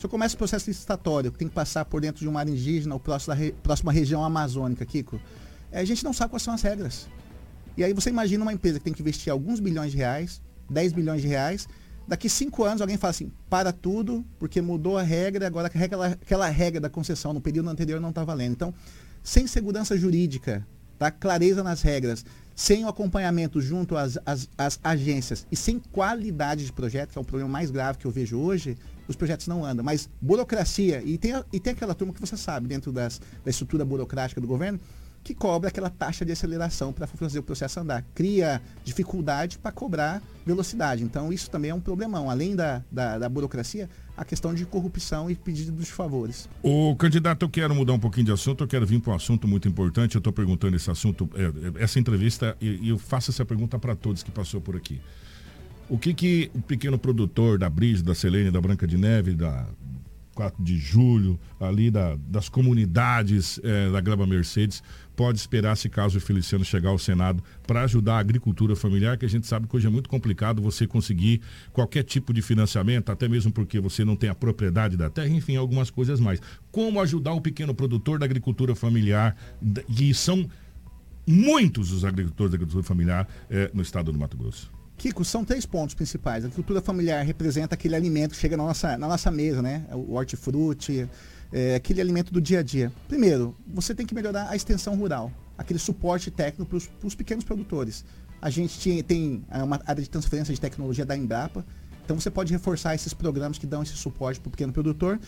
Se 0.02 0.08
eu 0.08 0.10
começo 0.10 0.34
o 0.34 0.38
processo 0.40 0.68
licitatório, 0.68 1.32
que 1.32 1.38
tem 1.38 1.48
que 1.48 1.54
passar 1.54 1.86
por 1.86 2.02
dentro 2.02 2.22
de 2.22 2.28
uma 2.28 2.40
área 2.40 2.50
indígena 2.50 2.96
ou 2.96 3.00
próxima, 3.00 3.38
próxima 3.62 3.92
região 3.92 4.26
amazônica, 4.26 4.84
Kiko, 4.84 5.22
eh, 5.72 5.80
a 5.80 5.86
gente 5.86 6.04
não 6.04 6.12
sabe 6.12 6.32
quais 6.32 6.42
são 6.42 6.56
as 6.56 6.64
regras. 6.64 7.08
E 7.78 7.84
aí 7.84 7.94
você 7.94 8.10
imagina 8.10 8.44
uma 8.44 8.52
empresa 8.52 8.80
que 8.80 8.86
tem 8.86 8.94
que 8.96 9.02
investir 9.04 9.32
alguns 9.32 9.60
bilhões 9.60 9.92
de 9.92 10.00
reais, 10.00 10.42
10 10.72 10.94
bilhões 10.94 11.22
de 11.22 11.28
reais, 11.28 11.70
daqui 12.08 12.28
cinco 12.30 12.64
anos 12.64 12.82
alguém 12.82 12.98
fala 12.98 13.12
assim, 13.12 13.32
para 13.48 13.72
tudo, 13.72 14.26
porque 14.40 14.60
mudou 14.60 14.98
a 14.98 15.04
regra, 15.04 15.46
agora 15.46 15.68
aquela, 15.68 16.08
aquela 16.08 16.50
regra 16.50 16.82
da 16.82 16.90
concessão 16.90 17.32
no 17.32 17.40
período 17.40 17.70
anterior 17.70 18.02
não 18.02 18.10
está 18.10 18.24
valendo. 18.24 18.54
Então, 18.54 18.74
sem 19.22 19.46
segurança 19.46 19.96
jurídica, 19.96 20.66
tá? 20.98 21.12
clareza 21.12 21.62
nas 21.62 21.84
regras, 21.84 22.26
sem 22.56 22.86
o 22.86 22.88
acompanhamento 22.88 23.62
junto 23.62 23.96
às, 23.96 24.18
às, 24.26 24.50
às 24.58 24.80
agências 24.84 25.46
e 25.52 25.56
sem 25.56 25.80
qualidade 25.80 26.66
de 26.66 26.74
projeto, 26.74 27.12
que 27.12 27.20
é 27.20 27.22
o 27.22 27.24
problema 27.24 27.52
mais 27.52 27.70
grave 27.70 28.00
que 28.00 28.06
eu 28.06 28.12
vejo 28.12 28.40
hoje, 28.40 28.76
os 29.12 29.16
projetos 29.16 29.48
não 29.48 29.64
andam. 29.64 29.86
Mas 29.86 30.10
burocracia, 30.20 31.02
e 31.04 31.18
tem, 31.18 31.34
e 31.54 31.60
tem 31.60 31.74
aquela 31.74 31.94
turma 31.94 32.14
que 32.14 32.20
você 32.20 32.36
sabe, 32.36 32.68
dentro 32.68 32.92
das, 32.92 33.22
da 33.44 33.52
estrutura 33.52 33.86
burocrática 33.86 34.42
do 34.42 34.48
governo, 34.48 34.80
que 35.24 35.36
cobra 35.36 35.70
aquela 35.70 35.90
taxa 35.90 36.26
de 36.26 36.32
aceleração 36.32 36.92
para 36.92 37.06
fazer 37.06 37.40
o 37.40 37.44
processo 37.44 37.80
andar. 37.80 38.04
Cria 38.16 38.62
dificuldade 38.84 39.58
para 39.58 39.72
cobrar 39.72 40.22
velocidade. 40.46 41.04
Então, 41.04 41.32
isso 41.32 41.50
também 41.50 41.70
é 41.70 41.76
um 41.76 41.80
problemão. 41.80 42.30
Além 42.30 42.56
da, 42.56 42.84
da, 42.92 43.20
da 43.20 43.30
burocracia, 43.30 43.88
a 44.18 44.26
questão 44.26 44.54
de 44.54 44.66
corrupção 44.66 45.30
e 45.30 45.36
pedido 45.36 45.72
de 45.72 45.92
favores. 45.92 46.50
O 46.64 46.96
candidato, 46.96 47.44
eu 47.44 47.50
quero 47.50 47.76
mudar 47.76 47.94
um 47.94 48.00
pouquinho 48.00 48.26
de 48.26 48.32
assunto, 48.32 48.64
eu 48.64 48.68
quero 48.68 48.86
vir 48.86 49.00
para 49.00 49.14
um 49.14 49.16
assunto 49.16 49.48
muito 49.48 49.68
importante. 49.68 50.16
Eu 50.16 50.20
estou 50.20 50.34
perguntando 50.34 50.76
esse 50.76 50.90
assunto, 50.90 51.30
é, 51.36 51.44
é, 51.80 51.84
essa 51.84 52.00
entrevista, 52.00 52.58
e 52.60 52.90
eu 52.90 52.98
faço 52.98 53.30
essa 53.30 53.46
pergunta 53.46 53.78
para 53.78 53.96
todos 53.96 54.24
que 54.24 54.32
passou 54.32 54.60
por 54.60 54.76
aqui. 54.76 55.00
O 55.92 55.98
que, 55.98 56.14
que 56.14 56.50
o 56.56 56.62
pequeno 56.62 56.98
produtor 56.98 57.60
da 57.60 57.70
Brise, 57.70 58.02
da 58.02 58.16
Selene, 58.16 58.50
da 58.50 58.62
Branca 58.62 58.88
de 58.88 58.98
Neve, 58.98 59.36
da 59.36 59.68
4 60.34 60.64
de 60.64 60.78
julho, 60.78 61.38
ali 61.60 61.92
da- 61.92 62.16
das 62.30 62.48
comunidades 62.48 63.60
é, 63.62 63.92
da 63.92 64.00
Gleba 64.00 64.26
Mercedes, 64.26 64.82
pode 65.18 65.38
esperar 65.38 65.76
se 65.76 65.90
caso 65.90 66.18
o 66.18 66.22
Feliciano 66.22 66.64
chegar 66.64 66.92
ao 66.92 66.98
Senado 66.98 67.44
para 67.68 67.82
ajudar 67.84 68.16
a 68.16 68.20
agricultura 68.20 68.74
familiar, 68.74 69.18
que 69.18 69.26
a 69.26 69.30
gente 69.30 69.46
sabe 69.46 69.68
que 69.68 69.76
hoje 69.76 69.86
é 69.88 69.90
muito 69.90 70.08
complicado 70.10 70.62
você 70.62 70.88
conseguir 70.88 71.42
qualquer 71.74 72.04
tipo 72.04 72.34
de 72.34 72.42
financiamento, 72.42 73.12
até 73.12 73.28
mesmo 73.28 73.52
porque 73.52 73.78
você 73.78 74.06
não 74.06 74.16
tem 74.16 74.30
a 74.30 74.34
propriedade 74.36 74.96
da 74.96 75.10
terra, 75.10 75.28
enfim, 75.28 75.58
algumas 75.58 75.90
coisas 75.90 76.22
mais. 76.22 76.40
Como 76.72 77.02
ajudar 77.02 77.34
o 77.34 77.42
pequeno 77.42 77.76
produtor 77.76 78.18
da 78.18 78.26
agricultura 78.26 78.74
familiar, 78.74 79.36
d- 79.62 79.84
e 79.90 80.14
são 80.14 80.50
muitos 81.28 81.92
os 81.92 82.06
agricultores 82.06 82.52
da 82.52 82.56
agricultura 82.56 82.84
familiar 82.84 83.28
eh, 83.50 83.70
no 83.74 83.82
estado 83.82 84.10
do 84.14 84.18
Mato 84.18 84.38
Grosso. 84.38 84.72
Kiko, 85.02 85.26
são 85.26 85.44
três 85.44 85.66
pontos 85.66 85.96
principais. 85.96 86.44
A 86.44 86.48
agricultura 86.48 86.80
familiar 86.80 87.26
representa 87.26 87.74
aquele 87.74 87.96
alimento 87.96 88.32
que 88.34 88.38
chega 88.38 88.56
na 88.56 88.64
nossa, 88.64 88.96
na 89.00 89.08
nossa 89.08 89.32
mesa, 89.32 89.60
né? 89.60 89.84
O 89.92 90.14
hortifruti, 90.14 91.10
é, 91.52 91.74
aquele 91.74 92.00
alimento 92.00 92.32
do 92.32 92.40
dia 92.40 92.60
a 92.60 92.62
dia. 92.62 92.92
Primeiro, 93.08 93.56
você 93.66 93.96
tem 93.96 94.06
que 94.06 94.14
melhorar 94.14 94.48
a 94.48 94.56
extensão 94.56 94.96
rural, 94.96 95.32
aquele 95.58 95.80
suporte 95.80 96.30
técnico 96.30 96.80
para 97.00 97.08
os 97.08 97.16
pequenos 97.16 97.44
produtores. 97.44 98.06
A 98.40 98.52
gente 98.52 98.78
tinha- 98.78 99.04
tem 99.04 99.44
ah, 99.50 99.64
uma 99.64 99.82
área 99.88 100.04
de 100.04 100.08
transferência 100.10 100.54
de 100.54 100.62
tecnologia 100.62 101.04
da 101.04 101.18
Embrapa, 101.18 101.66
então 102.06 102.20
você 102.20 102.30
pode 102.30 102.54
reforçar 102.54 102.94
esses 102.94 103.12
programas 103.12 103.58
que 103.58 103.66
dão 103.66 103.82
esse 103.82 103.94
suporte 103.94 104.40
para 104.40 104.50
o 104.50 104.52
pequeno 104.52 104.72
produtor. 104.72 105.20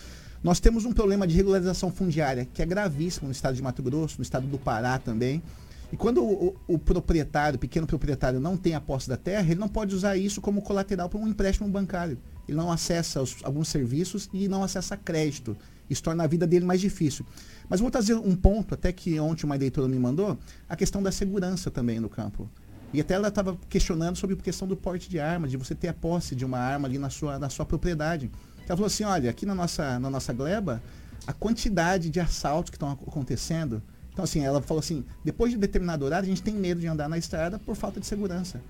Nós 0.44 0.60
temos 0.60 0.86
um 0.86 0.92
problema 0.92 1.26
de 1.26 1.36
regularização 1.36 1.92
fundiária 1.92 2.46
que 2.46 2.62
é 2.62 2.66
gravíssimo 2.66 3.26
no 3.28 3.32
estado 3.32 3.56
de 3.56 3.62
Mato 3.64 3.82
Grosso, 3.82 4.18
no 4.20 4.24
estado 4.24 4.46
do 4.46 4.60
Pará 4.60 5.00
também. 5.00 5.42
E 5.94 5.96
quando 5.96 6.24
o, 6.24 6.48
o, 6.68 6.74
o 6.74 6.80
proprietário, 6.80 7.58
o 7.58 7.60
pequeno 7.60 7.86
proprietário, 7.86 8.40
não 8.40 8.58
tem 8.58 8.74
a 8.74 8.82
posse 8.82 9.08
da 9.08 9.16
terra, 9.16 9.52
ele 9.52 9.60
não 9.60 9.70
pode 9.70 9.94
usar 9.94 10.18
isso 10.18 10.42
como 10.42 10.60
colateral 10.60 11.08
para 11.08 11.20
um 11.20 11.28
empréstimo 11.28 11.70
bancário. 11.70 12.18
Ele 12.48 12.58
não 12.58 12.72
acessa 12.72 13.22
os, 13.22 13.38
alguns 13.44 13.68
serviços 13.68 14.28
e 14.34 14.48
não 14.48 14.64
acessa 14.64 14.98
crédito. 14.98 15.56
Isso 15.88 16.02
torna 16.02 16.24
a 16.24 16.28
vida 16.28 16.48
dele 16.48 16.66
mais 16.66 16.82
difícil. 16.82 17.24
Mas 17.70 17.80
vou 17.80 17.92
trazer 17.92 18.16
um 18.16 18.36
ponto, 18.36 18.74
até 18.74 18.92
que 18.92 19.20
ontem 19.20 19.46
uma 19.46 19.54
leitora 19.54 19.88
me 19.88 20.00
mandou, 20.00 20.36
a 20.68 20.76
questão 20.76 21.04
da 21.04 21.12
segurança 21.12 21.70
também 21.70 22.00
no 22.00 22.10
campo. 22.10 22.50
E 22.92 23.00
até 23.00 23.14
ela 23.14 23.28
estava 23.28 23.56
questionando 23.70 24.16
sobre 24.16 24.36
a 24.36 24.40
questão 24.40 24.68
do 24.68 24.76
porte 24.76 25.08
de 25.08 25.20
arma, 25.20 25.48
de 25.48 25.58
você 25.58 25.76
ter 25.76 25.90
a 25.90 25.94
posse 25.94 26.34
de 26.34 26.44
uma 26.44 26.58
arma 26.58 26.88
ali 26.88 26.98
na 26.98 27.12
sua, 27.12 27.38
na 27.38 27.50
sua 27.50 27.68
propriedade. 27.68 28.32
Ela 28.66 28.76
falou 28.76 28.88
assim, 28.88 29.04
olha, 29.04 29.30
aqui 29.30 29.46
na 29.46 29.54
nossa, 29.54 30.00
na 30.00 30.10
nossa 30.10 30.34
gleba, 30.34 30.82
a 31.28 31.34
quantidade 31.34 32.10
de 32.10 32.20
assaltos 32.20 32.72
que 32.72 32.78
estão 32.78 32.90
acontecendo. 32.90 33.80
Então, 34.14 34.24
assim, 34.24 34.46
ela 34.46 34.62
falou 34.62 34.80
assim, 34.80 35.04
depois 35.24 35.52
de 35.52 35.58
determinado 35.58 36.06
horário, 36.06 36.26
a 36.26 36.30
gente 36.30 36.44
tem 36.44 36.54
medo 36.54 36.80
de 36.80 36.88
andar 36.88 37.10
na 37.10 37.18
estrada 37.18 37.58
por 37.58 37.76
falta 37.76 38.00
de 38.00 38.06
segurança. 38.06 38.62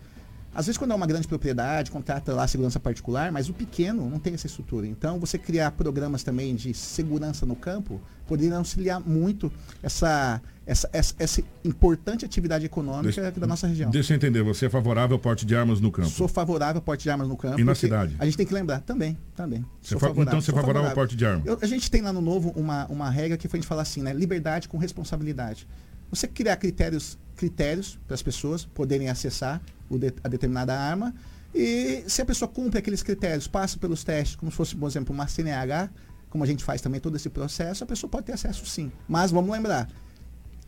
Às 0.56 0.68
vezes, 0.68 0.78
quando 0.78 0.92
é 0.92 0.96
uma 0.96 1.08
grande 1.08 1.28
propriedade, 1.28 1.90
contrata 1.90 2.34
lá 2.34 2.48
segurança 2.48 2.80
particular, 2.80 3.32
mas 3.32 3.50
o 3.50 3.54
pequeno 3.54 4.10
não 4.10 4.20
tem 4.20 4.34
essa 4.36 4.46
estrutura. 4.48 4.86
Então, 4.86 5.20
você 5.20 5.38
criar 5.38 5.72
programas 5.72 6.22
também 6.24 6.56
de 6.56 6.74
segurança 6.74 7.46
no 7.46 7.56
campo 7.56 8.00
poderia 8.28 8.56
auxiliar 8.58 9.00
muito 9.00 9.52
essa, 9.82 10.40
essa, 10.66 10.90
essa, 10.94 11.16
essa 11.18 11.44
importante 11.66 12.24
atividade 12.24 12.66
econômica 12.66 13.22
Deixa- 13.22 13.32
da 13.40 13.48
nossa 13.48 13.66
região. 13.68 13.90
Deixa 13.90 14.14
eu 14.14 14.18
entender, 14.18 14.44
você 14.44 14.68
é 14.68 14.70
favorável 14.70 15.16
ao 15.16 15.20
porte 15.20 15.46
de 15.46 15.56
armas 15.56 15.82
no 15.82 15.92
campo? 15.92 16.10
Sou 16.10 16.28
favorável 16.28 16.76
ao 16.78 16.82
porte 16.82 17.04
de 17.04 17.10
armas 17.10 17.28
no 17.28 17.36
campo. 17.36 17.60
E 17.60 17.64
na 17.64 17.74
cidade? 17.76 18.16
A 18.20 18.26
gente 18.26 18.38
tem 18.38 18.46
que 18.46 18.54
lembrar 18.54 18.80
também, 18.82 19.18
também. 19.36 19.66
Você 19.82 19.98
fa- 19.98 20.10
então 20.16 20.40
você 20.40 20.52
é 20.52 20.54
sou 20.54 20.56
favorável 20.56 20.90
ao 20.90 20.96
porte 20.96 21.16
de 21.16 21.26
arma? 21.26 21.42
Eu- 21.46 21.58
a 21.62 21.66
gente 21.66 21.90
tem 21.90 22.02
lá 22.02 22.14
no 22.14 22.22
novo 22.22 22.54
uma, 22.56 22.86
uma 22.88 23.10
regra 23.10 23.38
que 23.38 23.48
foi 23.48 23.58
a 23.58 23.62
gente 23.62 23.68
falar 23.68 23.82
assim, 23.82 24.02
né? 24.04 24.14
Liberdade 24.14 24.70
com 24.70 24.78
responsabilidade. 24.78 25.68
Você 26.12 26.28
criar 26.28 26.58
critérios 26.58 27.18
critérios 27.36 27.98
para 28.08 28.14
as 28.14 28.22
pessoas 28.22 28.64
poderem 28.64 29.10
acessar 29.10 29.60
de- 30.00 30.14
a 30.24 30.28
determinada 30.28 30.78
arma 30.78 31.14
e 31.54 32.04
se 32.08 32.22
a 32.22 32.26
pessoa 32.26 32.50
cumpre 32.50 32.80
aqueles 32.80 33.04
critérios, 33.04 33.48
passa 33.48 33.78
pelos 33.78 34.04
testes, 34.04 34.36
como 34.36 34.52
se 34.52 34.58
fosse, 34.58 34.76
por 34.76 34.88
exemplo, 34.88 35.14
uma 35.14 35.28
CNH, 35.28 35.90
como 36.30 36.44
a 36.44 36.48
gente 36.48 36.64
faz 36.64 36.82
também 36.82 37.00
todo 37.00 37.16
esse 37.16 37.30
processo, 37.30 37.84
a 37.84 37.88
pessoa 37.88 38.10
pode 38.10 38.26
ter 38.26 38.34
acesso 38.34 38.66
sim. 38.66 38.92
Mas 39.08 39.30
vamos 39.32 39.52
lembrar, 39.52 39.88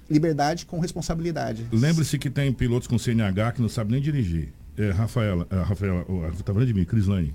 liberdade 0.09 0.65
com 0.65 0.79
responsabilidade. 0.79 1.65
Lembre-se 1.71 2.19
que 2.19 2.29
tem 2.29 2.53
pilotos 2.53 2.87
com 2.87 2.97
CNH 2.99 3.53
que 3.53 3.61
não 3.61 3.69
sabem 3.69 3.93
nem 3.93 4.01
dirigir. 4.01 4.53
É, 4.77 4.91
Rafaela, 4.91 5.47
é, 5.49 5.55
Rafaela, 5.61 6.05
oh, 6.07 6.21
tá 6.43 6.53
falando 6.53 6.67
de 6.67 6.73
mim, 6.73 6.85
Crislane. 6.85 7.33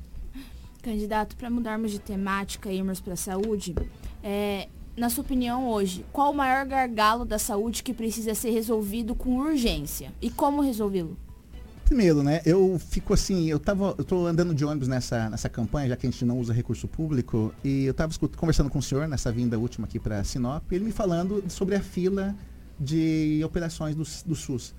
Candidato, 0.82 1.36
para 1.36 1.50
mudarmos 1.50 1.90
de 1.90 1.98
temática 1.98 2.70
e 2.70 2.76
irmos 2.78 3.00
para 3.00 3.14
a 3.14 3.16
saúde, 3.16 3.74
é, 4.22 4.68
na 4.96 5.10
sua 5.10 5.22
opinião 5.22 5.66
hoje, 5.68 6.04
qual 6.12 6.32
o 6.32 6.34
maior 6.34 6.64
gargalo 6.66 7.24
da 7.24 7.38
saúde 7.38 7.82
que 7.82 7.92
precisa 7.92 8.34
ser 8.34 8.50
resolvido 8.50 9.14
com 9.14 9.38
urgência? 9.38 10.12
E 10.22 10.30
como 10.30 10.62
resolvê-lo? 10.62 11.18
Primeiro, 11.90 12.22
né, 12.22 12.40
eu 12.46 12.78
fico 12.78 13.12
assim, 13.12 13.50
eu 13.50 13.58
tava, 13.58 13.96
eu 13.98 14.04
tô 14.04 14.24
andando 14.24 14.54
de 14.54 14.64
ônibus 14.64 14.86
nessa, 14.86 15.28
nessa 15.28 15.48
campanha, 15.48 15.88
já 15.88 15.96
que 15.96 16.06
a 16.06 16.10
gente 16.10 16.24
não 16.24 16.38
usa 16.38 16.52
recurso 16.52 16.86
público, 16.86 17.52
e 17.64 17.84
eu 17.84 17.90
estava 17.90 18.14
conversando 18.36 18.70
com 18.70 18.78
o 18.78 18.82
senhor 18.82 19.08
nessa 19.08 19.32
vinda 19.32 19.58
última 19.58 19.88
aqui 19.88 19.98
para 19.98 20.22
Sinop, 20.22 20.70
e 20.70 20.76
ele 20.76 20.84
me 20.84 20.92
falando 20.92 21.42
sobre 21.48 21.74
a 21.74 21.80
fila 21.80 22.32
de 22.78 23.42
operações 23.44 23.96
do, 23.96 24.04
do 24.24 24.36
SUS. 24.36 24.72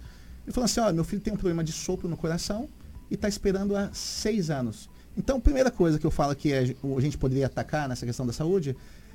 Ele 0.46 0.54
falou 0.54 0.64
assim, 0.64 0.80
ó, 0.80 0.94
meu 0.94 1.04
filho 1.04 1.22
tem 1.22 1.34
um 1.34 1.36
problema 1.36 1.66
de 1.66 1.74
sopro 1.74 2.08
no 2.08 2.16
coração 2.16 2.70
e 3.10 3.16
está 3.16 3.28
esperando 3.28 3.76
há 3.76 3.90
seis 3.92 4.50
anos. 4.50 4.90
Então, 5.18 5.36
a 5.36 5.42
primeira 5.42 5.70
coisa 5.70 6.00
que 6.00 6.06
eu 6.06 6.12
falo 6.12 6.34
que 6.34 6.54
a 6.54 6.64
gente 7.02 7.18
poderia 7.18 7.48
atacar 7.48 7.90
nessa 7.90 8.06
questão 8.06 8.26
da 8.26 8.32
saúde 8.32 8.74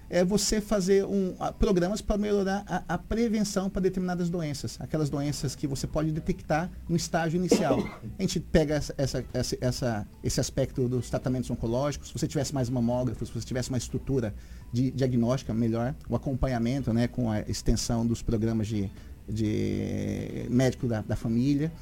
é 0.09 0.25
você 0.25 0.61
fazer 0.61 1.05
um, 1.05 1.35
a- 1.39 1.53
programas 1.53 2.01
para 2.01 2.17
melhorar 2.17 2.65
a, 2.67 2.95
a 2.95 2.99
prevenção 2.99 3.69
para 3.69 3.83
determinadas 3.83 4.29
doenças, 4.31 4.77
aquelas 4.81 5.11
doenças 5.11 5.55
que 5.55 5.67
você 5.67 5.87
pode 5.87 6.13
detectar 6.13 6.71
no 6.89 6.97
estágio 6.97 7.37
inicial. 7.39 7.79
A 8.19 8.23
gente 8.23 8.39
pega 8.41 8.75
essa, 8.75 8.95
essa, 8.97 9.25
essa, 9.61 10.09
esse 10.23 10.41
aspecto 10.41 10.89
dos 10.89 11.11
tratamentos 11.11 11.51
oncológicos, 11.51 12.09
se 12.09 12.15
você 12.19 12.29
tivesse 12.29 12.55
mais 12.55 12.71
mamógrafos, 12.71 13.29
se 13.29 13.35
você 13.35 13.47
tivesse 13.47 13.69
uma 13.69 13.79
estrutura 13.79 14.35
de 14.73 14.91
diagnóstica 14.91 15.53
melhor, 15.55 15.95
o 16.09 16.15
acompanhamento 16.17 16.93
né, 16.93 17.09
com 17.09 17.31
a 17.31 17.41
extensão 17.41 18.07
dos 18.07 18.23
programas 18.23 18.67
de, 18.67 18.91
de 19.29 20.47
médico 20.51 20.87
da, 20.87 21.01
da 21.03 21.17
família. 21.17 21.73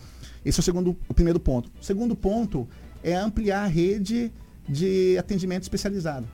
Esse 0.45 0.61
é 0.61 0.63
o 0.63 0.65
segundo, 0.65 0.97
o 1.09 1.15
primeiro 1.15 1.41
ponto. 1.41 1.71
O 1.81 1.85
segundo 1.85 2.15
ponto 2.15 2.69
é 3.03 3.15
ampliar 3.15 3.65
a 3.65 3.67
rede 3.67 4.33
de 4.69 5.17
atendimento 5.19 5.63
especializado. 5.63 6.27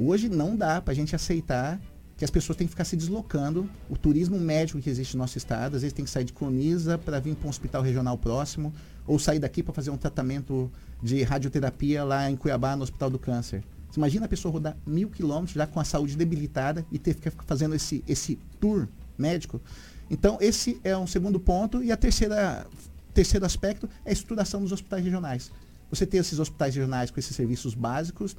Hoje 0.00 0.28
não 0.28 0.54
dá 0.54 0.80
para 0.80 0.92
a 0.92 0.94
gente 0.94 1.16
aceitar 1.16 1.80
que 2.16 2.24
as 2.24 2.30
pessoas 2.30 2.56
têm 2.56 2.68
que 2.68 2.70
ficar 2.70 2.84
se 2.84 2.96
deslocando. 2.96 3.68
O 3.90 3.96
turismo 3.96 4.38
médico 4.38 4.80
que 4.80 4.88
existe 4.88 5.16
no 5.16 5.22
nosso 5.22 5.36
estado, 5.36 5.74
às 5.74 5.82
vezes 5.82 5.92
tem 5.92 6.04
que 6.04 6.10
sair 6.10 6.22
de 6.22 6.32
Cloniza 6.32 6.96
para 6.96 7.18
vir 7.18 7.34
para 7.34 7.48
um 7.48 7.50
hospital 7.50 7.82
regional 7.82 8.16
próximo, 8.16 8.72
ou 9.08 9.18
sair 9.18 9.40
daqui 9.40 9.60
para 9.60 9.74
fazer 9.74 9.90
um 9.90 9.96
tratamento 9.96 10.70
de 11.02 11.24
radioterapia 11.24 12.04
lá 12.04 12.30
em 12.30 12.36
Cuiabá, 12.36 12.76
no 12.76 12.84
Hospital 12.84 13.10
do 13.10 13.18
Câncer. 13.18 13.64
Você 13.90 13.98
imagina 13.98 14.26
a 14.26 14.28
pessoa 14.28 14.52
rodar 14.52 14.76
mil 14.86 15.10
quilômetros 15.10 15.54
já 15.54 15.66
com 15.66 15.80
a 15.80 15.84
saúde 15.84 16.16
debilitada 16.16 16.86
e 16.92 16.98
ter 16.98 17.14
que 17.14 17.28
ficar 17.28 17.44
fazendo 17.44 17.74
esse, 17.74 18.04
esse 18.06 18.38
tour 18.60 18.86
médico? 19.16 19.60
Então, 20.08 20.38
esse 20.40 20.80
é 20.84 20.96
um 20.96 21.08
segundo 21.08 21.40
ponto. 21.40 21.82
E 21.82 21.90
a 21.90 21.96
terceira 21.96 22.64
terceiro 23.12 23.44
aspecto 23.44 23.88
é 24.04 24.10
a 24.10 24.12
estruturação 24.12 24.62
dos 24.62 24.70
hospitais 24.70 25.02
regionais. 25.02 25.50
Você 25.90 26.06
ter 26.06 26.18
esses 26.18 26.38
hospitais 26.38 26.76
regionais 26.76 27.10
com 27.10 27.18
esses 27.18 27.34
serviços 27.34 27.74
básicos 27.74 28.36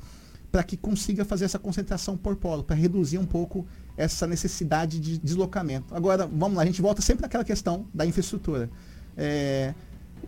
para 0.51 0.63
que 0.63 0.75
consiga 0.75 1.23
fazer 1.23 1.45
essa 1.45 1.59
concentração 1.59 2.17
por 2.17 2.35
polo, 2.35 2.63
para 2.63 2.75
reduzir 2.75 3.17
um 3.17 3.25
pouco 3.25 3.67
essa 3.95 4.25
necessidade 4.25 4.99
de 4.99 5.17
deslocamento. 5.19 5.93
Agora, 5.93 6.25
vamos 6.25 6.57
lá, 6.57 6.63
a 6.63 6.65
gente 6.65 6.81
volta 6.81 7.01
sempre 7.01 7.21
naquela 7.21 7.43
questão 7.43 7.85
da 7.93 8.05
infraestrutura. 8.05 8.69
É, 9.15 9.73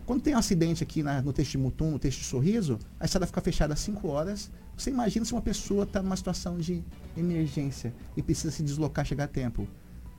quando 0.06 0.22
tem 0.22 0.34
um 0.34 0.38
acidente 0.38 0.82
aqui 0.82 1.02
na- 1.02 1.20
no 1.22 1.32
texto 1.32 1.52
de 1.52 1.58
Mutum, 1.58 1.90
no 1.90 1.98
texto 1.98 2.18
de 2.20 2.24
Sorriso, 2.24 2.78
a 3.00 3.04
estrada 3.04 3.26
fica 3.26 3.40
fechada 3.40 3.74
às 3.74 3.80
5 3.80 4.08
horas. 4.08 4.50
Você 4.76 4.90
imagina 4.90 5.24
se 5.24 5.32
uma 5.32 5.42
pessoa 5.42 5.84
está 5.84 6.02
numa 6.02 6.16
situação 6.16 6.56
de 6.58 6.82
emergência 7.16 7.92
e 8.16 8.22
precisa 8.22 8.50
se 8.50 8.62
deslocar, 8.62 9.04
chegar 9.04 9.24
a 9.24 9.28
tempo. 9.28 9.66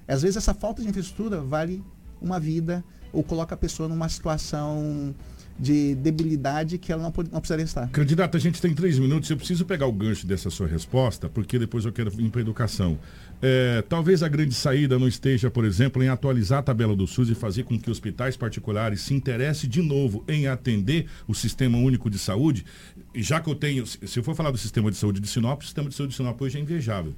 Às 0.08 0.22
vezes 0.22 0.38
essa 0.38 0.54
falta 0.54 0.82
de 0.82 0.90
infraestrutura 0.90 1.42
vale 1.42 1.84
uma 2.22 2.40
vida 2.40 2.84
ou 3.12 3.24
coloca 3.24 3.56
a 3.56 3.58
pessoa 3.58 3.88
numa 3.88 4.10
situação 4.10 5.14
de 5.58 5.96
debilidade 5.96 6.78
que 6.78 6.92
ela 6.92 7.02
não, 7.02 7.14
não 7.32 7.40
precisaria 7.40 7.66
estar. 7.66 7.88
Candidato, 7.90 8.38
a 8.38 8.40
gente 8.40 8.62
tem 8.62 8.74
três 8.74 8.98
minutos. 8.98 9.30
Eu 9.30 9.38
preciso 9.38 9.66
pegar 9.66 9.88
o 9.88 9.92
gancho 9.92 10.26
dessa 10.26 10.50
sua 10.50 10.68
resposta, 10.68 11.30
porque 11.30 11.60
depois 11.60 11.86
eu 11.86 11.92
quero 11.92 12.12
ir 12.20 12.30
para 12.30 12.42
educação. 12.42 12.98
É, 13.42 13.82
talvez 13.82 14.24
a 14.24 14.30
grande 14.30 14.54
saída 14.54 14.98
não 14.98 15.08
esteja, 15.08 15.52
por 15.52 15.66
exemplo, 15.66 16.02
em 16.02 16.08
atualizar 16.08 16.60
a 16.60 16.64
tabela 16.64 16.96
do 16.96 17.06
SUS 17.06 17.30
e 17.30 17.36
fazer 17.36 17.64
com 17.64 17.78
que 17.78 17.92
hospitais 17.92 18.38
particulares 18.38 19.02
se 19.02 19.14
interessem 19.14 19.70
de 19.70 19.82
novo 19.82 20.24
em 20.28 20.48
atender 20.48 21.08
o 21.28 21.34
Sistema 21.34 21.78
Único 21.78 22.10
de 22.10 22.18
Saúde. 22.18 22.66
Já 23.14 23.42
que 23.42 23.50
eu 23.50 23.56
tenho, 23.56 23.86
se 23.86 24.18
eu 24.18 24.24
for 24.24 24.34
falar 24.34 24.50
do 24.50 24.58
Sistema 24.58 24.90
de 24.90 24.98
Saúde 24.98 25.20
de 25.20 25.28
Sinop, 25.28 25.62
o 25.62 25.66
Sistema 25.66 25.90
de 25.90 25.96
Saúde 25.96 26.12
de 26.12 26.18
Sinop 26.18 26.42
hoje 26.42 26.58
é 26.58 26.62
invejável. 26.62 27.14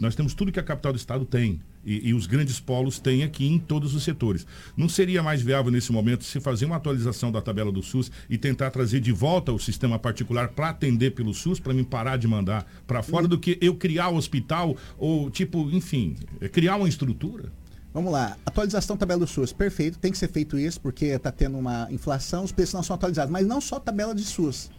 Nós 0.00 0.14
temos 0.14 0.32
tudo 0.32 0.50
que 0.50 0.58
a 0.58 0.62
capital 0.62 0.94
do 0.94 0.96
estado 0.96 1.26
tem. 1.26 1.60
E, 1.84 2.08
e 2.08 2.14
os 2.14 2.26
grandes 2.26 2.58
polos 2.58 2.98
têm 2.98 3.22
aqui 3.22 3.46
em 3.46 3.58
todos 3.58 3.94
os 3.94 4.02
setores. 4.02 4.46
Não 4.74 4.88
seria 4.88 5.22
mais 5.22 5.42
viável 5.42 5.70
nesse 5.70 5.92
momento 5.92 6.24
se 6.24 6.40
fazer 6.40 6.64
uma 6.64 6.76
atualização 6.76 7.30
da 7.30 7.42
tabela 7.42 7.70
do 7.70 7.82
SUS 7.82 8.10
e 8.28 8.38
tentar 8.38 8.70
trazer 8.70 9.00
de 9.00 9.12
volta 9.12 9.52
o 9.52 9.58
sistema 9.58 9.98
particular 9.98 10.48
para 10.48 10.70
atender 10.70 11.10
pelo 11.10 11.34
SUS, 11.34 11.60
para 11.60 11.74
me 11.74 11.84
parar 11.84 12.16
de 12.16 12.26
mandar 12.26 12.66
para 12.86 13.02
fora, 13.02 13.28
do 13.28 13.38
que 13.38 13.58
eu 13.60 13.74
criar 13.74 14.08
o 14.08 14.16
hospital 14.16 14.74
ou, 14.96 15.30
tipo, 15.30 15.70
enfim, 15.70 16.16
é 16.40 16.48
criar 16.48 16.76
uma 16.76 16.88
estrutura? 16.88 17.52
Vamos 17.92 18.10
lá, 18.10 18.38
atualização 18.46 18.96
da 18.96 19.00
tabela 19.00 19.20
do 19.20 19.26
SUS, 19.26 19.52
perfeito, 19.52 19.98
tem 19.98 20.12
que 20.12 20.16
ser 20.16 20.28
feito 20.28 20.58
isso, 20.58 20.80
porque 20.80 21.06
está 21.06 21.30
tendo 21.30 21.58
uma 21.58 21.88
inflação, 21.90 22.44
os 22.44 22.52
preços 22.52 22.72
não 22.72 22.82
são 22.82 22.94
atualizados, 22.94 23.30
mas 23.30 23.46
não 23.46 23.60
só 23.60 23.78
tabela 23.78 24.14
de 24.14 24.22
SUS. 24.22 24.70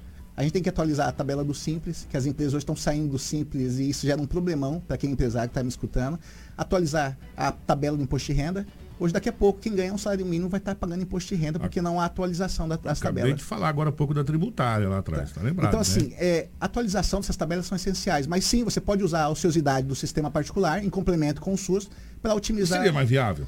A 0.42 0.44
gente 0.44 0.54
tem 0.54 0.64
que 0.64 0.70
atualizar 0.70 1.08
a 1.08 1.12
tabela 1.12 1.44
do 1.44 1.54
Simples, 1.54 2.08
que 2.10 2.18
as 2.18 2.26
empresas 2.26 2.56
hoje 2.56 2.64
estão 2.64 2.76
saindo 2.76 3.10
do 3.12 3.20
Simples 3.20 3.78
e 3.78 3.88
isso 3.92 4.08
gera 4.08 4.20
um 4.20 4.26
problemão 4.26 4.80
para 4.88 4.98
quem 4.98 5.12
é 5.12 5.14
empresário 5.14 5.48
que 5.48 5.52
está 5.52 5.62
me 5.62 5.70
escutando. 5.70 6.20
Atualizar 6.58 7.16
a 7.38 7.52
tabela 7.52 7.96
do 7.96 8.02
imposto 8.02 8.34
de 8.34 8.34
renda. 8.42 8.66
Hoje, 9.00 9.14
daqui 9.14 9.30
a 9.30 9.32
pouco, 9.34 9.60
quem 9.60 9.76
ganha 9.76 9.94
um 9.94 10.00
salário 10.00 10.26
mínimo 10.26 10.50
vai 10.50 10.58
estar 10.58 10.74
pagando 10.74 11.04
imposto 11.04 11.36
de 11.36 11.40
renda, 11.40 11.60
porque 11.60 11.80
não 11.80 12.02
há 12.02 12.06
atualização 12.06 12.68
da- 12.68 12.76
das 12.76 12.98
Acabei 13.00 13.22
tabelas. 13.22 13.38
de 13.40 13.46
falar 13.46 13.70
agora 13.70 13.90
há 13.90 13.92
pouco 13.92 14.16
da 14.16 14.24
tributária 14.24 14.90
lá 14.90 14.98
atrás, 14.98 15.32
tá, 15.32 15.42
lembrado? 15.44 15.68
Então, 15.68 15.78
né? 15.80 15.82
assim, 15.82 16.12
é, 16.18 16.48
atualização 16.60 17.20
dessas 17.20 17.36
tabelas 17.38 17.68
são 17.68 17.76
essenciais. 17.76 18.26
Mas 18.26 18.44
sim, 18.44 18.64
você 18.64 18.82
pode 18.82 19.04
usar 19.04 19.22
a 19.26 19.30
ociosidade 19.30 19.86
do 19.86 19.96
sistema 19.96 20.32
particular 20.32 20.84
em 20.84 20.90
complemento 20.90 21.40
com 21.40 21.54
o 21.54 21.58
SUS 21.58 21.88
para 22.20 22.34
otimizar. 22.34 22.80
Seria 22.80 22.92
mais 22.94 23.08
viável? 23.08 23.46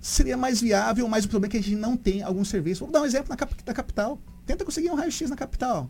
Seria 0.00 0.36
mais 0.36 0.60
viável, 0.60 1.06
mas 1.06 1.24
o 1.24 1.28
problema 1.28 1.48
é 1.48 1.52
que 1.52 1.58
a 1.58 1.62
gente 1.62 1.76
não 1.76 1.96
tem 1.96 2.20
algum 2.24 2.44
serviço. 2.44 2.84
Vou 2.84 2.92
dar 2.92 3.02
um 3.02 3.06
exemplo 3.06 3.28
na 3.28 3.36
cap- 3.36 3.54
da 3.64 3.72
capital. 3.72 4.18
Tenta 4.44 4.64
conseguir 4.64 4.90
um 4.90 4.96
raio-x 4.96 5.30
na 5.30 5.36
capital. 5.36 5.88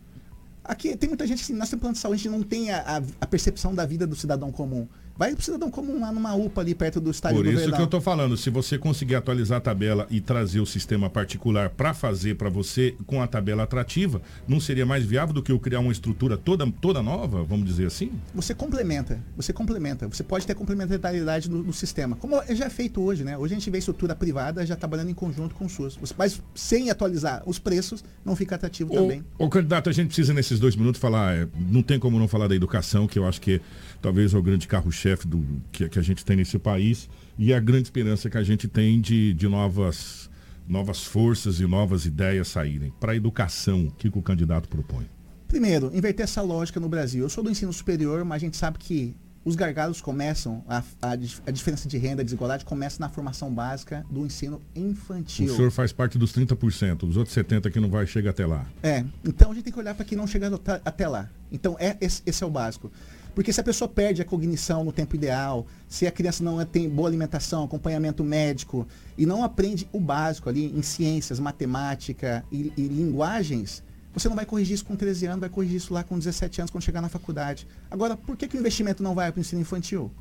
Aqui 0.63 0.95
tem 0.95 1.09
muita 1.09 1.27
gente 1.27 1.41
assim, 1.41 1.53
nós 1.53 1.69
temos 1.69 1.81
plano 1.81 1.93
de 1.93 1.99
saúde, 1.99 2.21
a 2.21 2.23
gente 2.23 2.31
não 2.31 2.41
tem 2.43 2.71
a, 2.71 2.97
a- 2.97 3.01
a 3.21 3.27
percepção 3.27 3.75
da 3.75 3.85
vida 3.85 4.07
do 4.07 4.15
cidadão 4.15 4.51
comum. 4.51 4.87
Vai 5.15 5.33
pro 5.35 5.43
cidadão 5.43 5.69
comum 5.69 6.01
lá 6.01 6.11
numa 6.11 6.33
UPA 6.33 6.61
ali 6.61 6.73
perto 6.73 6.99
do 6.99 7.11
estádio 7.11 7.37
Por 7.37 7.43
do 7.43 7.51
isso 7.51 7.59
Verdão. 7.59 7.75
que 7.75 7.81
eu 7.81 7.85
estou 7.85 8.01
falando, 8.01 8.35
se 8.35 8.49
você 8.49 8.79
conseguir 8.79 9.15
atualizar 9.15 9.59
a 9.59 9.61
tabela 9.61 10.07
e 10.09 10.19
trazer 10.19 10.59
o 10.59 10.65
sistema 10.65 11.07
particular 11.07 11.69
para 11.69 11.93
fazer 11.93 12.35
para 12.35 12.49
você 12.49 12.95
com 13.05 13.21
a 13.21 13.27
tabela 13.27 13.63
atrativa, 13.63 14.21
não 14.47 14.59
seria 14.59 14.85
mais 14.85 15.05
viável 15.05 15.33
do 15.33 15.43
que 15.43 15.51
eu 15.51 15.59
criar 15.59 15.81
uma 15.81 15.91
estrutura 15.91 16.35
toda, 16.35 16.69
toda 16.81 17.03
nova, 17.03 17.43
vamos 17.43 17.67
dizer 17.67 17.85
assim? 17.85 18.11
Você 18.33 18.55
complementa, 18.55 19.19
você 19.37 19.53
complementa. 19.53 20.07
Você 20.07 20.23
pode 20.23 20.47
ter 20.47 20.55
complementariedade 20.55 21.49
no, 21.49 21.61
no 21.61 21.73
sistema. 21.73 22.15
Como 22.15 22.41
já 22.49 22.65
é 22.65 22.69
feito 22.69 22.99
hoje, 22.99 23.23
né? 23.23 23.37
Hoje 23.37 23.53
a 23.53 23.57
gente 23.57 23.69
vê 23.69 23.77
estrutura 23.77 24.15
privada 24.15 24.65
já 24.65 24.75
trabalhando 24.75 25.09
em 25.09 25.13
conjunto 25.13 25.53
com 25.53 25.65
o 25.65 25.69
SUS. 25.69 25.99
Mas 26.17 26.41
sem 26.55 26.89
atualizar 26.89 27.43
os 27.45 27.59
preços, 27.59 28.03
não 28.25 28.35
fica 28.35 28.55
atrativo 28.55 28.91
também. 28.91 29.23
O 29.37 29.47
candidato, 29.47 29.89
a 29.89 29.93
gente 29.93 30.07
precisa 30.07 30.33
nesses 30.33 30.59
dois 30.59 30.75
minutos 30.75 30.99
falar, 30.99 31.35
é, 31.35 31.47
não 31.69 31.83
tem 31.83 31.99
como 31.99 32.17
não 32.17 32.27
falar 32.27 32.47
da 32.47 32.55
educação, 32.55 33.05
que 33.05 33.19
eu 33.19 33.27
acho 33.27 33.39
que 33.39 33.61
talvez 34.03 34.33
é 34.33 34.37
o 34.37 34.43
grande 34.43 34.67
carro-chefe 34.67 35.25
do 35.25 35.41
que, 35.71 35.87
que 35.87 35.97
a 35.97 36.01
gente 36.01 36.25
tem 36.25 36.35
nesse 36.35 36.59
país 36.59 37.09
e 37.39 37.53
a 37.53 37.59
grande 37.59 37.83
esperança 37.83 38.29
que 38.29 38.37
a 38.37 38.43
gente 38.43 38.67
tem 38.67 38.99
de, 38.99 39.33
de 39.33 39.47
novas, 39.47 40.29
novas 40.67 41.05
forças 41.05 41.61
e 41.61 41.65
novas 41.65 42.05
ideias 42.05 42.49
saírem. 42.49 42.93
Para 42.99 43.13
a 43.13 43.15
educação, 43.15 43.85
o 43.85 43.91
que, 43.91 44.11
que 44.11 44.19
o 44.19 44.21
candidato 44.21 44.67
propõe? 44.67 45.09
Primeiro, 45.47 45.89
inverter 45.95 46.25
essa 46.25 46.41
lógica 46.41 46.81
no 46.81 46.89
Brasil. 46.89 47.23
Eu 47.23 47.29
sou 47.29 47.41
do 47.43 47.49
ensino 47.49 47.71
superior, 47.71 48.25
mas 48.25 48.41
a 48.41 48.45
gente 48.45 48.57
sabe 48.57 48.77
que 48.77 49.15
os 49.45 49.55
gargalos 49.55 50.01
começam, 50.01 50.63
a, 50.67 50.83
a 51.01 51.11
a 51.11 51.51
diferença 51.51 51.87
de 51.87 51.97
renda, 51.97 52.21
a 52.21 52.25
desigualdade 52.25 52.65
começa 52.65 52.97
na 52.99 53.09
formação 53.09 53.53
básica 53.53 54.05
do 54.09 54.25
ensino 54.25 54.61
infantil. 54.75 55.53
O 55.53 55.55
senhor 55.55 55.71
faz 55.71 55.93
parte 55.93 56.17
dos 56.17 56.33
30%, 56.33 57.03
os 57.07 57.17
outros 57.17 57.35
70% 57.35 57.71
que 57.71 57.79
não 57.79 57.89
vai 57.89 58.05
chegar 58.05 58.31
até 58.31 58.45
lá. 58.45 58.65
É, 58.81 59.03
então 59.23 59.51
a 59.51 59.53
gente 59.53 59.63
tem 59.63 59.73
que 59.73 59.79
olhar 59.79 59.95
para 59.95 60.05
quem 60.05 60.17
não 60.17 60.27
chega 60.27 60.59
até 60.83 61.07
lá. 61.07 61.29
Então 61.51 61.75
é, 61.79 61.97
esse, 62.01 62.21
esse 62.25 62.43
é 62.43 62.47
o 62.47 62.49
básico. 62.49 62.91
Porque 63.35 63.51
se 63.51 63.59
a 63.59 63.63
pessoa 63.63 63.87
perde 63.87 64.21
a 64.21 64.25
cognição 64.25 64.83
no 64.83 64.91
tempo 64.91 65.15
ideal, 65.15 65.65
se 65.87 66.05
a 66.05 66.11
criança 66.11 66.43
não 66.43 66.61
é- 66.61 66.65
tem 66.65 66.87
boa 66.87 67.07
alimentação, 67.07 67.63
acompanhamento 67.63 68.23
médico 68.23 68.87
e 69.17 69.25
não 69.25 69.43
aprende 69.43 69.87
o 69.91 69.99
básico 69.99 70.49
ali 70.49 70.65
em 70.77 70.81
ciências, 70.83 71.39
matemática 71.39 72.45
e, 72.51 72.71
e 72.77 72.87
linguagens, 72.87 73.83
você 74.13 74.29
não 74.29 74.35
vai 74.35 74.45
corrigir 74.45 74.75
isso 74.75 74.85
com 74.85 74.95
13 74.95 75.25
anos, 75.25 75.39
vai 75.39 75.49
corrigir 75.49 75.77
isso 75.77 75.93
lá 75.93 76.03
com 76.03 76.17
17 76.17 76.61
anos 76.61 76.71
quando 76.71 76.83
chegar 76.83 77.01
na 77.01 77.09
faculdade. 77.09 77.67
Agora, 77.89 78.15
por 78.15 78.37
que, 78.37 78.47
que 78.47 78.55
o 78.55 78.59
investimento 78.59 79.01
não 79.01 79.15
vai 79.15 79.31
para 79.31 79.39
o 79.39 79.41
ensino 79.41 79.61
infantil? 79.61 80.11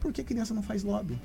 Porque 0.00 0.22
a 0.22 0.24
criança 0.24 0.54
não 0.54 0.62
faz 0.62 0.82
lobby. 0.82 1.18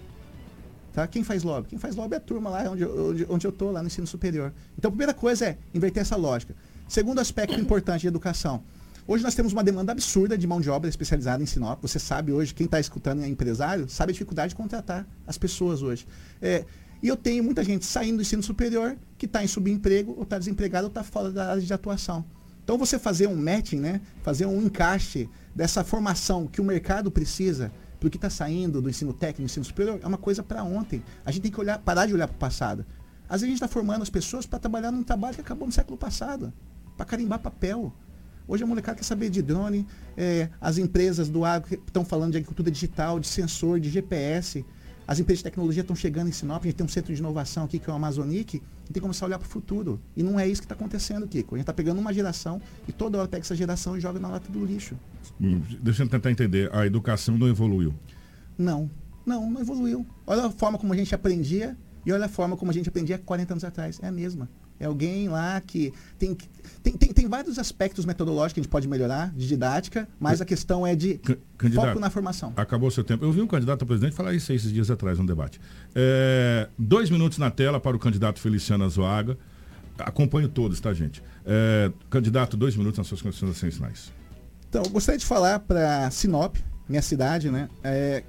Tá? 0.92 1.08
Quem 1.08 1.24
faz 1.24 1.44
lobby? 1.44 1.70
Quem 1.70 1.80
faz 1.80 1.96
lobby 1.96 2.16
é 2.16 2.18
a 2.18 2.20
turma 2.20 2.50
lá 2.50 2.70
onde, 2.70 2.84
onde, 2.84 3.26
onde 3.30 3.48
eu 3.48 3.52
estou, 3.52 3.72
lá 3.72 3.82
no 3.82 3.88
ensino 3.88 4.06
superior. 4.06 4.52
Então, 4.78 4.90
a 4.90 4.92
primeira 4.92 5.14
coisa 5.14 5.46
é 5.46 5.58
inverter 5.74 6.02
essa 6.02 6.18
lógica. 6.18 6.54
Segundo 6.90 7.20
aspecto 7.20 7.58
importante 7.58 8.02
de 8.02 8.08
educação. 8.08 8.62
Hoje 9.08 9.24
nós 9.24 9.34
temos 9.34 9.52
uma 9.52 9.64
demanda 9.64 9.92
absurda 9.92 10.38
de 10.38 10.46
mão 10.46 10.62
de 10.62 10.70
obra 10.70 10.88
especializada 10.88 11.42
em 11.42 11.46
Sinop. 11.46 11.82
Você 11.82 11.98
sabe 11.98 12.32
hoje, 12.32 12.54
quem 12.54 12.66
está 12.66 12.80
escutando 12.80 13.24
é 13.24 13.28
empresário, 13.28 13.90
sabe 13.90 14.12
a 14.12 14.14
dificuldade 14.14 14.50
de 14.50 14.56
contratar 14.56 15.08
as 15.26 15.38
pessoas 15.38 15.82
hoje. 15.82 16.08
É, 16.42 16.66
e 17.02 17.08
eu 17.08 17.18
tenho 17.18 17.44
muita 17.44 17.64
gente 17.64 17.84
saindo 17.84 18.18
do 18.18 18.22
ensino 18.22 18.44
superior 18.44 18.96
que 19.18 19.26
está 19.26 19.44
em 19.44 19.48
subemprego, 19.48 20.14
ou 20.16 20.24
está 20.24 20.38
desempregado, 20.38 20.86
ou 20.86 20.90
está 20.90 21.04
fora 21.04 21.32
da 21.32 21.50
área 21.50 21.62
de 21.62 21.74
atuação. 21.74 22.24
Então 22.64 22.78
você 22.78 23.00
fazer 23.00 23.28
um 23.28 23.36
matching, 23.36 23.80
né? 23.80 24.02
fazer 24.22 24.46
um 24.46 24.62
encaixe 24.62 25.28
dessa 25.54 25.84
formação 25.84 26.46
que 26.46 26.62
o 26.62 26.64
mercado 26.64 27.10
precisa 27.10 27.72
para 28.00 28.08
o 28.08 28.10
que 28.10 28.18
está 28.18 28.30
saindo 28.30 28.82
do 28.82 28.90
ensino 28.90 29.14
técnico, 29.14 29.44
ensino 29.44 29.66
superior, 29.66 30.00
é 30.02 30.08
uma 30.08 30.18
coisa 30.18 30.44
para 30.44 30.64
ontem. 30.64 31.04
A 31.26 31.32
gente 31.32 31.44
tem 31.44 31.52
que 31.52 31.60
olhar, 31.60 31.80
parar 31.80 32.06
de 32.06 32.14
olhar 32.14 32.28
para 32.28 32.36
o 32.36 32.40
passado. 32.40 32.86
Às 33.28 33.42
vezes 33.42 33.44
a 33.44 33.48
gente 33.48 33.56
está 33.56 33.68
formando 33.68 34.04
as 34.04 34.10
pessoas 34.10 34.46
para 34.46 34.60
trabalhar 34.60 34.92
num 34.92 35.04
trabalho 35.04 35.36
que 35.36 35.42
acabou 35.42 35.68
no 35.68 35.74
século 35.74 35.98
passado, 35.98 36.54
para 36.96 37.06
carimbar 37.06 37.40
papel. 37.40 37.94
Hoje 38.52 38.66
a 38.66 38.68
molecada 38.68 38.98
quer 38.98 39.06
saber 39.06 39.30
de 39.30 39.42
drone, 39.42 39.88
é, 40.18 40.50
as 40.60 40.78
empresas 40.78 41.30
do 41.30 41.46
agro 41.46 41.74
estão 41.88 42.04
falando 42.04 42.32
de 42.32 42.38
agricultura 42.38 42.70
digital, 42.70 43.18
de 43.18 43.26
sensor, 43.26 43.80
de 43.80 43.90
GPS. 43.90 44.66
As 45.08 45.22
empresas 45.22 45.40
de 45.40 45.46
tecnologia 45.46 45.80
estão 45.80 45.96
chegando 45.96 46.28
em 46.28 46.34
Sinop, 46.34 46.62
a 46.62 46.66
gente 46.66 46.76
tem 46.76 46.86
um 46.86 46.90
centro 46.90 47.14
de 47.14 47.22
inovação 47.22 47.64
aqui 47.64 47.80
que 47.80 47.90
é 47.90 47.94
o 47.94 47.96
Amazonic, 47.96 48.58
e 48.58 48.60
tem 48.60 48.96
que 48.96 49.00
começar 49.00 49.24
a 49.24 49.28
olhar 49.28 49.40
para 49.40 49.46
o 49.46 49.50
futuro. 49.50 50.02
E 50.18 50.22
não 50.22 50.38
é 50.38 50.46
isso 50.46 50.60
que 50.60 50.66
está 50.66 50.76
acontecendo, 50.76 51.30
Kiko. 51.30 51.56
A 51.56 51.60
gente 51.60 51.64
está 51.64 51.74
pegando 51.74 52.02
uma 52.02 52.14
geração 52.14 52.62
e 52.86 52.92
toda 52.92 53.20
hora 53.20 53.28
pega 53.30 53.42
essa 53.42 53.56
geração 53.56 53.96
e 53.96 54.02
joga 54.02 54.20
na 54.20 54.28
lata 54.28 54.52
do 54.52 54.66
lixo. 54.66 54.98
Hum, 55.40 55.62
Deixa 55.82 56.04
eu 56.04 56.10
tentar 56.10 56.30
entender, 56.30 56.70
a 56.76 56.86
educação 56.86 57.38
não 57.38 57.48
evoluiu. 57.48 57.94
Não, 58.58 58.92
não, 59.26 59.50
não 59.50 59.62
evoluiu. 59.62 60.06
Olha 60.28 60.48
a 60.48 60.52
forma 60.52 60.78
como 60.78 60.92
a 60.92 60.98
gente 60.98 61.16
aprendia 61.16 61.78
e 62.06 62.12
olha 62.12 62.26
a 62.26 62.30
forma 62.30 62.58
como 62.58 62.70
a 62.70 62.74
gente 62.74 62.90
aprendia 62.90 63.18
40 63.18 63.54
anos 63.54 63.64
atrás. 63.64 63.98
É 64.04 64.10
a 64.10 64.12
mesma. 64.12 64.50
É 64.82 64.88
alguém 64.88 65.30
lá 65.30 65.62
que 65.62 65.94
tem, 66.18 66.36
tem, 66.82 66.98
tem, 66.98 67.14
tem 67.14 67.28
vários 67.28 67.60
aspectos 67.60 68.04
metodológicos 68.04 68.54
que 68.54 68.60
a 68.62 68.64
gente 68.64 68.72
pode 68.72 68.88
melhorar, 68.88 69.32
de 69.32 69.48
didática, 69.48 70.10
mas 70.20 70.42
a 70.42 70.46
questão 70.46 70.88
é 70.88 70.96
de 70.96 71.22
Candidato, 71.56 71.86
foco 71.86 72.00
na 72.00 72.10
formação. 72.10 72.52
Acabou 72.58 72.90
o 72.90 72.92
seu 72.92 73.04
tempo. 73.04 73.24
Eu 73.24 73.32
vi 73.32 73.42
um 73.42 73.48
candidato 73.48 73.84
a 73.84 73.86
presidente 73.86 74.16
falar 74.16 74.34
isso 74.34 74.52
esses 74.52 74.74
dias 74.74 74.90
atrás 74.90 75.20
no 75.20 75.28
debate. 75.28 75.62
É, 75.94 76.68
dois 76.80 77.12
minutos 77.12 77.38
na 77.38 77.52
tela 77.52 77.80
para 77.80 77.96
o 77.96 78.00
candidato 78.00 78.40
Feliciano 78.40 78.84
Azuaga. 78.84 79.38
Acompanho 80.00 80.50
todos, 80.50 80.80
tá, 80.80 80.92
gente? 80.96 81.22
É, 81.46 81.92
candidato, 82.10 82.58
dois 82.58 82.76
minutos 82.76 82.98
nas 82.98 83.06
suas 83.06 83.22
considerações 83.22 83.76
finais. 83.76 84.12
Então, 84.68 84.82
gostaria 84.90 85.20
de 85.20 85.26
falar 85.28 85.60
para 85.60 86.10
Sinop, 86.10 86.56
minha 86.90 87.04
cidade, 87.04 87.52
né? 87.52 87.70
é, 87.84 88.24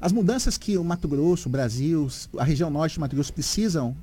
as 0.00 0.12
mudanças 0.12 0.56
que 0.56 0.78
o 0.78 0.84
Mato 0.84 1.08
Grosso, 1.08 1.48
o 1.48 1.52
Brasil, 1.52 2.08
a 2.38 2.44
região 2.44 2.70
norte 2.70 2.94
de 2.94 3.00
Mato 3.00 3.16
Grosso 3.16 3.32
precisam, 3.32 3.96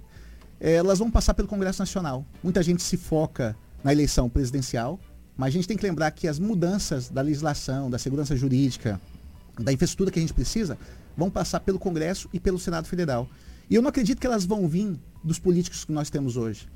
elas 0.59 0.99
vão 0.99 1.11
passar 1.11 1.33
pelo 1.33 1.47
Congresso 1.47 1.81
Nacional. 1.81 2.25
Muita 2.43 2.63
gente 2.63 2.81
se 2.81 2.97
foca 2.97 3.55
na 3.83 3.91
eleição 3.91 4.29
presidencial, 4.29 4.99
mas 5.37 5.49
a 5.49 5.51
gente 5.51 5.67
tem 5.67 5.77
que 5.77 5.85
lembrar 5.85 6.11
que 6.11 6.27
as 6.27 6.39
mudanças 6.39 7.09
da 7.09 7.21
legislação, 7.21 7.89
da 7.89 7.97
segurança 7.97 8.35
jurídica, 8.35 8.99
da 9.59 9.71
infraestrutura 9.71 10.11
que 10.11 10.19
a 10.19 10.21
gente 10.21 10.33
precisa, 10.33 10.77
vão 11.15 11.29
passar 11.29 11.59
pelo 11.59 11.79
Congresso 11.79 12.29
e 12.33 12.39
pelo 12.39 12.59
Senado 12.59 12.87
Federal. 12.87 13.27
E 13.69 13.75
eu 13.75 13.81
não 13.81 13.89
acredito 13.89 14.19
que 14.19 14.27
elas 14.27 14.45
vão 14.45 14.67
vir 14.67 14.99
dos 15.23 15.39
políticos 15.39 15.83
que 15.83 15.91
nós 15.91 16.09
temos 16.09 16.37
hoje. 16.37 16.67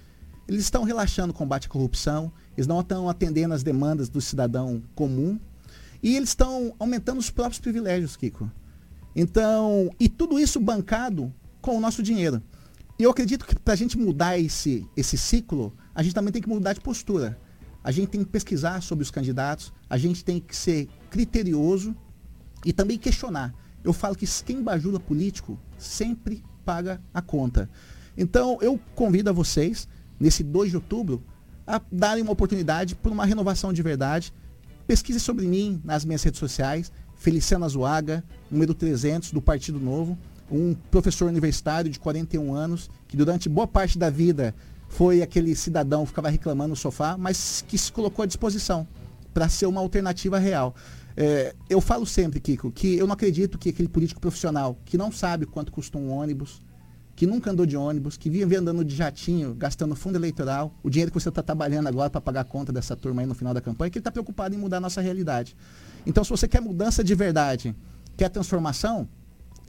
Eles 0.47 0.63
estão 0.63 0.83
relaxando 0.83 1.31
o 1.31 1.35
combate 1.35 1.67
à 1.67 1.69
corrupção, 1.69 2.31
eles 2.57 2.65
não 2.65 2.79
estão 2.81 3.07
atendendo 3.07 3.53
às 3.53 3.61
demandas 3.61 4.09
do 4.09 4.19
cidadão 4.19 4.81
comum 4.95 5.39
e 6.01 6.15
eles 6.15 6.29
estão 6.29 6.73
aumentando 6.79 7.19
os 7.19 7.29
próprios 7.29 7.59
privilégios, 7.59 8.15
Kiko. 8.15 8.49
Então, 9.15 9.91
e 9.99 10.09
tudo 10.09 10.39
isso 10.39 10.59
bancado 10.59 11.31
com 11.61 11.77
o 11.77 11.79
nosso 11.79 12.01
dinheiro. 12.01 12.41
E 12.99 13.03
eu 13.03 13.11
acredito 13.11 13.45
que 13.45 13.55
para 13.55 13.73
a 13.73 13.77
gente 13.77 13.97
mudar 13.97 14.37
esse, 14.37 14.85
esse 14.95 15.17
ciclo, 15.17 15.73
a 15.95 16.03
gente 16.03 16.13
também 16.13 16.33
tem 16.33 16.41
que 16.41 16.49
mudar 16.49 16.73
de 16.73 16.81
postura. 16.81 17.39
A 17.81 17.91
gente 17.91 18.09
tem 18.09 18.21
que 18.25 18.29
pesquisar 18.29 18.81
sobre 18.81 19.03
os 19.03 19.09
candidatos, 19.09 19.71
a 19.89 19.97
gente 19.97 20.21
tem 20.21 20.37
que 20.37 20.53
ser 20.53 20.89
criterioso 21.09 21.95
e 22.65 22.73
também 22.73 22.97
questionar. 22.97 23.55
Eu 23.85 23.93
falo 23.93 24.17
que 24.17 24.25
quem 24.43 24.61
bajula 24.61 24.99
político 24.99 25.57
sempre 25.77 26.43
paga 26.65 27.01
a 27.13 27.21
conta. 27.21 27.69
Então, 28.17 28.57
eu 28.61 28.77
convido 28.93 29.29
a 29.29 29.33
vocês, 29.33 29.87
nesse 30.19 30.43
2 30.43 30.71
de 30.71 30.75
outubro, 30.75 31.23
a 31.65 31.81
darem 31.89 32.21
uma 32.21 32.33
oportunidade 32.33 32.95
por 32.95 33.13
uma 33.13 33.23
renovação 33.23 33.71
de 33.71 33.81
verdade. 33.81 34.33
Pesquise 34.85 35.21
sobre 35.21 35.47
mim 35.47 35.79
nas 35.85 36.03
minhas 36.03 36.21
redes 36.21 36.39
sociais, 36.39 36.91
Feliciano 37.15 37.63
Azuaga, 37.63 38.25
número 38.51 38.73
300 38.73 39.31
do 39.31 39.41
Partido 39.41 39.79
Novo, 39.79 40.17
um 40.51 40.73
professor 40.73 41.27
universitário 41.27 41.91
de 41.91 41.99
41 41.99 42.53
anos, 42.53 42.89
que 43.07 43.15
durante 43.15 43.47
boa 43.47 43.67
parte 43.67 43.97
da 43.97 44.09
vida 44.09 44.53
foi 44.87 45.21
aquele 45.21 45.55
cidadão 45.55 46.03
que 46.03 46.09
ficava 46.09 46.29
reclamando 46.29 46.69
no 46.69 46.75
sofá, 46.75 47.15
mas 47.17 47.63
que 47.67 47.77
se 47.77 47.91
colocou 47.91 48.23
à 48.23 48.25
disposição 48.25 48.87
para 49.33 49.47
ser 49.47 49.67
uma 49.67 49.79
alternativa 49.79 50.39
real. 50.39 50.75
É, 51.15 51.53
eu 51.69 51.79
falo 51.79 52.05
sempre, 52.05 52.39
Kiko, 52.39 52.71
que 52.71 52.97
eu 52.97 53.05
não 53.05 53.13
acredito 53.13 53.57
que 53.57 53.69
aquele 53.69 53.87
político 53.87 54.19
profissional 54.19 54.77
que 54.85 54.97
não 54.97 55.11
sabe 55.11 55.45
quanto 55.45 55.71
custa 55.71 55.97
um 55.97 56.09
ônibus, 56.09 56.61
que 57.15 57.27
nunca 57.27 57.51
andou 57.51 57.65
de 57.65 57.75
ônibus, 57.75 58.15
que 58.15 58.29
vive 58.29 58.55
andando 58.55 58.83
de 58.85 58.95
jatinho, 58.95 59.53
gastando 59.53 59.93
fundo 59.93 60.15
eleitoral, 60.15 60.73
o 60.81 60.89
dinheiro 60.89 61.11
que 61.11 61.19
você 61.19 61.27
está 61.27 61.43
trabalhando 61.43 61.87
agora 61.87 62.09
para 62.09 62.21
pagar 62.21 62.41
a 62.41 62.45
conta 62.45 62.71
dessa 62.71 62.95
turma 62.95 63.21
aí 63.21 63.27
no 63.27 63.35
final 63.35 63.53
da 63.53 63.59
campanha, 63.59 63.91
que 63.91 63.97
ele 63.97 64.01
está 64.01 64.11
preocupado 64.11 64.55
em 64.55 64.57
mudar 64.57 64.77
a 64.77 64.79
nossa 64.79 65.01
realidade. 65.01 65.55
Então, 66.05 66.23
se 66.23 66.29
você 66.29 66.47
quer 66.47 66.61
mudança 66.61 67.03
de 67.03 67.13
verdade, 67.13 67.75
quer 68.15 68.29
transformação, 68.29 69.07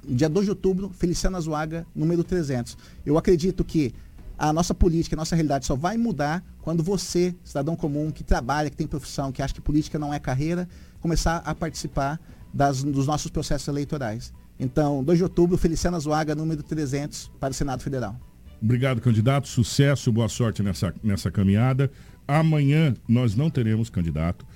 dia 0.06 0.28
2 0.28 0.46
de 0.46 0.50
outubro, 0.50 0.90
Feliciano 0.90 1.36
Azuaga, 1.36 1.86
número 1.94 2.24
300. 2.24 2.76
Eu 3.04 3.18
acredito 3.18 3.64
que 3.64 3.94
a 4.38 4.52
nossa 4.52 4.74
política, 4.74 5.14
a 5.14 5.18
nossa 5.18 5.36
realidade 5.36 5.66
só 5.66 5.76
vai 5.76 5.98
mudar 5.98 6.42
quando 6.62 6.82
você, 6.82 7.34
cidadão 7.44 7.76
comum, 7.76 8.10
que 8.10 8.24
trabalha, 8.24 8.70
que 8.70 8.76
tem 8.76 8.86
profissão, 8.86 9.30
que 9.30 9.42
acha 9.42 9.52
que 9.52 9.60
política 9.60 9.98
não 9.98 10.14
é 10.14 10.18
carreira, 10.18 10.68
começar 11.00 11.42
a 11.44 11.54
participar 11.54 12.18
das, 12.52 12.82
dos 12.82 13.06
nossos 13.06 13.30
processos 13.30 13.68
eleitorais. 13.68 14.32
Então, 14.58 15.04
2 15.04 15.18
de 15.18 15.24
outubro, 15.24 15.56
Feliciano 15.56 15.96
Azuaga, 15.96 16.34
número 16.34 16.62
300, 16.62 17.30
para 17.38 17.50
o 17.50 17.54
Senado 17.54 17.82
Federal. 17.82 18.18
Obrigado, 18.62 19.00
candidato. 19.00 19.48
Sucesso, 19.48 20.12
boa 20.12 20.28
sorte 20.28 20.62
nessa, 20.62 20.94
nessa 21.02 21.30
caminhada. 21.30 21.90
Amanhã 22.28 22.94
nós 23.08 23.34
não 23.34 23.50
teremos 23.50 23.88
candidato. 23.88 24.46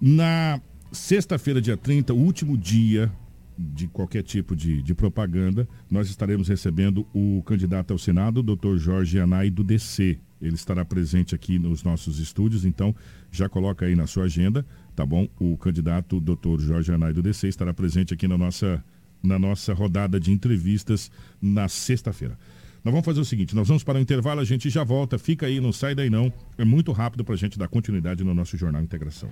Na 0.00 0.60
sexta-feira, 0.92 1.60
dia 1.60 1.76
30, 1.76 2.14
o 2.14 2.16
último 2.16 2.56
dia 2.56 3.12
de 3.60 3.86
qualquer 3.88 4.22
tipo 4.22 4.56
de, 4.56 4.82
de 4.82 4.94
propaganda, 4.94 5.68
nós 5.90 6.08
estaremos 6.08 6.48
recebendo 6.48 7.06
o 7.12 7.42
candidato 7.42 7.92
ao 7.92 7.98
Senado, 7.98 8.42
Dr. 8.42 8.76
Jorge 8.78 9.20
Anai, 9.20 9.50
do 9.50 9.62
DC. 9.62 10.18
Ele 10.40 10.54
estará 10.54 10.82
presente 10.82 11.34
aqui 11.34 11.58
nos 11.58 11.82
nossos 11.82 12.18
estúdios, 12.18 12.64
então 12.64 12.94
já 13.30 13.48
coloca 13.48 13.84
aí 13.84 13.94
na 13.94 14.06
sua 14.06 14.24
agenda, 14.24 14.64
tá 14.96 15.04
bom? 15.04 15.28
O 15.38 15.58
candidato 15.58 16.18
Dr. 16.18 16.58
Jorge 16.60 16.90
Anai, 16.90 17.12
do 17.12 17.22
DC, 17.22 17.48
estará 17.48 17.74
presente 17.74 18.14
aqui 18.14 18.26
na 18.26 18.38
nossa, 18.38 18.82
na 19.22 19.38
nossa 19.38 19.74
rodada 19.74 20.18
de 20.18 20.32
entrevistas 20.32 21.10
na 21.42 21.68
sexta-feira. 21.68 22.38
Nós 22.82 22.92
vamos 22.92 23.04
fazer 23.04 23.20
o 23.20 23.24
seguinte, 23.26 23.54
nós 23.54 23.68
vamos 23.68 23.84
para 23.84 23.98
o 23.98 24.00
intervalo, 24.00 24.40
a 24.40 24.44
gente 24.44 24.70
já 24.70 24.82
volta, 24.82 25.18
fica 25.18 25.44
aí, 25.44 25.60
não 25.60 25.70
sai 25.70 25.94
daí 25.94 26.08
não. 26.08 26.32
É 26.56 26.64
muito 26.64 26.92
rápido 26.92 27.22
para 27.22 27.34
a 27.34 27.38
gente 27.38 27.58
dar 27.58 27.68
continuidade 27.68 28.24
no 28.24 28.32
nosso 28.32 28.56
Jornal 28.56 28.82
Integração. 28.82 29.28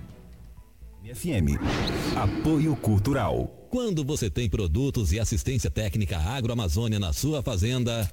FM. 1.14 1.56
Apoio 2.16 2.76
Cultural. 2.76 3.46
Quando 3.70 4.04
você 4.04 4.28
tem 4.28 4.48
produtos 4.48 5.10
e 5.12 5.18
assistência 5.18 5.70
técnica 5.70 6.18
agroamazônia 6.18 6.98
na 6.98 7.14
sua 7.14 7.42
fazenda, 7.42 8.10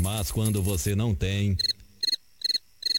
mas 0.00 0.30
quando 0.30 0.62
você 0.62 0.94
não 0.94 1.14
tem. 1.14 1.56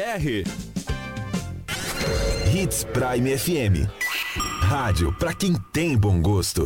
Hits 2.51 2.83
Prime 2.85 3.37
FM. 3.37 3.87
Rádio 4.61 5.13
para 5.19 5.31
quem 5.31 5.53
tem 5.71 5.95
bom 5.95 6.19
gosto. 6.19 6.65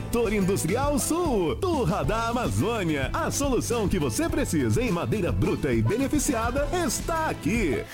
Setor 0.00 0.32
Industrial 0.32 0.98
Sul, 0.98 1.56
Turra 1.56 2.02
da 2.02 2.28
Amazônia. 2.28 3.10
A 3.12 3.30
solução 3.30 3.86
que 3.86 3.98
você 3.98 4.30
precisa 4.30 4.82
em 4.82 4.90
madeira 4.90 5.30
bruta 5.30 5.74
e 5.74 5.82
beneficiada 5.82 6.66
está 6.86 7.26
aqui. 7.26 7.84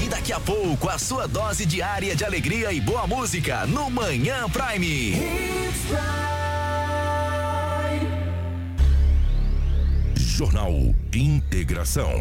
E 0.05 0.09
daqui 0.09 0.33
a 0.33 0.39
pouco, 0.39 0.89
a 0.89 0.97
sua 0.99 1.27
dose 1.27 1.67
diária 1.67 2.15
de 2.15 2.25
alegria 2.25 2.73
e 2.73 2.81
boa 2.81 3.09
música 3.09 3.67
no 3.67 3.91
Manhã 3.91 4.49
Prime. 4.49 5.17
Jornal 10.17 10.95
Integração. 11.13 12.13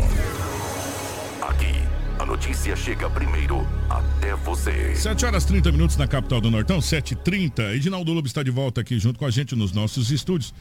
Aqui, 1.50 1.76
a 2.18 2.26
notícia 2.26 2.76
chega 2.76 3.08
primeiro 3.08 3.68
até 3.88 4.36
você. 4.36 4.96
7 4.96 5.26
horas 5.28 5.46
30 5.46 5.72
minutos 5.72 5.96
na 5.96 6.08
capital 6.08 6.41
do 6.41 6.50
Nortão, 6.50 6.80
7h30. 6.80 7.76
Edinaldo 7.76 8.12
Lobo 8.12 8.26
está 8.26 8.41
de 8.41 8.50
volta 8.50 8.82
aqui 8.82 8.98
junto 8.98 9.20
com 9.20 9.26
a 9.26 9.30
gente 9.30 9.56
nos 9.56 9.72
nossos 9.72 10.10
estúdios 10.10 10.52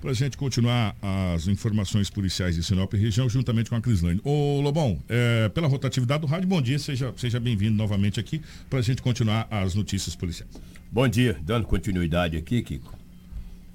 para 0.00 0.12
a 0.12 0.14
gente 0.14 0.38
continuar 0.38 0.96
as 1.34 1.46
informações 1.46 2.08
policiais 2.08 2.54
de 2.54 2.62
Sinop 2.62 2.94
e 2.94 2.96
região 2.96 3.28
juntamente 3.28 3.68
com 3.68 3.76
a 3.76 3.82
Crislane. 3.82 4.18
Ô 4.24 4.62
Lobão, 4.62 4.98
é, 5.10 5.50
pela 5.50 5.68
rotatividade 5.68 6.22
do 6.22 6.26
rádio, 6.26 6.48
bom 6.48 6.62
dia, 6.62 6.78
seja, 6.78 7.12
seja 7.18 7.38
bem-vindo 7.38 7.76
novamente 7.76 8.18
aqui 8.18 8.40
para 8.70 8.78
a 8.78 8.82
gente 8.82 9.02
continuar 9.02 9.46
as 9.50 9.74
notícias 9.74 10.16
policiais. 10.16 10.50
Bom 10.90 11.06
dia, 11.06 11.36
dando 11.42 11.66
continuidade 11.66 12.38
aqui, 12.38 12.62
Kiko, 12.62 12.94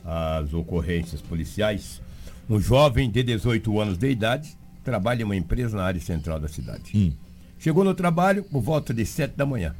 às 0.03 0.51
ocorrências 0.51 1.21
policiais. 1.21 2.01
Um 2.49 2.59
jovem 2.59 3.07
de 3.11 3.21
18 3.21 3.79
anos 3.79 3.99
de 3.99 4.09
idade 4.09 4.57
trabalha 4.85 5.23
em 5.23 5.25
uma 5.25 5.35
empresa 5.35 5.75
na 5.75 5.83
área 5.83 5.99
central 5.99 6.39
da 6.39 6.47
cidade. 6.47 7.17
Chegou 7.57 7.83
no 7.83 7.95
trabalho 7.95 8.43
por 8.43 8.61
volta 8.61 8.93
de 8.93 9.05
7 9.05 9.35
da 9.35 9.45
manhã. 9.45 9.75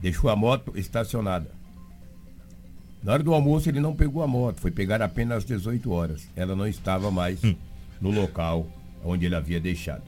Deixou 0.00 0.30
a 0.30 0.36
moto 0.36 0.72
estacionada. 0.76 1.50
Na 3.02 3.12
hora 3.12 3.22
do 3.22 3.34
almoço 3.34 3.68
ele 3.68 3.80
não 3.80 3.94
pegou 3.94 4.22
a 4.22 4.26
moto, 4.26 4.60
foi 4.60 4.70
pegar 4.70 5.02
apenas 5.02 5.38
às 5.38 5.44
18 5.44 5.90
horas. 5.90 6.28
Ela 6.36 6.54
não 6.54 6.66
estava 6.66 7.10
mais 7.10 7.40
no 8.00 8.10
local 8.10 8.66
onde 9.04 9.26
ele 9.26 9.34
havia 9.34 9.60
deixado. 9.60 10.04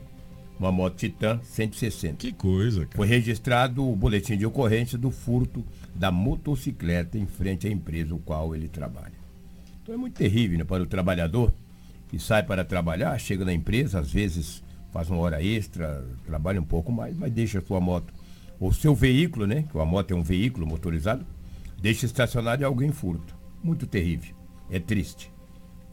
Uma 0.59 0.71
moto 0.71 0.97
Titan 0.97 1.41
160. 1.43 2.17
Que 2.17 2.33
coisa, 2.33 2.81
cara. 2.81 2.97
Foi 2.97 3.07
registrado 3.07 3.89
o 3.89 3.97
boletim 3.97 4.37
de 4.37 4.47
ocorrência 4.47 4.99
do 4.99 5.11
furto 5.11 5.65
da 5.95 6.11
motocicleta 6.11 7.19
em 7.19 7.27
frente 7.27 7.67
à 7.67 7.71
empresa 7.71 8.15
o 8.15 8.19
qual 8.19 8.55
ele 8.55 8.69
trabalha. 8.69 9.19
Então 9.83 9.95
é 9.95 9.99
muito 9.99 10.15
terrível 10.15 10.59
né, 10.59 10.65
para 10.65 10.83
o 10.83 10.87
trabalhador 10.87 11.53
que 12.11 12.19
sai 12.19 12.43
para 12.43 12.65
trabalhar, 12.65 13.17
chega 13.19 13.45
na 13.45 13.53
empresa, 13.53 14.01
às 14.01 14.11
vezes 14.13 14.65
faz 14.93 15.09
uma 15.09 15.21
hora 15.21 15.41
extra, 15.41 16.05
trabalha 16.27 16.61
um 16.61 16.65
pouco 16.65 16.91
mais, 16.91 17.17
mas 17.17 17.31
deixa 17.31 17.61
a 17.61 17.63
sua 17.63 17.81
moto. 17.81 18.13
O 18.59 18.73
seu 18.73 18.95
veículo, 18.95 19.47
né? 19.47 19.65
Que 19.71 19.79
a 19.79 19.85
moto 19.85 20.11
é 20.11 20.17
um 20.17 20.23
veículo 20.23 20.67
motorizado, 20.67 21.25
deixa 21.81 22.07
estacionado 22.07 22.63
e 22.63 22.65
alguém 22.65 22.91
furta. 22.91 23.33
Muito 23.63 23.87
terrível. 23.87 24.35
É 24.69 24.81
triste. 24.81 25.33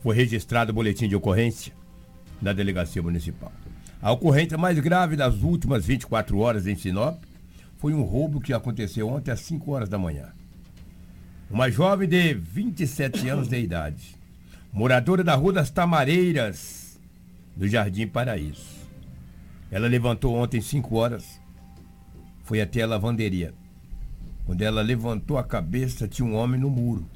Foi 0.02 0.16
registrado 0.16 0.72
o 0.72 0.76
boletim 0.76 1.08
de 1.08 1.16
ocorrência 1.16 1.72
na 2.42 2.52
delegacia 2.52 3.02
municipal. 3.02 3.52
A 4.02 4.12
ocorrência 4.12 4.58
mais 4.58 4.80
grave 4.80 5.16
das 5.16 5.44
últimas 5.44 5.86
24 5.86 6.38
horas 6.40 6.66
em 6.66 6.76
Sinop 6.76 7.24
foi 7.78 7.94
um 7.94 8.02
roubo 8.02 8.42
que 8.42 8.54
aconteceu 8.54 9.08
ontem 9.08 9.32
às 9.32 9.42
5 9.42 9.72
horas 9.72 9.88
da 9.88 10.00
manhã. 10.00 10.34
Uma 11.50 11.70
jovem 11.70 12.10
de 12.10 12.34
27 12.34 13.30
anos 13.30 13.48
de 13.48 13.58
idade, 13.60 14.17
moradora 14.78 15.24
da 15.24 15.34
Rua 15.34 15.54
das 15.54 15.72
Tamareiras, 15.72 17.00
do 17.56 17.68
Jardim 17.68 18.06
Paraíso. 18.06 18.78
Ela 19.72 19.88
levantou 19.88 20.36
ontem 20.36 20.62
5 20.62 20.96
horas, 20.96 21.42
foi 22.44 22.62
até 22.62 22.84
a 22.84 22.88
lavanderia. 22.88 23.56
Quando 24.46 24.62
ela 24.62 24.84
levantou 24.84 25.40
a 25.40 25.44
cabeça, 25.44 26.08
tinha 26.08 26.28
um 26.28 26.36
homem 26.36 26.62
no 26.62 26.70
muro 26.70 27.10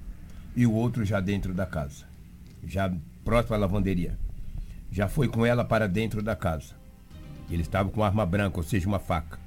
e 0.56 0.66
o 0.66 0.74
outro 0.74 1.06
já 1.06 1.20
dentro 1.20 1.54
da 1.54 1.68
casa, 1.68 2.06
já 2.66 2.92
próximo 3.24 3.56
à 3.56 3.60
lavanderia. 3.60 4.18
Já 4.92 5.08
foi 5.08 5.28
com 5.28 5.46
ela 5.46 5.64
para 5.64 5.88
dentro 5.88 6.24
da 6.24 6.36
casa. 6.36 6.74
Ele 7.48 7.62
estava 7.62 7.90
com 7.90 8.04
arma 8.04 8.26
branca, 8.26 8.58
ou 8.58 8.64
seja, 8.64 8.88
uma 8.88 8.98
faca. 8.98 9.40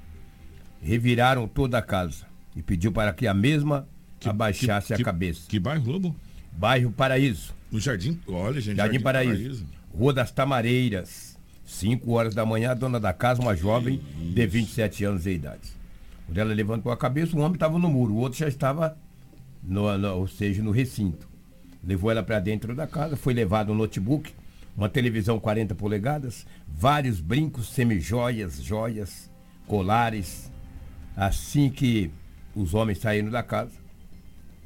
Reviraram 0.81 1.49
toda 1.49 1.79
a 1.79 1.81
casa 1.81 2.25
e 2.55 2.63
pediu 2.63 2.93
para 2.93 3.11
que 3.11 3.27
a 3.27 3.33
mesma 3.33 3.85
abaixasse 4.23 4.93
a 4.93 5.03
cabeça. 5.03 5.49
Que 5.49 5.59
bairro, 5.59 5.91
Lobo? 5.91 6.15
Bairro 6.53 6.91
Paraíso. 6.93 7.53
No 7.75 7.81
Jardim, 7.81 8.17
olha, 8.27 8.61
gente. 8.61 8.77
Jardim, 8.77 8.99
Paraíso. 9.01 9.65
Rua 9.93 10.13
das 10.13 10.31
Tamareiras. 10.31 11.37
5 11.65 12.09
horas 12.11 12.33
da 12.33 12.45
manhã, 12.45 12.71
a 12.71 12.73
dona 12.73 12.99
da 13.01 13.11
casa, 13.11 13.41
uma 13.41 13.53
jovem 13.55 13.99
de 14.33 14.47
27 14.47 15.03
anos 15.03 15.23
de 15.23 15.31
idade. 15.31 15.69
Quando 16.25 16.37
ela 16.37 16.53
levantou 16.53 16.89
a 16.91 16.95
cabeça, 16.97 17.35
um 17.35 17.41
homem 17.41 17.55
estava 17.55 17.77
no 17.77 17.89
muro, 17.89 18.13
o 18.13 18.17
outro 18.17 18.37
já 18.39 18.47
estava, 18.47 18.97
no, 19.63 19.97
no- 19.97 20.15
ou 20.15 20.27
seja, 20.27 20.61
no 20.63 20.71
recinto. 20.71 21.27
Levou 21.83 22.09
ela 22.11 22.23
para 22.23 22.39
dentro 22.39 22.73
da 22.75 22.87
casa, 22.87 23.17
foi 23.17 23.33
levado 23.33 23.71
um 23.71 23.75
notebook, 23.75 24.31
uma 24.77 24.87
televisão 24.87 25.37
40 25.39 25.73
polegadas, 25.75 26.45
vários 26.67 27.19
brincos, 27.19 27.67
semijoias, 27.69 28.61
joias, 28.63 29.29
colares. 29.67 30.49
Assim 31.15 31.69
que 31.69 32.09
os 32.55 32.73
homens 32.73 32.99
saíram 32.99 33.29
da 33.31 33.41
casa, 33.43 33.71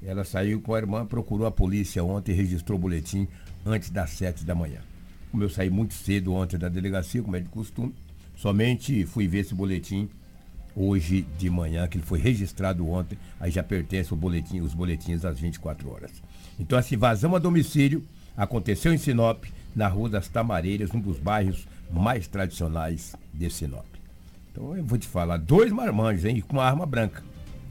ela 0.06 0.24
saiu 0.24 0.62
com 0.62 0.74
a 0.74 0.78
irmã, 0.78 1.06
procurou 1.06 1.45
a 1.45 1.52
polícia 1.52 2.04
ontem 2.04 2.34
registrou 2.34 2.78
o 2.78 2.82
boletim 2.82 3.28
antes 3.66 3.89
das 3.89 4.12
7 4.12 4.45
da 4.45 4.56
manhã. 4.56 4.80
Como 5.32 5.43
eu 5.43 5.50
saí 5.50 5.70
muito 5.70 5.93
cedo 5.93 6.34
ontem 6.34 6.58
da 6.58 6.70
delegacia, 6.70 7.22
como 7.22 7.36
é 7.36 7.39
de 7.39 7.50
costume, 7.50 7.93
somente 8.36 9.06
fui 9.06 9.28
ver 9.28 9.39
esse 9.39 9.54
boletim 9.54 10.10
hoje 10.76 11.28
de 11.38 11.50
manhã, 11.50 11.88
que 11.88 11.97
ele 11.97 12.06
foi 12.06 12.20
registrado 12.20 12.88
ontem, 12.88 13.18
aí 13.39 13.52
já 13.52 13.62
pertence 13.62 14.14
o 14.14 14.18
boletim, 14.18 14.62
os 14.62 14.74
boletins 14.74 15.26
às 15.26 15.39
24 15.39 15.89
horas. 15.91 16.12
Então 16.58 16.80
essa 16.80 16.93
invasão 16.95 17.36
a 17.36 17.39
domicílio 17.39 18.04
aconteceu 18.36 18.93
em 18.93 18.97
Sinop, 18.97 19.43
na 19.76 19.88
Rua 19.88 20.10
das 20.10 20.28
Tamareiras, 20.28 20.93
um 20.93 21.00
dos 21.00 21.20
bairros 21.20 21.68
mais 21.91 22.28
tradicionais 22.28 23.16
de 23.34 23.50
Sinop. 23.50 23.86
Então 24.52 24.76
eu 24.76 24.84
vou 24.84 24.97
te 24.97 25.08
falar, 25.08 25.38
dois 25.38 25.72
marmanjos, 25.72 26.26
hein, 26.26 26.41
com 26.41 26.54
uma 26.54 26.64
arma 26.64 26.86
branca, 26.86 27.24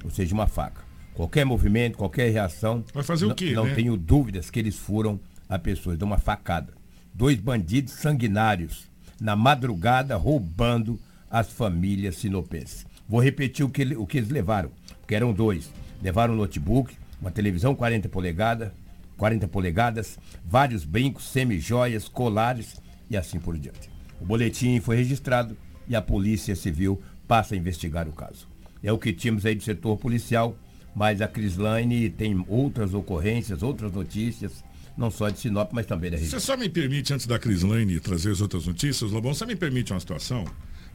ou 0.05 0.11
seja, 0.11 0.35
uma 0.35 0.47
faca. 0.47 0.88
Qualquer 1.19 1.45
movimento, 1.45 1.99
qualquer 1.99 2.31
reação. 2.31 2.85
Vai 2.95 3.03
fazer 3.03 3.25
o 3.25 3.31
não- 3.31 3.35
quê, 3.35 3.51
Não 3.53 3.65
né? 3.67 3.75
tenho 3.75 3.97
dúvidas 3.97 4.51
que 4.51 4.59
eles 4.61 4.77
foram 4.77 5.19
a 5.49 5.59
pessoas, 5.59 5.99
de 5.99 6.05
uma 6.05 6.17
facada. 6.17 6.73
Dois 7.13 7.37
bandidos 7.41 7.95
sanguinários, 7.95 8.85
na 9.21 9.35
madrugada, 9.35 10.15
roubando 10.15 10.97
as 11.29 11.51
famílias 11.51 12.15
sinopenses. 12.19 12.87
Vou 13.09 13.21
repetir 13.21 13.67
o 13.67 13.69
que, 13.69 13.83
o 13.97 14.07
que 14.07 14.19
eles 14.19 14.29
levaram, 14.31 14.71
porque 15.01 15.13
eram 15.17 15.33
dois. 15.33 15.73
Levaram 16.01 16.35
um 16.35 16.37
notebook, 16.37 16.95
uma 17.21 17.33
televisão 17.33 17.75
40 17.75 18.09
polegadas, 18.09 18.71
40 19.17 19.49
polegadas, 19.49 20.17
vários 20.47 20.85
brincos, 20.85 21.25
semijoias, 21.25 22.07
colares 22.07 22.81
e 23.11 23.17
assim 23.17 23.41
por 23.41 23.59
diante. 23.59 23.91
O 24.21 24.25
boletim 24.25 24.79
foi 24.79 24.95
registrado 24.95 25.57
e 25.89 25.97
a 25.97 26.01
Polícia 26.01 26.55
Civil 26.55 27.03
passa 27.27 27.57
a 27.57 27.59
investigar 27.59 28.07
o 28.07 28.13
caso. 28.13 28.47
É 28.85 28.93
o 28.93 28.99
que 28.99 29.13
tínhamos 29.13 29.45
aí 29.45 29.57
do 29.57 29.65
setor 29.65 29.97
policial, 29.99 30.57
Mas 30.99 31.21
a 31.23 31.29
Crislaine 31.29 32.11
tem 32.11 32.45
outras 32.49 32.93
ocorrências, 32.93 33.63
outras 33.63 33.93
notícias, 33.93 34.65
não 34.97 35.13
só 35.13 35.29
de 35.31 35.39
Sinop, 35.39 35.71
mas 35.73 35.87
também 35.87 36.11
da 36.11 36.17
região. 36.17 36.39
Você 36.41 36.45
só 36.45 36.57
me 36.57 36.69
permite, 36.69 37.15
antes 37.15 37.25
da 37.25 37.39
Crislaine 37.39 38.01
trazer 38.01 38.33
as 38.33 38.41
outras 38.41 38.67
notícias, 38.67 39.13
Lobão, 39.13 39.33
você 39.33 39.47
me 39.47 39.55
permite 39.55 39.93
uma 39.93 40.01
situação? 40.01 40.45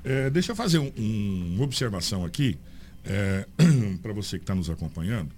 É, 0.04 0.30
deixa 0.30 0.52
eu 0.52 0.56
fazer 0.58 0.80
um- 0.80 0.92
um- 0.98 1.54
uma 1.56 1.64
observação 1.64 2.26
aqui, 2.26 2.58
para 4.02 4.12
você 4.14 4.38
que 4.38 4.44
está 4.44 4.54
nos 4.54 4.70
acompanhando. 4.70 5.30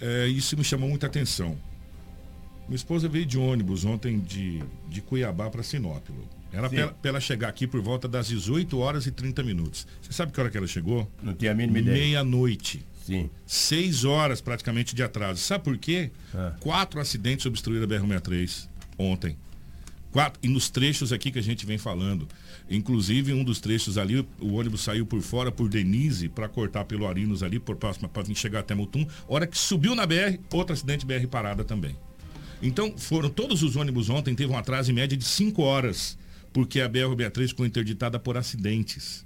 É, 0.00 0.26
isso 0.26 0.56
me 0.56 0.64
chamou 0.64 0.88
muita 0.88 1.06
atenção. 1.06 1.56
Minha 2.66 2.76
esposa 2.76 3.08
veio 3.08 3.26
de 3.26 3.36
ônibus 3.38 3.84
ontem 3.84 4.18
de, 4.20 4.62
de 4.88 5.02
Cuiabá 5.02 5.50
para 5.50 5.62
Sinop. 5.62 6.02
Era 6.52 6.68
ela, 6.74 6.92
pra 6.92 7.08
ela 7.10 7.20
chegar 7.20 7.48
aqui 7.48 7.66
por 7.66 7.80
volta 7.80 8.06
das 8.08 8.28
18 8.28 8.78
horas 8.78 9.06
e 9.06 9.10
30 9.10 9.42
minutos. 9.42 9.86
Você 10.00 10.12
sabe 10.12 10.32
que 10.32 10.40
hora 10.40 10.50
que 10.50 10.56
ela 10.56 10.66
chegou? 10.66 11.10
Não 11.22 11.34
tinha 11.34 11.52
a 11.52 11.54
mínima 11.54 11.78
ideia. 11.78 11.96
Meia-noite. 11.96 12.84
Sim. 13.04 13.28
Seis 13.46 14.04
horas 14.04 14.40
praticamente 14.40 14.94
de 14.94 15.02
atraso. 15.02 15.40
Sabe 15.40 15.64
por 15.64 15.76
quê? 15.76 16.10
Ah. 16.34 16.54
Quatro 16.60 17.00
acidentes 17.00 17.46
obstruíram 17.46 17.84
a 17.84 17.88
BR-63 17.88 18.68
ontem. 18.98 19.36
Quatro, 20.12 20.38
e 20.42 20.48
nos 20.48 20.68
trechos 20.68 21.10
aqui 21.10 21.30
que 21.30 21.38
a 21.38 21.42
gente 21.42 21.64
vem 21.64 21.78
falando. 21.78 22.28
Inclusive, 22.70 23.32
um 23.32 23.42
dos 23.42 23.60
trechos 23.60 23.96
ali, 23.96 24.26
o 24.38 24.54
ônibus 24.54 24.82
saiu 24.82 25.06
por 25.06 25.20
fora 25.22 25.50
por 25.50 25.68
Denise 25.68 26.28
para 26.28 26.48
cortar 26.48 26.84
pelo 26.84 27.08
Arinos 27.08 27.42
ali, 27.42 27.58
por 27.58 27.76
próxima, 27.76 28.08
para 28.08 28.22
vir 28.22 28.36
chegar 28.36 28.60
até 28.60 28.74
Mutum. 28.74 29.06
Hora 29.26 29.46
que 29.46 29.56
subiu 29.56 29.94
na 29.94 30.06
BR, 30.06 30.38
outro 30.52 30.74
acidente 30.74 31.06
BR 31.06 31.26
parada 31.30 31.64
também. 31.64 31.96
Então, 32.62 32.96
foram 32.96 33.28
todos 33.28 33.62
os 33.62 33.74
ônibus 33.74 34.08
ontem, 34.10 34.34
teve 34.34 34.52
um 34.52 34.56
atraso 34.56 34.90
em 34.90 34.94
média 34.94 35.16
de 35.16 35.24
5 35.24 35.62
horas, 35.62 36.16
porque 36.52 36.80
a 36.80 36.88
BR-63 36.88 37.48
ficou 37.48 37.66
interditada 37.66 38.18
por 38.18 38.36
acidentes. 38.36 39.24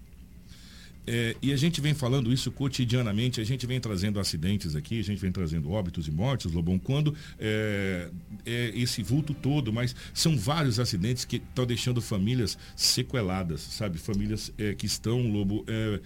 É, 1.06 1.36
e 1.40 1.52
a 1.52 1.56
gente 1.56 1.80
vem 1.80 1.94
falando 1.94 2.32
isso 2.32 2.50
cotidianamente, 2.50 3.40
a 3.40 3.44
gente 3.44 3.66
vem 3.66 3.80
trazendo 3.80 4.18
acidentes 4.18 4.74
aqui, 4.74 4.98
a 4.98 5.04
gente 5.04 5.20
vem 5.20 5.30
trazendo 5.30 5.70
óbitos 5.70 6.08
e 6.08 6.10
mortes, 6.10 6.50
Lobão, 6.50 6.78
quando 6.78 7.14
é, 7.38 8.08
é 8.44 8.72
esse 8.74 9.02
vulto 9.02 9.32
todo, 9.32 9.72
mas 9.72 9.94
são 10.12 10.36
vários 10.36 10.80
acidentes 10.80 11.24
que 11.24 11.36
estão 11.36 11.64
deixando 11.64 12.02
famílias 12.02 12.58
sequeladas, 12.74 13.60
sabe? 13.60 13.98
Famílias 13.98 14.52
é, 14.58 14.74
que 14.74 14.86
estão, 14.86 15.30
Lobo, 15.30 15.64
é, 15.68 16.00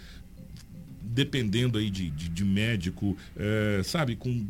dependendo 1.00 1.78
aí 1.78 1.88
de, 1.88 2.10
de, 2.10 2.28
de 2.28 2.44
médico, 2.44 3.16
é, 3.36 3.82
sabe, 3.82 4.16
com 4.16 4.46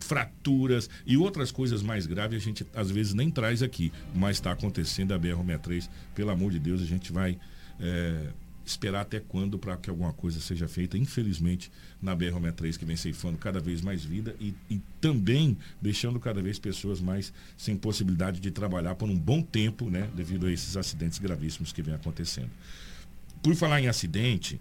fraturas 0.00 0.90
e 1.06 1.16
outras 1.16 1.52
coisas 1.52 1.80
mais 1.80 2.06
graves 2.06 2.36
a 2.36 2.44
gente 2.44 2.66
às 2.74 2.90
vezes 2.90 3.14
nem 3.14 3.30
traz 3.30 3.62
aqui, 3.62 3.92
mas 4.12 4.36
está 4.36 4.50
acontecendo 4.50 5.14
a 5.14 5.18
BR-63, 5.18 5.88
pelo 6.12 6.30
amor 6.30 6.50
de 6.50 6.58
Deus, 6.58 6.82
a 6.82 6.84
gente 6.84 7.12
vai 7.12 7.38
é, 7.80 8.26
esperar 8.64 9.02
até 9.02 9.20
quando 9.20 9.58
para 9.58 9.76
que 9.76 9.90
alguma 9.90 10.12
coisa 10.12 10.40
seja 10.40 10.68
feita, 10.68 10.96
infelizmente, 10.96 11.70
na 12.00 12.16
BR-63 12.16 12.78
que 12.78 12.84
vem 12.84 12.96
ceifando 12.96 13.38
cada 13.38 13.60
vez 13.60 13.80
mais 13.80 14.04
vida 14.04 14.34
e, 14.40 14.54
e 14.70 14.80
também 15.00 15.56
deixando 15.80 16.18
cada 16.20 16.42
vez 16.42 16.58
pessoas 16.58 17.00
mais 17.00 17.32
sem 17.56 17.76
possibilidade 17.76 18.40
de 18.40 18.50
trabalhar 18.50 18.94
por 18.94 19.08
um 19.08 19.16
bom 19.16 19.42
tempo, 19.42 19.90
né, 19.90 20.08
devido 20.14 20.46
a 20.46 20.52
esses 20.52 20.76
acidentes 20.76 21.18
gravíssimos 21.18 21.72
que 21.72 21.82
vem 21.82 21.94
acontecendo. 21.94 22.50
Por 23.42 23.54
falar 23.54 23.80
em 23.80 23.88
acidente, 23.88 24.60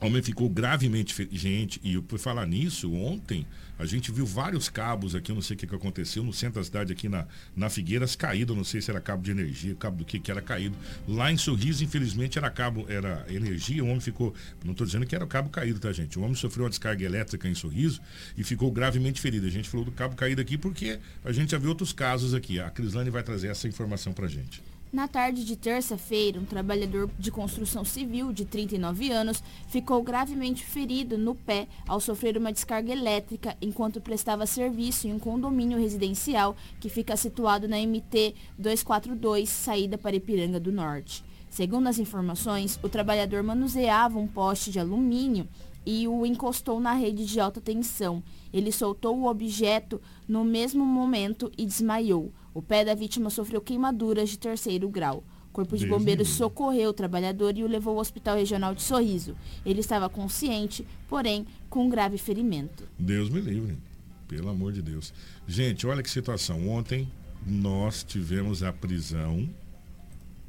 o 0.00 0.06
homem 0.06 0.22
ficou 0.22 0.48
gravemente. 0.48 1.28
Gente, 1.32 1.80
e 1.82 2.00
por 2.00 2.18
falar 2.18 2.46
nisso, 2.46 2.92
ontem 2.92 3.46
a 3.78 3.86
gente 3.86 4.10
viu 4.10 4.26
vários 4.26 4.68
cabos 4.68 5.14
aqui, 5.14 5.32
não 5.32 5.40
sei 5.40 5.54
o 5.54 5.58
que, 5.58 5.66
que 5.66 5.74
aconteceu, 5.74 6.24
no 6.24 6.32
centro 6.32 6.60
da 6.60 6.64
cidade 6.64 6.92
aqui 6.92 7.08
na, 7.08 7.26
na 7.54 7.70
Figueiras, 7.70 8.16
caído, 8.16 8.54
não 8.54 8.64
sei 8.64 8.80
se 8.80 8.90
era 8.90 9.00
cabo 9.00 9.22
de 9.22 9.30
energia, 9.30 9.74
cabo 9.76 9.98
do 9.98 10.04
que 10.04 10.18
que 10.18 10.30
era 10.30 10.42
caído. 10.42 10.76
Lá 11.06 11.30
em 11.30 11.36
Sorriso, 11.36 11.84
infelizmente, 11.84 12.38
era 12.38 12.50
cabo, 12.50 12.86
era 12.88 13.24
energia, 13.28 13.84
o 13.84 13.86
homem 13.86 14.00
ficou, 14.00 14.34
não 14.64 14.72
estou 14.72 14.84
dizendo 14.84 15.06
que 15.06 15.14
era 15.14 15.24
o 15.24 15.28
cabo 15.28 15.48
caído, 15.48 15.78
tá 15.78 15.92
gente? 15.92 16.18
O 16.18 16.22
homem 16.22 16.34
sofreu 16.34 16.64
uma 16.64 16.70
descarga 16.70 17.04
elétrica 17.04 17.48
em 17.48 17.54
Sorriso 17.54 18.00
e 18.36 18.42
ficou 18.42 18.70
gravemente 18.72 19.20
ferido. 19.20 19.46
A 19.46 19.50
gente 19.50 19.68
falou 19.68 19.86
do 19.86 19.92
cabo 19.92 20.16
caído 20.16 20.40
aqui 20.40 20.58
porque 20.58 20.98
a 21.24 21.30
gente 21.30 21.52
já 21.52 21.58
viu 21.58 21.70
outros 21.70 21.92
casos 21.92 22.34
aqui. 22.34 22.58
A 22.58 22.70
Crislane 22.70 23.10
vai 23.10 23.22
trazer 23.22 23.48
essa 23.48 23.68
informação 23.68 24.12
pra 24.12 24.26
gente. 24.26 24.60
Na 24.90 25.06
tarde 25.06 25.44
de 25.44 25.54
terça-feira, 25.54 26.40
um 26.40 26.46
trabalhador 26.46 27.10
de 27.18 27.30
construção 27.30 27.84
civil 27.84 28.32
de 28.32 28.46
39 28.46 29.10
anos 29.10 29.42
ficou 29.68 30.02
gravemente 30.02 30.64
ferido 30.64 31.18
no 31.18 31.34
pé 31.34 31.68
ao 31.86 32.00
sofrer 32.00 32.38
uma 32.38 32.50
descarga 32.50 32.90
elétrica 32.90 33.54
enquanto 33.60 34.00
prestava 34.00 34.46
serviço 34.46 35.06
em 35.06 35.12
um 35.12 35.18
condomínio 35.18 35.78
residencial 35.78 36.56
que 36.80 36.88
fica 36.88 37.18
situado 37.18 37.68
na 37.68 37.76
MT 37.76 38.34
242, 38.58 39.46
saída 39.50 39.98
para 39.98 40.16
Ipiranga 40.16 40.58
do 40.58 40.72
Norte. 40.72 41.22
Segundo 41.50 41.88
as 41.88 41.98
informações, 41.98 42.80
o 42.82 42.88
trabalhador 42.88 43.42
manuseava 43.42 44.18
um 44.18 44.26
poste 44.26 44.70
de 44.70 44.80
alumínio 44.80 45.46
e 45.84 46.08
o 46.08 46.24
encostou 46.24 46.80
na 46.80 46.94
rede 46.94 47.26
de 47.26 47.38
alta 47.38 47.60
tensão. 47.60 48.22
Ele 48.50 48.72
soltou 48.72 49.18
o 49.18 49.26
objeto 49.26 50.00
no 50.26 50.44
mesmo 50.44 50.84
momento 50.86 51.52
e 51.58 51.66
desmaiou. 51.66 52.32
O 52.58 52.62
pé 52.62 52.84
da 52.84 52.92
vítima 52.92 53.30
sofreu 53.30 53.60
queimaduras 53.60 54.30
de 54.30 54.36
terceiro 54.36 54.88
grau. 54.88 55.22
O 55.48 55.52
Corpo 55.52 55.76
de 55.76 55.86
Bombeiros 55.86 56.30
socorreu 56.30 56.90
o 56.90 56.92
trabalhador 56.92 57.56
e 57.56 57.62
o 57.62 57.68
levou 57.68 57.94
ao 57.94 58.00
Hospital 58.00 58.36
Regional 58.36 58.74
de 58.74 58.82
Sorriso. 58.82 59.36
Ele 59.64 59.78
estava 59.78 60.08
consciente, 60.08 60.84
porém 61.08 61.46
com 61.70 61.84
um 61.84 61.88
grave 61.88 62.18
ferimento. 62.18 62.82
Deus 62.98 63.30
me 63.30 63.40
livre. 63.40 63.78
Pelo 64.26 64.48
amor 64.48 64.72
de 64.72 64.82
Deus. 64.82 65.14
Gente, 65.46 65.86
olha 65.86 66.02
que 66.02 66.10
situação. 66.10 66.68
Ontem 66.68 67.08
nós 67.46 68.02
tivemos 68.02 68.64
a 68.64 68.72
prisão. 68.72 69.48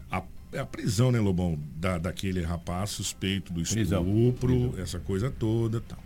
A, 0.10 0.24
a 0.57 0.66
prisão, 0.66 1.12
né, 1.12 1.20
Lobão? 1.20 1.60
Da, 1.76 1.99
daquele 1.99 2.41
rapaz 2.41 2.89
suspeito 2.89 3.53
do 3.53 3.62
Prisão. 3.62 4.01
estupro, 4.01 4.74
essa 4.82 4.97
coisa 4.97 5.30
toda 5.30 5.80
tal. 5.80 5.99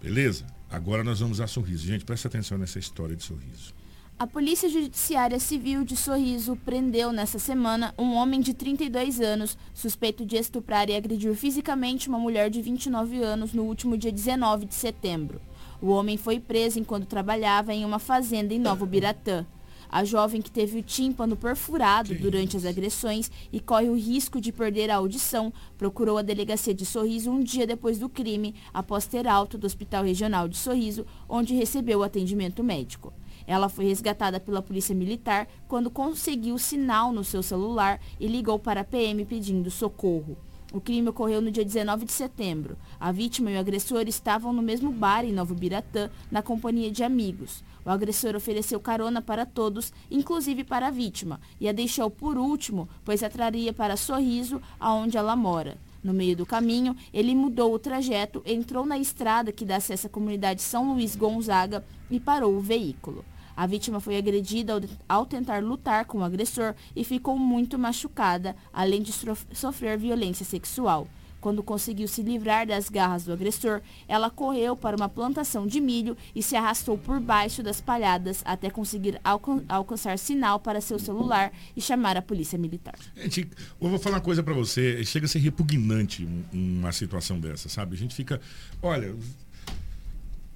Beleza? 0.00 0.46
Agora 0.70 1.02
nós 1.02 1.18
vamos 1.18 1.40
a 1.40 1.48
sorriso. 1.48 1.88
Gente, 1.88 2.04
presta 2.04 2.28
atenção 2.28 2.56
nessa 2.56 2.78
história 2.78 3.16
de 3.16 3.24
sorriso. 3.24 3.81
A 4.22 4.26
Polícia 4.28 4.68
Judiciária 4.68 5.40
Civil 5.40 5.82
de 5.82 5.96
Sorriso 5.96 6.54
prendeu 6.64 7.10
nesta 7.10 7.40
semana 7.40 7.92
um 7.98 8.14
homem 8.14 8.40
de 8.40 8.54
32 8.54 9.20
anos, 9.20 9.58
suspeito 9.74 10.24
de 10.24 10.36
estuprar 10.36 10.88
e 10.88 10.94
agredir 10.94 11.34
fisicamente 11.34 12.08
uma 12.08 12.20
mulher 12.20 12.48
de 12.48 12.62
29 12.62 13.20
anos 13.20 13.52
no 13.52 13.64
último 13.64 13.98
dia 13.98 14.12
19 14.12 14.66
de 14.66 14.76
setembro. 14.76 15.40
O 15.80 15.88
homem 15.88 16.16
foi 16.16 16.38
preso 16.38 16.78
enquanto 16.78 17.08
trabalhava 17.08 17.74
em 17.74 17.84
uma 17.84 17.98
fazenda 17.98 18.54
em 18.54 18.60
Novo 18.60 18.86
Biratã. 18.86 19.44
A 19.90 20.04
jovem 20.04 20.40
que 20.40 20.52
teve 20.52 20.78
o 20.78 20.84
tímpano 20.84 21.34
perfurado 21.36 22.14
durante 22.14 22.56
as 22.56 22.64
agressões 22.64 23.28
e 23.52 23.58
corre 23.58 23.88
o 23.88 23.96
risco 23.96 24.40
de 24.40 24.52
perder 24.52 24.88
a 24.88 24.98
audição, 24.98 25.52
procurou 25.76 26.16
a 26.16 26.22
delegacia 26.22 26.72
de 26.72 26.86
Sorriso 26.86 27.28
um 27.28 27.42
dia 27.42 27.66
depois 27.66 27.98
do 27.98 28.08
crime, 28.08 28.54
após 28.72 29.04
ter 29.04 29.26
alta 29.26 29.58
do 29.58 29.66
Hospital 29.66 30.04
Regional 30.04 30.46
de 30.46 30.58
Sorriso, 30.58 31.04
onde 31.28 31.56
recebeu 31.56 32.04
atendimento 32.04 32.62
médico. 32.62 33.12
Ela 33.46 33.68
foi 33.68 33.86
resgatada 33.86 34.38
pela 34.40 34.62
Polícia 34.62 34.94
Militar 34.94 35.48
quando 35.68 35.90
conseguiu 35.90 36.58
sinal 36.58 37.12
no 37.12 37.24
seu 37.24 37.42
celular 37.42 38.00
e 38.18 38.26
ligou 38.26 38.58
para 38.58 38.80
a 38.80 38.84
PM 38.84 39.24
pedindo 39.24 39.70
socorro. 39.70 40.36
O 40.72 40.80
crime 40.80 41.10
ocorreu 41.10 41.42
no 41.42 41.50
dia 41.50 41.64
19 41.64 42.06
de 42.06 42.12
setembro. 42.12 42.78
A 42.98 43.12
vítima 43.12 43.50
e 43.50 43.56
o 43.56 43.60
agressor 43.60 44.08
estavam 44.08 44.54
no 44.54 44.62
mesmo 44.62 44.90
bar 44.90 45.22
em 45.22 45.32
Novo 45.32 45.54
Biratã, 45.54 46.08
na 46.30 46.40
companhia 46.40 46.90
de 46.90 47.04
amigos. 47.04 47.62
O 47.84 47.90
agressor 47.90 48.34
ofereceu 48.34 48.80
carona 48.80 49.20
para 49.20 49.44
todos, 49.44 49.92
inclusive 50.10 50.64
para 50.64 50.86
a 50.86 50.90
vítima, 50.90 51.38
e 51.60 51.68
a 51.68 51.72
deixou 51.72 52.10
por 52.10 52.38
último, 52.38 52.88
pois 53.04 53.22
a 53.22 53.28
traria 53.28 53.70
para 53.74 53.98
Sorriso, 53.98 54.62
aonde 54.80 55.18
ela 55.18 55.36
mora. 55.36 55.76
No 56.02 56.14
meio 56.14 56.34
do 56.34 56.46
caminho, 56.46 56.96
ele 57.12 57.34
mudou 57.34 57.74
o 57.74 57.78
trajeto, 57.78 58.42
entrou 58.46 58.86
na 58.86 58.98
estrada 58.98 59.52
que 59.52 59.66
dá 59.66 59.76
acesso 59.76 60.06
à 60.06 60.10
comunidade 60.10 60.62
São 60.62 60.94
Luís 60.94 61.14
Gonzaga 61.14 61.84
e 62.10 62.18
parou 62.18 62.56
o 62.56 62.60
veículo. 62.60 63.24
A 63.56 63.66
vítima 63.66 64.00
foi 64.00 64.16
agredida 64.16 64.80
ao, 65.08 65.26
tentar 65.26 65.62
lutar 65.62 66.04
com 66.04 66.18
o 66.18 66.24
agressor 66.24 66.74
e 66.96 67.04
ficou 67.04 67.38
muito 67.38 67.78
machucada, 67.78 68.56
além 68.72 69.02
de 69.02 69.12
sofrer 69.52 69.98
violência 69.98 70.44
sexual. 70.44 71.06
Quando 71.40 71.60
conseguiu 71.60 72.06
se 72.06 72.22
livrar 72.22 72.64
das 72.68 72.88
garras 72.88 73.24
do 73.24 73.32
agressor, 73.32 73.80
ela 74.06 74.30
correu 74.30 74.76
para 74.76 74.96
uma 74.96 75.08
plantação 75.08 75.66
de 75.66 75.80
milho 75.80 76.16
e 76.36 76.40
se 76.40 76.54
arrastou 76.54 76.96
por 76.96 77.18
baixo 77.18 77.64
das 77.64 77.80
palhadas 77.80 78.42
até 78.44 78.70
conseguir 78.70 79.20
alcan- 79.24 79.64
alcançar 79.68 80.16
sinal 80.20 80.60
para 80.60 80.80
seu 80.80 81.00
celular 81.00 81.52
e 81.76 81.80
chamar 81.80 82.16
a 82.16 82.22
polícia 82.22 82.56
militar. 82.56 82.94
Gente, 83.16 83.48
eu 83.80 83.88
vou 83.88 83.98
falar 83.98 84.16
uma 84.18 84.22
coisa 84.22 84.40
pra 84.40 84.54
você. 84.54 85.04
Chega 85.04 85.26
a 85.26 85.28
ser 85.28 85.40
repugnante 85.40 86.24
um- 86.24 86.44
uma 86.80 86.92
situação 86.92 87.40
dessa, 87.40 87.68
sabe? 87.68 87.96
A 87.96 87.98
gente 87.98 88.14
fica. 88.14 88.40
Olha, 88.80 89.12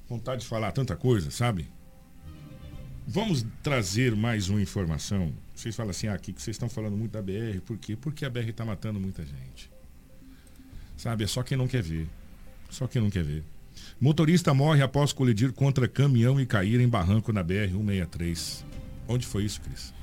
vontade 0.09 0.42
de 0.42 0.47
falar 0.47 0.70
tanta 0.70 0.94
coisa, 0.94 1.32
sabe? 1.32 1.68
Vamos 3.09 3.46
trazer 3.62 4.16
mais 4.16 4.48
uma 4.48 4.61
informação. 4.61 5.32
Vocês 5.54 5.76
falam 5.76 5.90
assim, 5.90 6.09
ah, 6.09 6.14
aqui 6.14 6.32
que 6.32 6.42
vocês 6.42 6.57
estão 6.57 6.68
falando 6.68 6.96
muito 6.96 7.12
da 7.12 7.22
BR. 7.22 7.61
Por 7.64 7.78
quê? 7.78 7.94
Porque 7.94 8.24
a 8.24 8.30
BR 8.30 8.48
está 8.48 8.64
matando 8.64 8.98
muita 8.98 9.24
gente. 9.24 9.70
Sabe? 10.96 11.22
É 11.22 11.26
só 11.28 11.44
quem 11.44 11.57
não 11.57 11.68
quer 11.68 11.82
ver. 11.82 12.09
Só 12.68 12.88
quem 12.88 13.00
não 13.00 13.09
quer 13.09 13.22
ver. 13.22 13.44
Motorista 14.00 14.52
morre 14.52 14.82
após 14.82 15.12
colidir 15.12 15.52
contra 15.52 15.86
caminhão 15.86 16.40
e 16.40 16.46
cair 16.46 16.80
em 16.80 16.88
barranco 16.88 17.32
na 17.32 17.44
BR-163. 17.44 18.64
Onde 19.07 19.24
foi 19.24 19.44
isso, 19.44 19.61
Cris? 19.61 19.94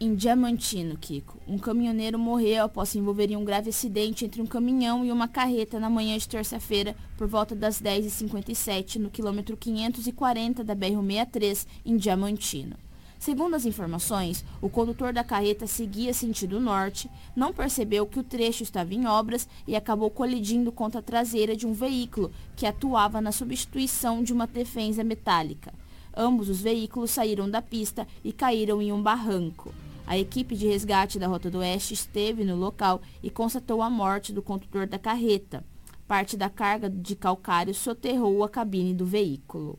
Em 0.00 0.14
Diamantino, 0.14 0.96
Kiko. 0.96 1.38
Um 1.46 1.58
caminhoneiro 1.58 2.18
morreu 2.18 2.64
após 2.64 2.88
se 2.88 2.98
envolver 2.98 3.30
em 3.30 3.36
um 3.36 3.44
grave 3.44 3.68
acidente 3.68 4.24
entre 4.24 4.40
um 4.40 4.46
caminhão 4.46 5.04
e 5.04 5.12
uma 5.12 5.28
carreta 5.28 5.78
na 5.78 5.90
manhã 5.90 6.16
de 6.16 6.26
terça-feira, 6.26 6.96
por 7.18 7.28
volta 7.28 7.54
das 7.54 7.82
10h57, 7.82 8.96
no 8.96 9.10
quilômetro 9.10 9.58
540 9.58 10.64
da 10.64 10.74
BR-63, 10.74 11.66
em 11.84 11.98
Diamantino. 11.98 12.76
Segundo 13.18 13.54
as 13.54 13.66
informações, 13.66 14.42
o 14.62 14.70
condutor 14.70 15.12
da 15.12 15.22
carreta 15.22 15.66
seguia 15.66 16.14
sentido 16.14 16.58
norte, 16.58 17.10
não 17.36 17.52
percebeu 17.52 18.06
que 18.06 18.18
o 18.18 18.24
trecho 18.24 18.62
estava 18.62 18.94
em 18.94 19.06
obras 19.06 19.46
e 19.68 19.76
acabou 19.76 20.08
colidindo 20.08 20.72
contra 20.72 21.00
a 21.00 21.02
traseira 21.02 21.54
de 21.54 21.66
um 21.66 21.74
veículo 21.74 22.32
que 22.56 22.64
atuava 22.64 23.20
na 23.20 23.32
substituição 23.32 24.22
de 24.22 24.32
uma 24.32 24.46
defesa 24.46 25.04
metálica. 25.04 25.74
Ambos 26.16 26.48
os 26.48 26.62
veículos 26.62 27.10
saíram 27.10 27.50
da 27.50 27.60
pista 27.60 28.08
e 28.24 28.32
caíram 28.32 28.80
em 28.80 28.90
um 28.90 29.02
barranco. 29.02 29.74
A 30.10 30.18
equipe 30.18 30.56
de 30.56 30.66
resgate 30.66 31.20
da 31.20 31.28
Rota 31.28 31.48
do 31.48 31.58
Oeste 31.58 31.94
esteve 31.94 32.42
no 32.44 32.56
local 32.56 33.00
e 33.22 33.30
constatou 33.30 33.80
a 33.80 33.88
morte 33.88 34.32
do 34.32 34.42
condutor 34.42 34.84
da 34.88 34.98
carreta. 34.98 35.64
Parte 36.08 36.36
da 36.36 36.50
carga 36.50 36.90
de 36.90 37.14
calcário 37.14 37.72
soterrou 37.72 38.42
a 38.42 38.48
cabine 38.48 38.92
do 38.92 39.06
veículo. 39.06 39.78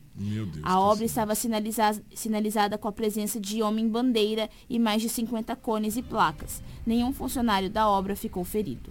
A 0.62 0.80
obra 0.80 1.04
estava 1.04 1.34
sinaliza- 1.34 2.02
sinalizada 2.14 2.78
com 2.78 2.88
a 2.88 2.92
presença 2.92 3.38
de 3.38 3.62
homem-bandeira 3.62 4.48
e 4.70 4.78
mais 4.78 5.02
de 5.02 5.10
50 5.10 5.54
cones 5.54 5.98
e 5.98 6.02
placas. 6.02 6.62
Nenhum 6.86 7.12
funcionário 7.12 7.68
da 7.68 7.86
obra 7.86 8.16
ficou 8.16 8.42
ferido. 8.42 8.90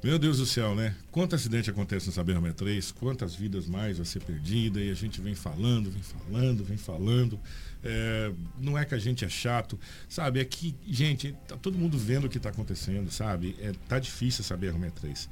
Meu 0.00 0.16
Deus 0.16 0.38
do 0.38 0.46
céu, 0.46 0.76
né? 0.76 0.94
Quanto 1.10 1.34
acidente 1.34 1.70
acontece 1.70 2.06
no 2.06 2.12
Saber-63, 2.12 2.92
quantas 3.00 3.34
vidas 3.34 3.66
mais 3.66 3.96
vai 3.96 4.06
ser 4.06 4.22
perdida 4.22 4.78
e 4.80 4.90
a 4.90 4.94
gente 4.94 5.20
vem 5.20 5.34
falando, 5.34 5.90
vem 5.90 6.02
falando, 6.02 6.62
vem 6.62 6.76
falando. 6.76 7.40
É, 7.84 8.32
não 8.58 8.78
é 8.78 8.84
que 8.84 8.94
a 8.94 8.98
gente 8.98 9.24
é 9.24 9.28
chato, 9.28 9.78
sabe? 10.08 10.40
É 10.40 10.44
que, 10.44 10.74
gente, 10.86 11.36
tá 11.46 11.56
todo 11.56 11.76
mundo 11.76 11.98
vendo 11.98 12.24
o 12.24 12.28
que 12.28 12.38
tá 12.38 12.48
acontecendo, 12.48 13.10
sabe? 13.10 13.54
É, 13.60 13.72
tá 13.86 13.98
difícil 13.98 14.42
Saber-63. 14.42 15.28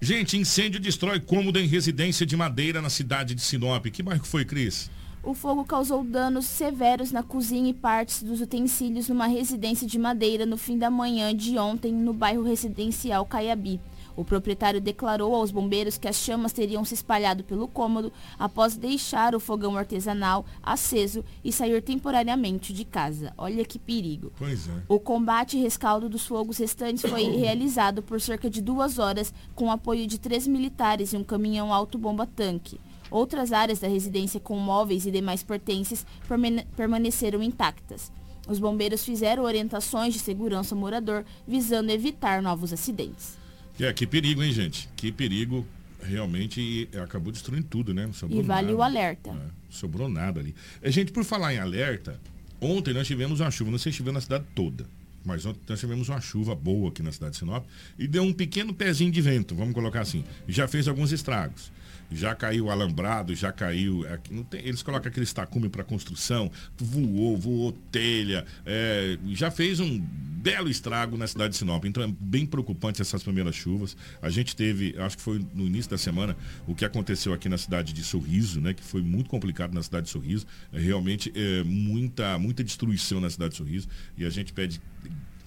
Gente, 0.00 0.36
incêndio 0.36 0.78
destrói 0.78 1.18
cômodo 1.18 1.58
em 1.58 1.66
residência 1.66 2.24
de 2.24 2.36
madeira 2.36 2.80
na 2.80 2.90
cidade 2.90 3.34
de 3.34 3.40
Sinop. 3.40 3.86
Que 3.86 4.02
bairro 4.02 4.24
foi, 4.24 4.44
Cris? 4.44 4.90
O 5.22 5.34
fogo 5.34 5.64
causou 5.64 6.04
danos 6.04 6.46
severos 6.46 7.10
na 7.10 7.22
cozinha 7.22 7.68
e 7.68 7.74
partes 7.74 8.22
dos 8.22 8.40
utensílios 8.40 9.08
numa 9.08 9.26
residência 9.26 9.86
de 9.86 9.98
madeira 9.98 10.46
no 10.46 10.56
fim 10.56 10.78
da 10.78 10.88
manhã 10.88 11.34
de 11.34 11.58
ontem 11.58 11.92
no 11.92 12.12
bairro 12.12 12.44
residencial 12.44 13.26
Caiabi. 13.26 13.80
O 14.18 14.24
proprietário 14.24 14.80
declarou 14.80 15.32
aos 15.32 15.52
bombeiros 15.52 15.96
que 15.96 16.08
as 16.08 16.16
chamas 16.16 16.52
teriam 16.52 16.84
se 16.84 16.92
espalhado 16.92 17.44
pelo 17.44 17.68
cômodo 17.68 18.12
após 18.36 18.76
deixar 18.76 19.32
o 19.32 19.38
fogão 19.38 19.76
artesanal 19.76 20.44
aceso 20.60 21.24
e 21.44 21.52
sair 21.52 21.80
temporariamente 21.80 22.72
de 22.72 22.84
casa. 22.84 23.32
Olha 23.38 23.64
que 23.64 23.78
perigo. 23.78 24.32
Pois 24.36 24.68
é. 24.68 24.72
O 24.88 24.98
combate 24.98 25.56
e 25.56 25.60
rescaldo 25.60 26.08
dos 26.08 26.26
fogos 26.26 26.58
restantes 26.58 27.08
foi 27.08 27.22
realizado 27.38 28.02
por 28.02 28.20
cerca 28.20 28.50
de 28.50 28.60
duas 28.60 28.98
horas 28.98 29.32
com 29.54 29.70
apoio 29.70 30.04
de 30.04 30.18
três 30.18 30.48
militares 30.48 31.12
e 31.12 31.16
um 31.16 31.22
caminhão 31.22 31.72
autobomba-tanque. 31.72 32.80
Outras 33.12 33.52
áreas 33.52 33.78
da 33.78 33.86
residência 33.86 34.40
com 34.40 34.56
móveis 34.58 35.06
e 35.06 35.12
demais 35.12 35.44
pertences 35.44 36.04
permane- 36.26 36.66
permaneceram 36.76 37.40
intactas. 37.40 38.10
Os 38.48 38.58
bombeiros 38.58 39.04
fizeram 39.04 39.44
orientações 39.44 40.12
de 40.12 40.18
segurança 40.18 40.74
ao 40.74 40.80
morador 40.80 41.24
visando 41.46 41.92
evitar 41.92 42.42
novos 42.42 42.72
acidentes. 42.72 43.38
É, 43.80 43.92
que 43.92 44.06
perigo, 44.06 44.42
hein, 44.42 44.52
gente? 44.52 44.88
Que 44.96 45.12
perigo. 45.12 45.66
Realmente 46.02 46.60
e 46.60 46.88
acabou 46.98 47.32
destruindo 47.32 47.66
tudo, 47.68 47.92
né? 47.92 48.08
Sobrou 48.12 48.40
E 48.40 48.42
vale 48.42 48.68
o 48.72 48.78
nada. 48.78 48.84
alerta. 48.84 49.30
É, 49.30 49.50
sobrou 49.68 50.08
nada 50.08 50.38
ali. 50.40 50.54
É, 50.80 50.90
gente, 50.92 51.10
por 51.12 51.24
falar 51.24 51.52
em 51.54 51.58
alerta, 51.58 52.20
ontem 52.60 52.94
nós 52.94 53.06
tivemos 53.06 53.40
uma 53.40 53.50
chuva, 53.50 53.70
não 53.72 53.78
sei 53.78 53.90
se 53.90 53.98
choveu 53.98 54.12
na 54.12 54.20
cidade 54.20 54.44
toda, 54.54 54.86
mas 55.24 55.44
ontem 55.44 55.58
nós 55.68 55.80
tivemos 55.80 56.08
uma 56.08 56.20
chuva 56.20 56.54
boa 56.54 56.88
aqui 56.90 57.02
na 57.02 57.10
cidade 57.10 57.32
de 57.32 57.38
Sinop 57.38 57.66
e 57.98 58.06
deu 58.06 58.22
um 58.22 58.32
pequeno 58.32 58.72
pezinho 58.72 59.10
de 59.10 59.20
vento, 59.20 59.56
vamos 59.56 59.74
colocar 59.74 60.00
assim. 60.00 60.24
Já 60.46 60.68
fez 60.68 60.86
alguns 60.86 61.10
estragos. 61.10 61.72
Já 62.10 62.34
caiu 62.34 62.70
alambrado, 62.70 63.34
já 63.34 63.52
caiu. 63.52 64.04
não 64.30 64.42
tem- 64.42 64.60
eles 64.66 64.82
colocam 64.82 65.08
aquele 65.10 65.26
tacume 65.26 65.68
para 65.68 65.84
construção, 65.84 66.50
voou, 66.76 67.36
voou 67.36 67.72
telha, 67.92 68.46
é, 68.64 69.18
já 69.28 69.50
fez 69.50 69.78
um 69.80 70.00
belo 70.00 70.70
estrago 70.70 71.16
na 71.16 71.26
cidade 71.26 71.52
de 71.52 71.58
Sinop. 71.58 71.84
Então 71.84 72.02
é 72.02 72.06
bem 72.20 72.46
preocupante 72.46 73.02
essas 73.02 73.22
primeiras 73.22 73.54
chuvas. 73.54 73.96
A 74.22 74.30
gente 74.30 74.54
teve, 74.56 74.94
acho 74.98 75.16
que 75.16 75.22
foi 75.22 75.44
no 75.54 75.66
início 75.66 75.90
da 75.90 75.98
semana, 75.98 76.36
o 76.66 76.74
que 76.74 76.84
aconteceu 76.84 77.32
aqui 77.32 77.48
na 77.48 77.58
cidade 77.58 77.92
de 77.92 78.02
Sorriso, 78.04 78.60
né? 78.60 78.72
Que 78.72 78.82
foi 78.82 79.02
muito 79.02 79.28
complicado 79.28 79.74
na 79.74 79.82
cidade 79.82 80.06
de 80.06 80.12
Sorriso. 80.12 80.46
É, 80.72 80.78
realmente 80.78 81.32
é, 81.34 81.62
muita, 81.64 82.38
muita 82.38 82.62
destruição 82.64 83.20
na 83.20 83.28
cidade 83.28 83.50
de 83.50 83.56
Sorriso. 83.58 83.88
E 84.16 84.24
a 84.24 84.30
gente 84.30 84.52
pede 84.52 84.80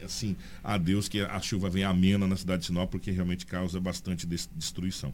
assim 0.04 0.36
a 0.64 0.78
Deus 0.78 1.08
que 1.08 1.22
a 1.22 1.39
chuva 1.39 1.70
venha 1.70 1.89
amena 1.89 2.28
na 2.28 2.36
cidade 2.36 2.62
de 2.62 2.68
Sinop, 2.68 2.89
porque 2.89 3.12
realmente 3.12 3.45
causa 3.45 3.80
bastante 3.80 4.26
des- 4.28 4.49
destruição. 4.56 5.14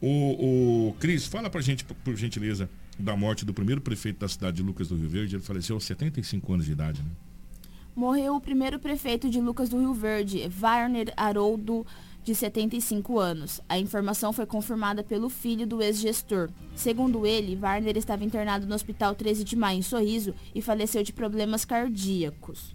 O, 0.00 0.88
o 0.88 0.92
Cris, 0.98 1.26
fala 1.26 1.50
pra 1.50 1.60
gente, 1.60 1.84
por 1.84 2.16
gentileza, 2.16 2.68
da 2.98 3.16
morte 3.16 3.44
do 3.44 3.52
primeiro 3.52 3.80
prefeito 3.80 4.18
da 4.20 4.28
cidade 4.28 4.58
de 4.58 4.62
Lucas 4.62 4.88
do 4.88 4.96
Rio 4.96 5.08
Verde. 5.08 5.36
Ele 5.36 5.42
faleceu 5.42 5.76
aos 5.76 5.84
75 5.84 6.52
anos 6.52 6.66
de 6.66 6.72
idade, 6.72 7.00
né? 7.02 7.08
Morreu 7.94 8.36
o 8.36 8.40
primeiro 8.40 8.78
prefeito 8.78 9.28
de 9.28 9.40
Lucas 9.40 9.68
do 9.68 9.78
Rio 9.78 9.92
Verde, 9.92 10.48
Warner 10.62 11.12
Haroldo, 11.16 11.84
de 12.24 12.34
75 12.34 13.18
anos. 13.18 13.60
A 13.68 13.78
informação 13.78 14.32
foi 14.32 14.46
confirmada 14.46 15.02
pelo 15.02 15.28
filho 15.28 15.66
do 15.66 15.82
ex-gestor. 15.82 16.48
Segundo 16.74 17.26
ele, 17.26 17.58
Warner 17.60 17.96
estava 17.96 18.24
internado 18.24 18.66
no 18.66 18.74
Hospital 18.74 19.14
13 19.14 19.42
de 19.44 19.56
Maio, 19.56 19.80
em 19.80 19.82
Sorriso, 19.82 20.34
e 20.54 20.62
faleceu 20.62 21.02
de 21.02 21.12
problemas 21.12 21.64
cardíacos. 21.64 22.74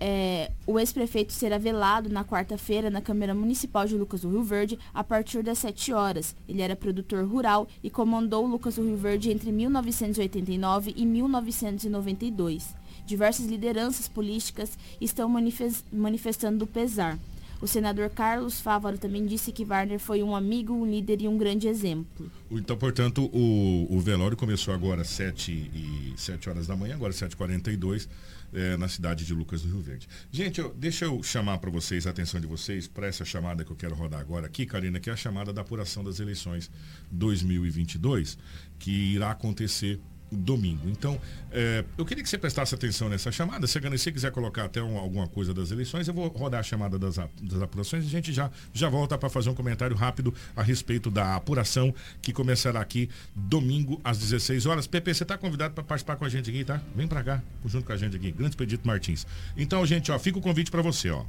É, 0.00 0.50
o 0.66 0.78
ex-prefeito 0.78 1.32
será 1.32 1.56
velado 1.56 2.08
na 2.10 2.24
quarta-feira 2.24 2.90
na 2.90 3.00
Câmara 3.00 3.32
Municipal 3.34 3.86
de 3.86 3.96
Lucas 3.96 4.22
do 4.22 4.28
Rio 4.30 4.42
Verde 4.42 4.78
a 4.92 5.04
partir 5.04 5.42
das 5.42 5.58
7 5.58 5.92
horas. 5.92 6.34
Ele 6.48 6.60
era 6.62 6.74
produtor 6.76 7.24
rural 7.26 7.68
e 7.82 7.88
comandou 7.88 8.44
Lucas 8.46 8.74
do 8.74 8.82
Rio 8.84 8.96
Verde 8.96 9.30
entre 9.30 9.52
1989 9.52 10.92
e 10.96 11.06
1992. 11.06 12.74
Diversas 13.06 13.46
lideranças 13.46 14.08
políticas 14.08 14.76
estão 15.00 15.28
manifes- 15.28 15.84
manifestando 15.92 16.66
pesar. 16.66 17.18
O 17.60 17.66
senador 17.66 18.10
Carlos 18.10 18.60
Fávaro 18.60 18.98
também 18.98 19.24
disse 19.24 19.52
que 19.52 19.64
Warner 19.64 19.98
foi 19.98 20.22
um 20.22 20.34
amigo, 20.36 20.74
um 20.74 20.84
líder 20.84 21.22
e 21.22 21.28
um 21.28 21.38
grande 21.38 21.66
exemplo. 21.68 22.30
Então, 22.50 22.76
portanto, 22.76 23.30
o, 23.32 23.86
o 23.88 24.00
velório 24.00 24.36
começou 24.36 24.74
agora 24.74 25.00
às 25.02 25.08
7, 25.08 25.50
e, 25.52 26.12
7 26.16 26.50
horas 26.50 26.66
da 26.66 26.76
manhã, 26.76 26.94
agora 26.94 27.12
7h42, 27.12 28.06
eh, 28.54 28.76
na 28.76 28.88
cidade 28.88 29.26
de 29.26 29.34
Lucas 29.34 29.62
do 29.62 29.68
Rio 29.68 29.80
Verde. 29.80 30.08
Gente, 30.30 30.60
eu- 30.60 30.72
deixa 30.74 31.04
eu 31.04 31.22
chamar 31.22 31.58
para 31.58 31.70
vocês, 31.70 32.06
a 32.06 32.10
atenção 32.10 32.40
de 32.40 32.46
vocês, 32.46 32.86
para 32.86 33.06
essa 33.06 33.24
chamada 33.24 33.64
que 33.64 33.70
eu 33.70 33.76
quero 33.76 33.94
rodar 33.94 34.20
agora 34.20 34.46
aqui, 34.46 34.64
Karina, 34.64 34.98
que 35.00 35.10
é 35.10 35.12
a 35.12 35.16
chamada 35.16 35.52
da 35.52 35.60
apuração 35.62 36.02
das 36.04 36.20
eleições 36.20 36.70
2022, 37.10 38.38
que 38.78 38.90
irá 38.90 39.30
acontecer 39.30 40.00
domingo. 40.34 40.88
Então, 40.88 41.20
eh, 41.52 41.84
eu 41.96 42.04
queria 42.04 42.22
que 42.22 42.28
você 42.28 42.36
prestasse 42.38 42.74
atenção 42.74 43.08
nessa 43.08 43.30
chamada. 43.32 43.66
Se 43.66 43.78
Ganecê 43.80 44.10
quiser 44.12 44.30
colocar 44.30 44.64
até 44.64 44.82
um- 44.82 44.98
alguma 44.98 45.26
coisa 45.28 45.52
das 45.54 45.70
eleições, 45.70 46.06
eu 46.08 46.14
vou 46.14 46.28
rodar 46.28 46.60
a 46.60 46.62
chamada 46.62 46.98
das, 46.98 47.16
das 47.16 47.62
apurações 47.62 48.04
e 48.04 48.06
a 48.06 48.10
gente 48.10 48.32
já, 48.32 48.50
já 48.72 48.88
volta 48.88 49.16
para 49.16 49.28
fazer 49.30 49.50
um 49.50 49.54
comentário 49.54 49.96
rápido 49.96 50.32
a 50.56 50.62
respeito 50.62 51.10
da 51.10 51.34
apuração 51.36 51.94
que 52.20 52.32
começará 52.32 52.80
aqui 52.80 53.08
domingo 53.34 54.00
às 54.04 54.18
16 54.18 54.66
horas. 54.66 54.86
Pepe, 54.86 55.14
você 55.14 55.22
está 55.22 55.36
convidado 55.38 55.74
para 55.74 55.84
participar 55.84 56.16
com 56.16 56.24
a 56.24 56.28
gente 56.28 56.50
aqui, 56.50 56.64
tá? 56.64 56.80
Vem 56.96 57.06
para 57.06 57.22
cá, 57.22 57.42
junto 57.66 57.86
com 57.86 57.92
a 57.92 57.96
gente 57.96 58.16
aqui. 58.16 58.30
Grande 58.32 58.50
Expedito 58.50 58.86
Martins. 58.86 59.26
Então, 59.56 59.84
gente, 59.86 60.10
ó, 60.12 60.18
fica 60.18 60.38
o 60.38 60.42
convite 60.42 60.70
para 60.70 60.82
você, 60.82 61.10
ó. 61.10 61.24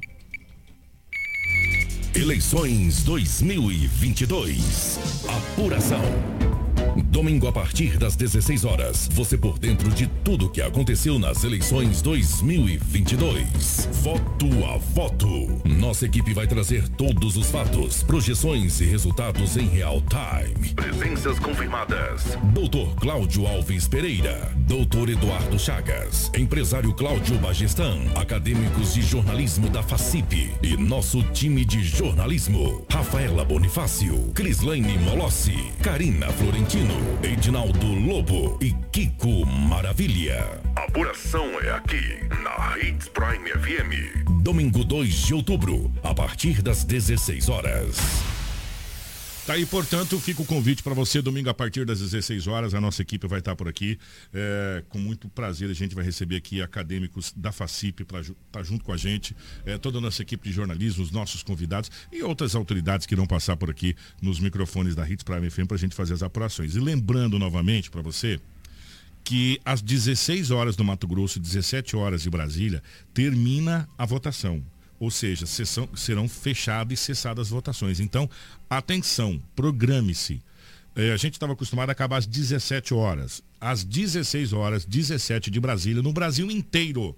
Eleições 2.14 3.02
2022. 3.04 4.98
Apuração. 5.28 6.45
Domingo 7.02 7.46
a 7.46 7.52
partir 7.52 7.98
das 7.98 8.16
16 8.16 8.64
horas, 8.64 9.08
você 9.12 9.36
por 9.36 9.58
dentro 9.58 9.90
de 9.90 10.06
tudo 10.24 10.48
que 10.48 10.62
aconteceu 10.62 11.18
nas 11.18 11.44
eleições 11.44 12.00
2022. 12.00 13.88
Voto 14.02 14.46
a 14.64 14.78
voto. 14.78 15.26
Nossa 15.64 16.06
equipe 16.06 16.32
vai 16.32 16.46
trazer 16.46 16.88
todos 16.88 17.36
os 17.36 17.50
fatos, 17.50 18.02
projeções 18.02 18.80
e 18.80 18.84
resultados 18.84 19.56
em 19.56 19.68
real 19.68 20.02
time. 20.02 20.74
Presenças 20.74 21.38
confirmadas. 21.38 22.36
Doutor 22.54 22.94
Cláudio 22.96 23.46
Alves 23.46 23.86
Pereira, 23.86 24.52
Doutor 24.56 25.08
Eduardo 25.10 25.58
Chagas, 25.58 26.30
Empresário 26.36 26.92
Cláudio 26.94 27.36
Bagestan, 27.38 27.98
acadêmicos 28.14 28.94
de 28.94 29.02
jornalismo 29.02 29.68
da 29.68 29.82
FACIP 29.82 30.54
e 30.62 30.76
nosso 30.76 31.22
time 31.32 31.64
de 31.64 31.82
jornalismo. 31.82 32.84
Rafaela 32.90 33.44
Bonifácio, 33.44 34.30
Crislaine 34.34 34.98
Molossi, 34.98 35.72
Karina 35.82 36.28
Florentino, 36.28 36.85
Edinaldo 37.22 37.86
Lobo 37.86 38.58
e 38.60 38.72
Kiko 38.92 39.44
Maravilha. 39.46 40.60
Apuração 40.74 41.44
é 41.60 41.70
aqui, 41.70 42.18
na 42.42 42.78
Hits 42.78 43.08
Prime 43.08 43.50
FM. 43.50 44.42
Domingo 44.42 44.84
2 44.84 45.26
de 45.26 45.34
outubro, 45.34 45.92
a 46.02 46.14
partir 46.14 46.62
das 46.62 46.84
16 46.84 47.48
horas. 47.48 48.35
Tá 49.46 49.52
aí, 49.52 49.64
portanto, 49.64 50.18
fica 50.18 50.42
o 50.42 50.44
convite 50.44 50.82
para 50.82 50.92
você, 50.92 51.22
domingo 51.22 51.48
a 51.48 51.54
partir 51.54 51.86
das 51.86 52.00
16 52.00 52.48
horas, 52.48 52.74
a 52.74 52.80
nossa 52.80 53.00
equipe 53.00 53.28
vai 53.28 53.38
estar 53.38 53.54
por 53.54 53.68
aqui. 53.68 53.96
É, 54.34 54.82
com 54.88 54.98
muito 54.98 55.28
prazer, 55.28 55.70
a 55.70 55.72
gente 55.72 55.94
vai 55.94 56.04
receber 56.04 56.34
aqui 56.34 56.60
acadêmicos 56.60 57.32
da 57.36 57.52
FACIP 57.52 58.04
para 58.04 58.22
estar 58.22 58.34
tá 58.50 58.62
junto 58.64 58.84
com 58.84 58.92
a 58.92 58.96
gente, 58.96 59.36
é, 59.64 59.78
toda 59.78 59.98
a 59.98 60.00
nossa 60.00 60.20
equipe 60.20 60.48
de 60.48 60.52
jornalismo, 60.52 61.04
os 61.04 61.12
nossos 61.12 61.44
convidados 61.44 61.92
e 62.10 62.24
outras 62.24 62.56
autoridades 62.56 63.06
que 63.06 63.14
irão 63.14 63.24
passar 63.24 63.56
por 63.56 63.70
aqui 63.70 63.94
nos 64.20 64.40
microfones 64.40 64.96
da 64.96 65.08
Hits 65.08 65.22
Prime 65.22 65.48
FM 65.48 65.68
para 65.68 65.76
a 65.76 65.78
gente 65.78 65.94
fazer 65.94 66.14
as 66.14 66.24
apurações. 66.24 66.74
E 66.74 66.80
lembrando 66.80 67.38
novamente 67.38 67.88
para 67.88 68.02
você 68.02 68.40
que 69.22 69.60
às 69.64 69.80
16 69.80 70.50
horas 70.50 70.74
do 70.74 70.82
Mato 70.82 71.06
Grosso, 71.06 71.38
17 71.38 71.94
horas 71.94 72.22
de 72.22 72.30
Brasília, 72.30 72.82
termina 73.14 73.88
a 73.96 74.04
votação 74.04 74.60
ou 74.98 75.10
seja, 75.10 75.46
sessão, 75.46 75.88
serão 75.94 76.28
fechadas 76.28 76.98
e 76.98 77.02
cessadas 77.02 77.46
as 77.46 77.50
votações. 77.50 78.00
Então, 78.00 78.28
atenção, 78.68 79.42
programe-se. 79.54 80.42
É, 80.94 81.12
a 81.12 81.16
gente 81.16 81.34
estava 81.34 81.52
acostumado 81.52 81.90
a 81.90 81.92
acabar 81.92 82.16
às 82.16 82.26
17 82.26 82.94
horas. 82.94 83.42
Às 83.60 83.84
16 83.84 84.52
horas, 84.52 84.84
17 84.84 85.50
de 85.50 85.60
Brasília, 85.60 86.02
no 86.02 86.12
Brasil 86.12 86.50
inteiro. 86.50 87.14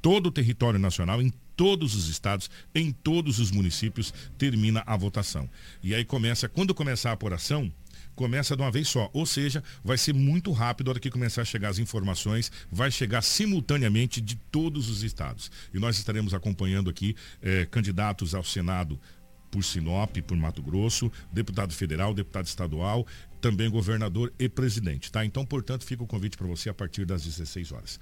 Todo 0.00 0.28
o 0.28 0.32
território 0.32 0.78
nacional, 0.78 1.20
em 1.20 1.30
todos 1.54 1.94
os 1.94 2.08
estados, 2.08 2.50
em 2.74 2.90
todos 2.90 3.38
os 3.38 3.50
municípios, 3.50 4.14
termina 4.38 4.82
a 4.86 4.96
votação. 4.96 5.48
E 5.82 5.94
aí 5.94 6.06
começa, 6.06 6.48
quando 6.48 6.74
começar 6.74 7.10
a 7.10 7.12
apuração, 7.12 7.70
começa 8.14 8.56
de 8.56 8.62
uma 8.62 8.70
vez 8.70 8.88
só. 8.88 9.10
Ou 9.12 9.26
seja, 9.26 9.62
vai 9.82 9.98
ser 9.98 10.12
muito 10.12 10.52
rápido 10.52 10.88
a 10.88 10.90
hora 10.92 11.00
que 11.00 11.10
começar 11.10 11.42
a 11.42 11.44
chegar 11.44 11.68
as 11.68 11.78
informações, 11.78 12.50
vai 12.70 12.90
chegar 12.90 13.22
simultaneamente 13.22 14.20
de 14.20 14.36
todos 14.36 14.88
os 14.88 15.02
estados. 15.02 15.50
E 15.72 15.78
nós 15.78 15.98
estaremos 15.98 16.34
acompanhando 16.34 16.90
aqui 16.90 17.16
eh, 17.42 17.66
candidatos 17.70 18.34
ao 18.34 18.44
Senado 18.44 18.98
por 19.50 19.64
Sinop, 19.64 20.16
por 20.18 20.36
Mato 20.36 20.62
Grosso, 20.62 21.10
deputado 21.32 21.72
federal, 21.72 22.14
deputado 22.14 22.46
estadual, 22.46 23.06
também 23.40 23.68
governador 23.68 24.32
e 24.38 24.48
presidente, 24.48 25.10
tá? 25.10 25.24
Então, 25.24 25.44
portanto, 25.44 25.84
fica 25.84 26.02
o 26.02 26.06
convite 26.06 26.36
para 26.36 26.46
você 26.46 26.68
a 26.68 26.74
partir 26.74 27.04
das 27.04 27.24
16 27.24 27.72
horas. 27.72 27.98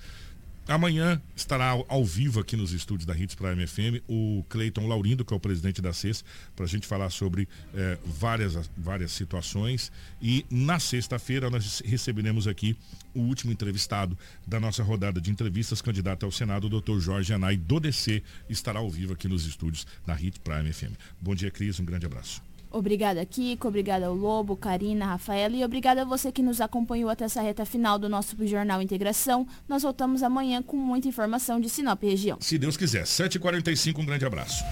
Amanhã 0.69 1.19
estará 1.35 1.71
ao, 1.71 1.87
ao, 1.89 2.05
vivo 2.05 2.41
aqui 2.41 2.55
nos 2.55 2.73
estúdios 2.73 3.07
da 3.07 3.16
Hits 3.16 3.35
Prime 3.35 3.66
FM 3.66 4.05
o 4.07 4.45
Cleiton 4.51 4.87
Laurindo, 4.87 5.25
que 5.25 5.33
é 5.33 5.37
o 5.37 5.41
presidente 5.41 5.81
da 5.81 5.95
CES, 5.95 6.23
para 6.55 6.66
a 6.66 6.69
gente 6.69 6.87
falar 6.87 7.09
sobre 7.09 7.49
eh, 7.75 7.97
várias, 8.05 8.71
várias 8.77 9.12
situações. 9.12 9.91
E 10.21 10.45
na 10.51 10.79
sexta-feira 10.79 11.49
nós 11.49 11.81
receberemos 11.81 12.47
aqui 12.47 12.77
o 13.14 13.21
último 13.21 13.51
entrevistado 13.51 14.16
da 14.47 14.61
nossa 14.61 14.83
rodada 14.83 15.23
de 15.23 15.31
entrevistas, 15.31 15.81
candidato 15.81 16.27
ao 16.27 16.31
Senado, 16.31 16.66
o 16.66 16.81
Dr. 16.81 17.01
Jorge 17.01 17.33
Anai, 17.33 17.57
do 17.57 17.81
DC, 17.81 18.23
estará 18.51 18.79
ao 18.81 18.91
vivo 18.91 19.14
aqui 19.14 19.27
nos 19.27 19.47
estúdios 19.47 19.87
da 20.07 20.21
Hits 20.21 20.39
Prime 20.39 20.71
FM. 20.71 20.93
Bom 21.19 21.35
dia, 21.35 21.51
Cris, 21.51 21.81
um 21.81 21.85
grande 21.87 22.05
abraço. 22.05 22.48
Obrigada, 22.71 23.25
Kiko. 23.25 23.69
Obrigada 23.69 24.07
ao 24.07 24.14
Lobo, 24.14 24.57
Karina, 24.57 25.07
Rafaela 25.07 25.57
e 25.57 25.64
obrigada 25.64 26.03
a 26.03 26.05
você 26.05 26.31
que 26.31 26.43
nos 26.43 26.61
acompanhou 26.61 27.09
até 27.09 27.25
essa 27.25 27.41
reta 27.41 27.64
final 27.64 27.99
do 27.99 28.09
nosso 28.09 28.37
Jornal 28.47 28.83
Integração. 28.83 29.47
Nós 29.69 29.83
voltamos 29.83 30.23
amanhã 30.23 30.62
com 30.62 30.77
muita 30.77 31.09
informação 31.09 31.61
de 31.61 31.69
Sinop 31.69 32.03
região. 32.03 32.39
Se 32.41 32.59
Deus 32.59 32.77
quiser. 32.77 33.05
7h45, 33.05 33.99
um 33.99 34.05
grande 34.05 34.25
abraço. 34.25 34.62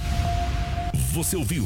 Você 1.12 1.36
ouviu? 1.36 1.64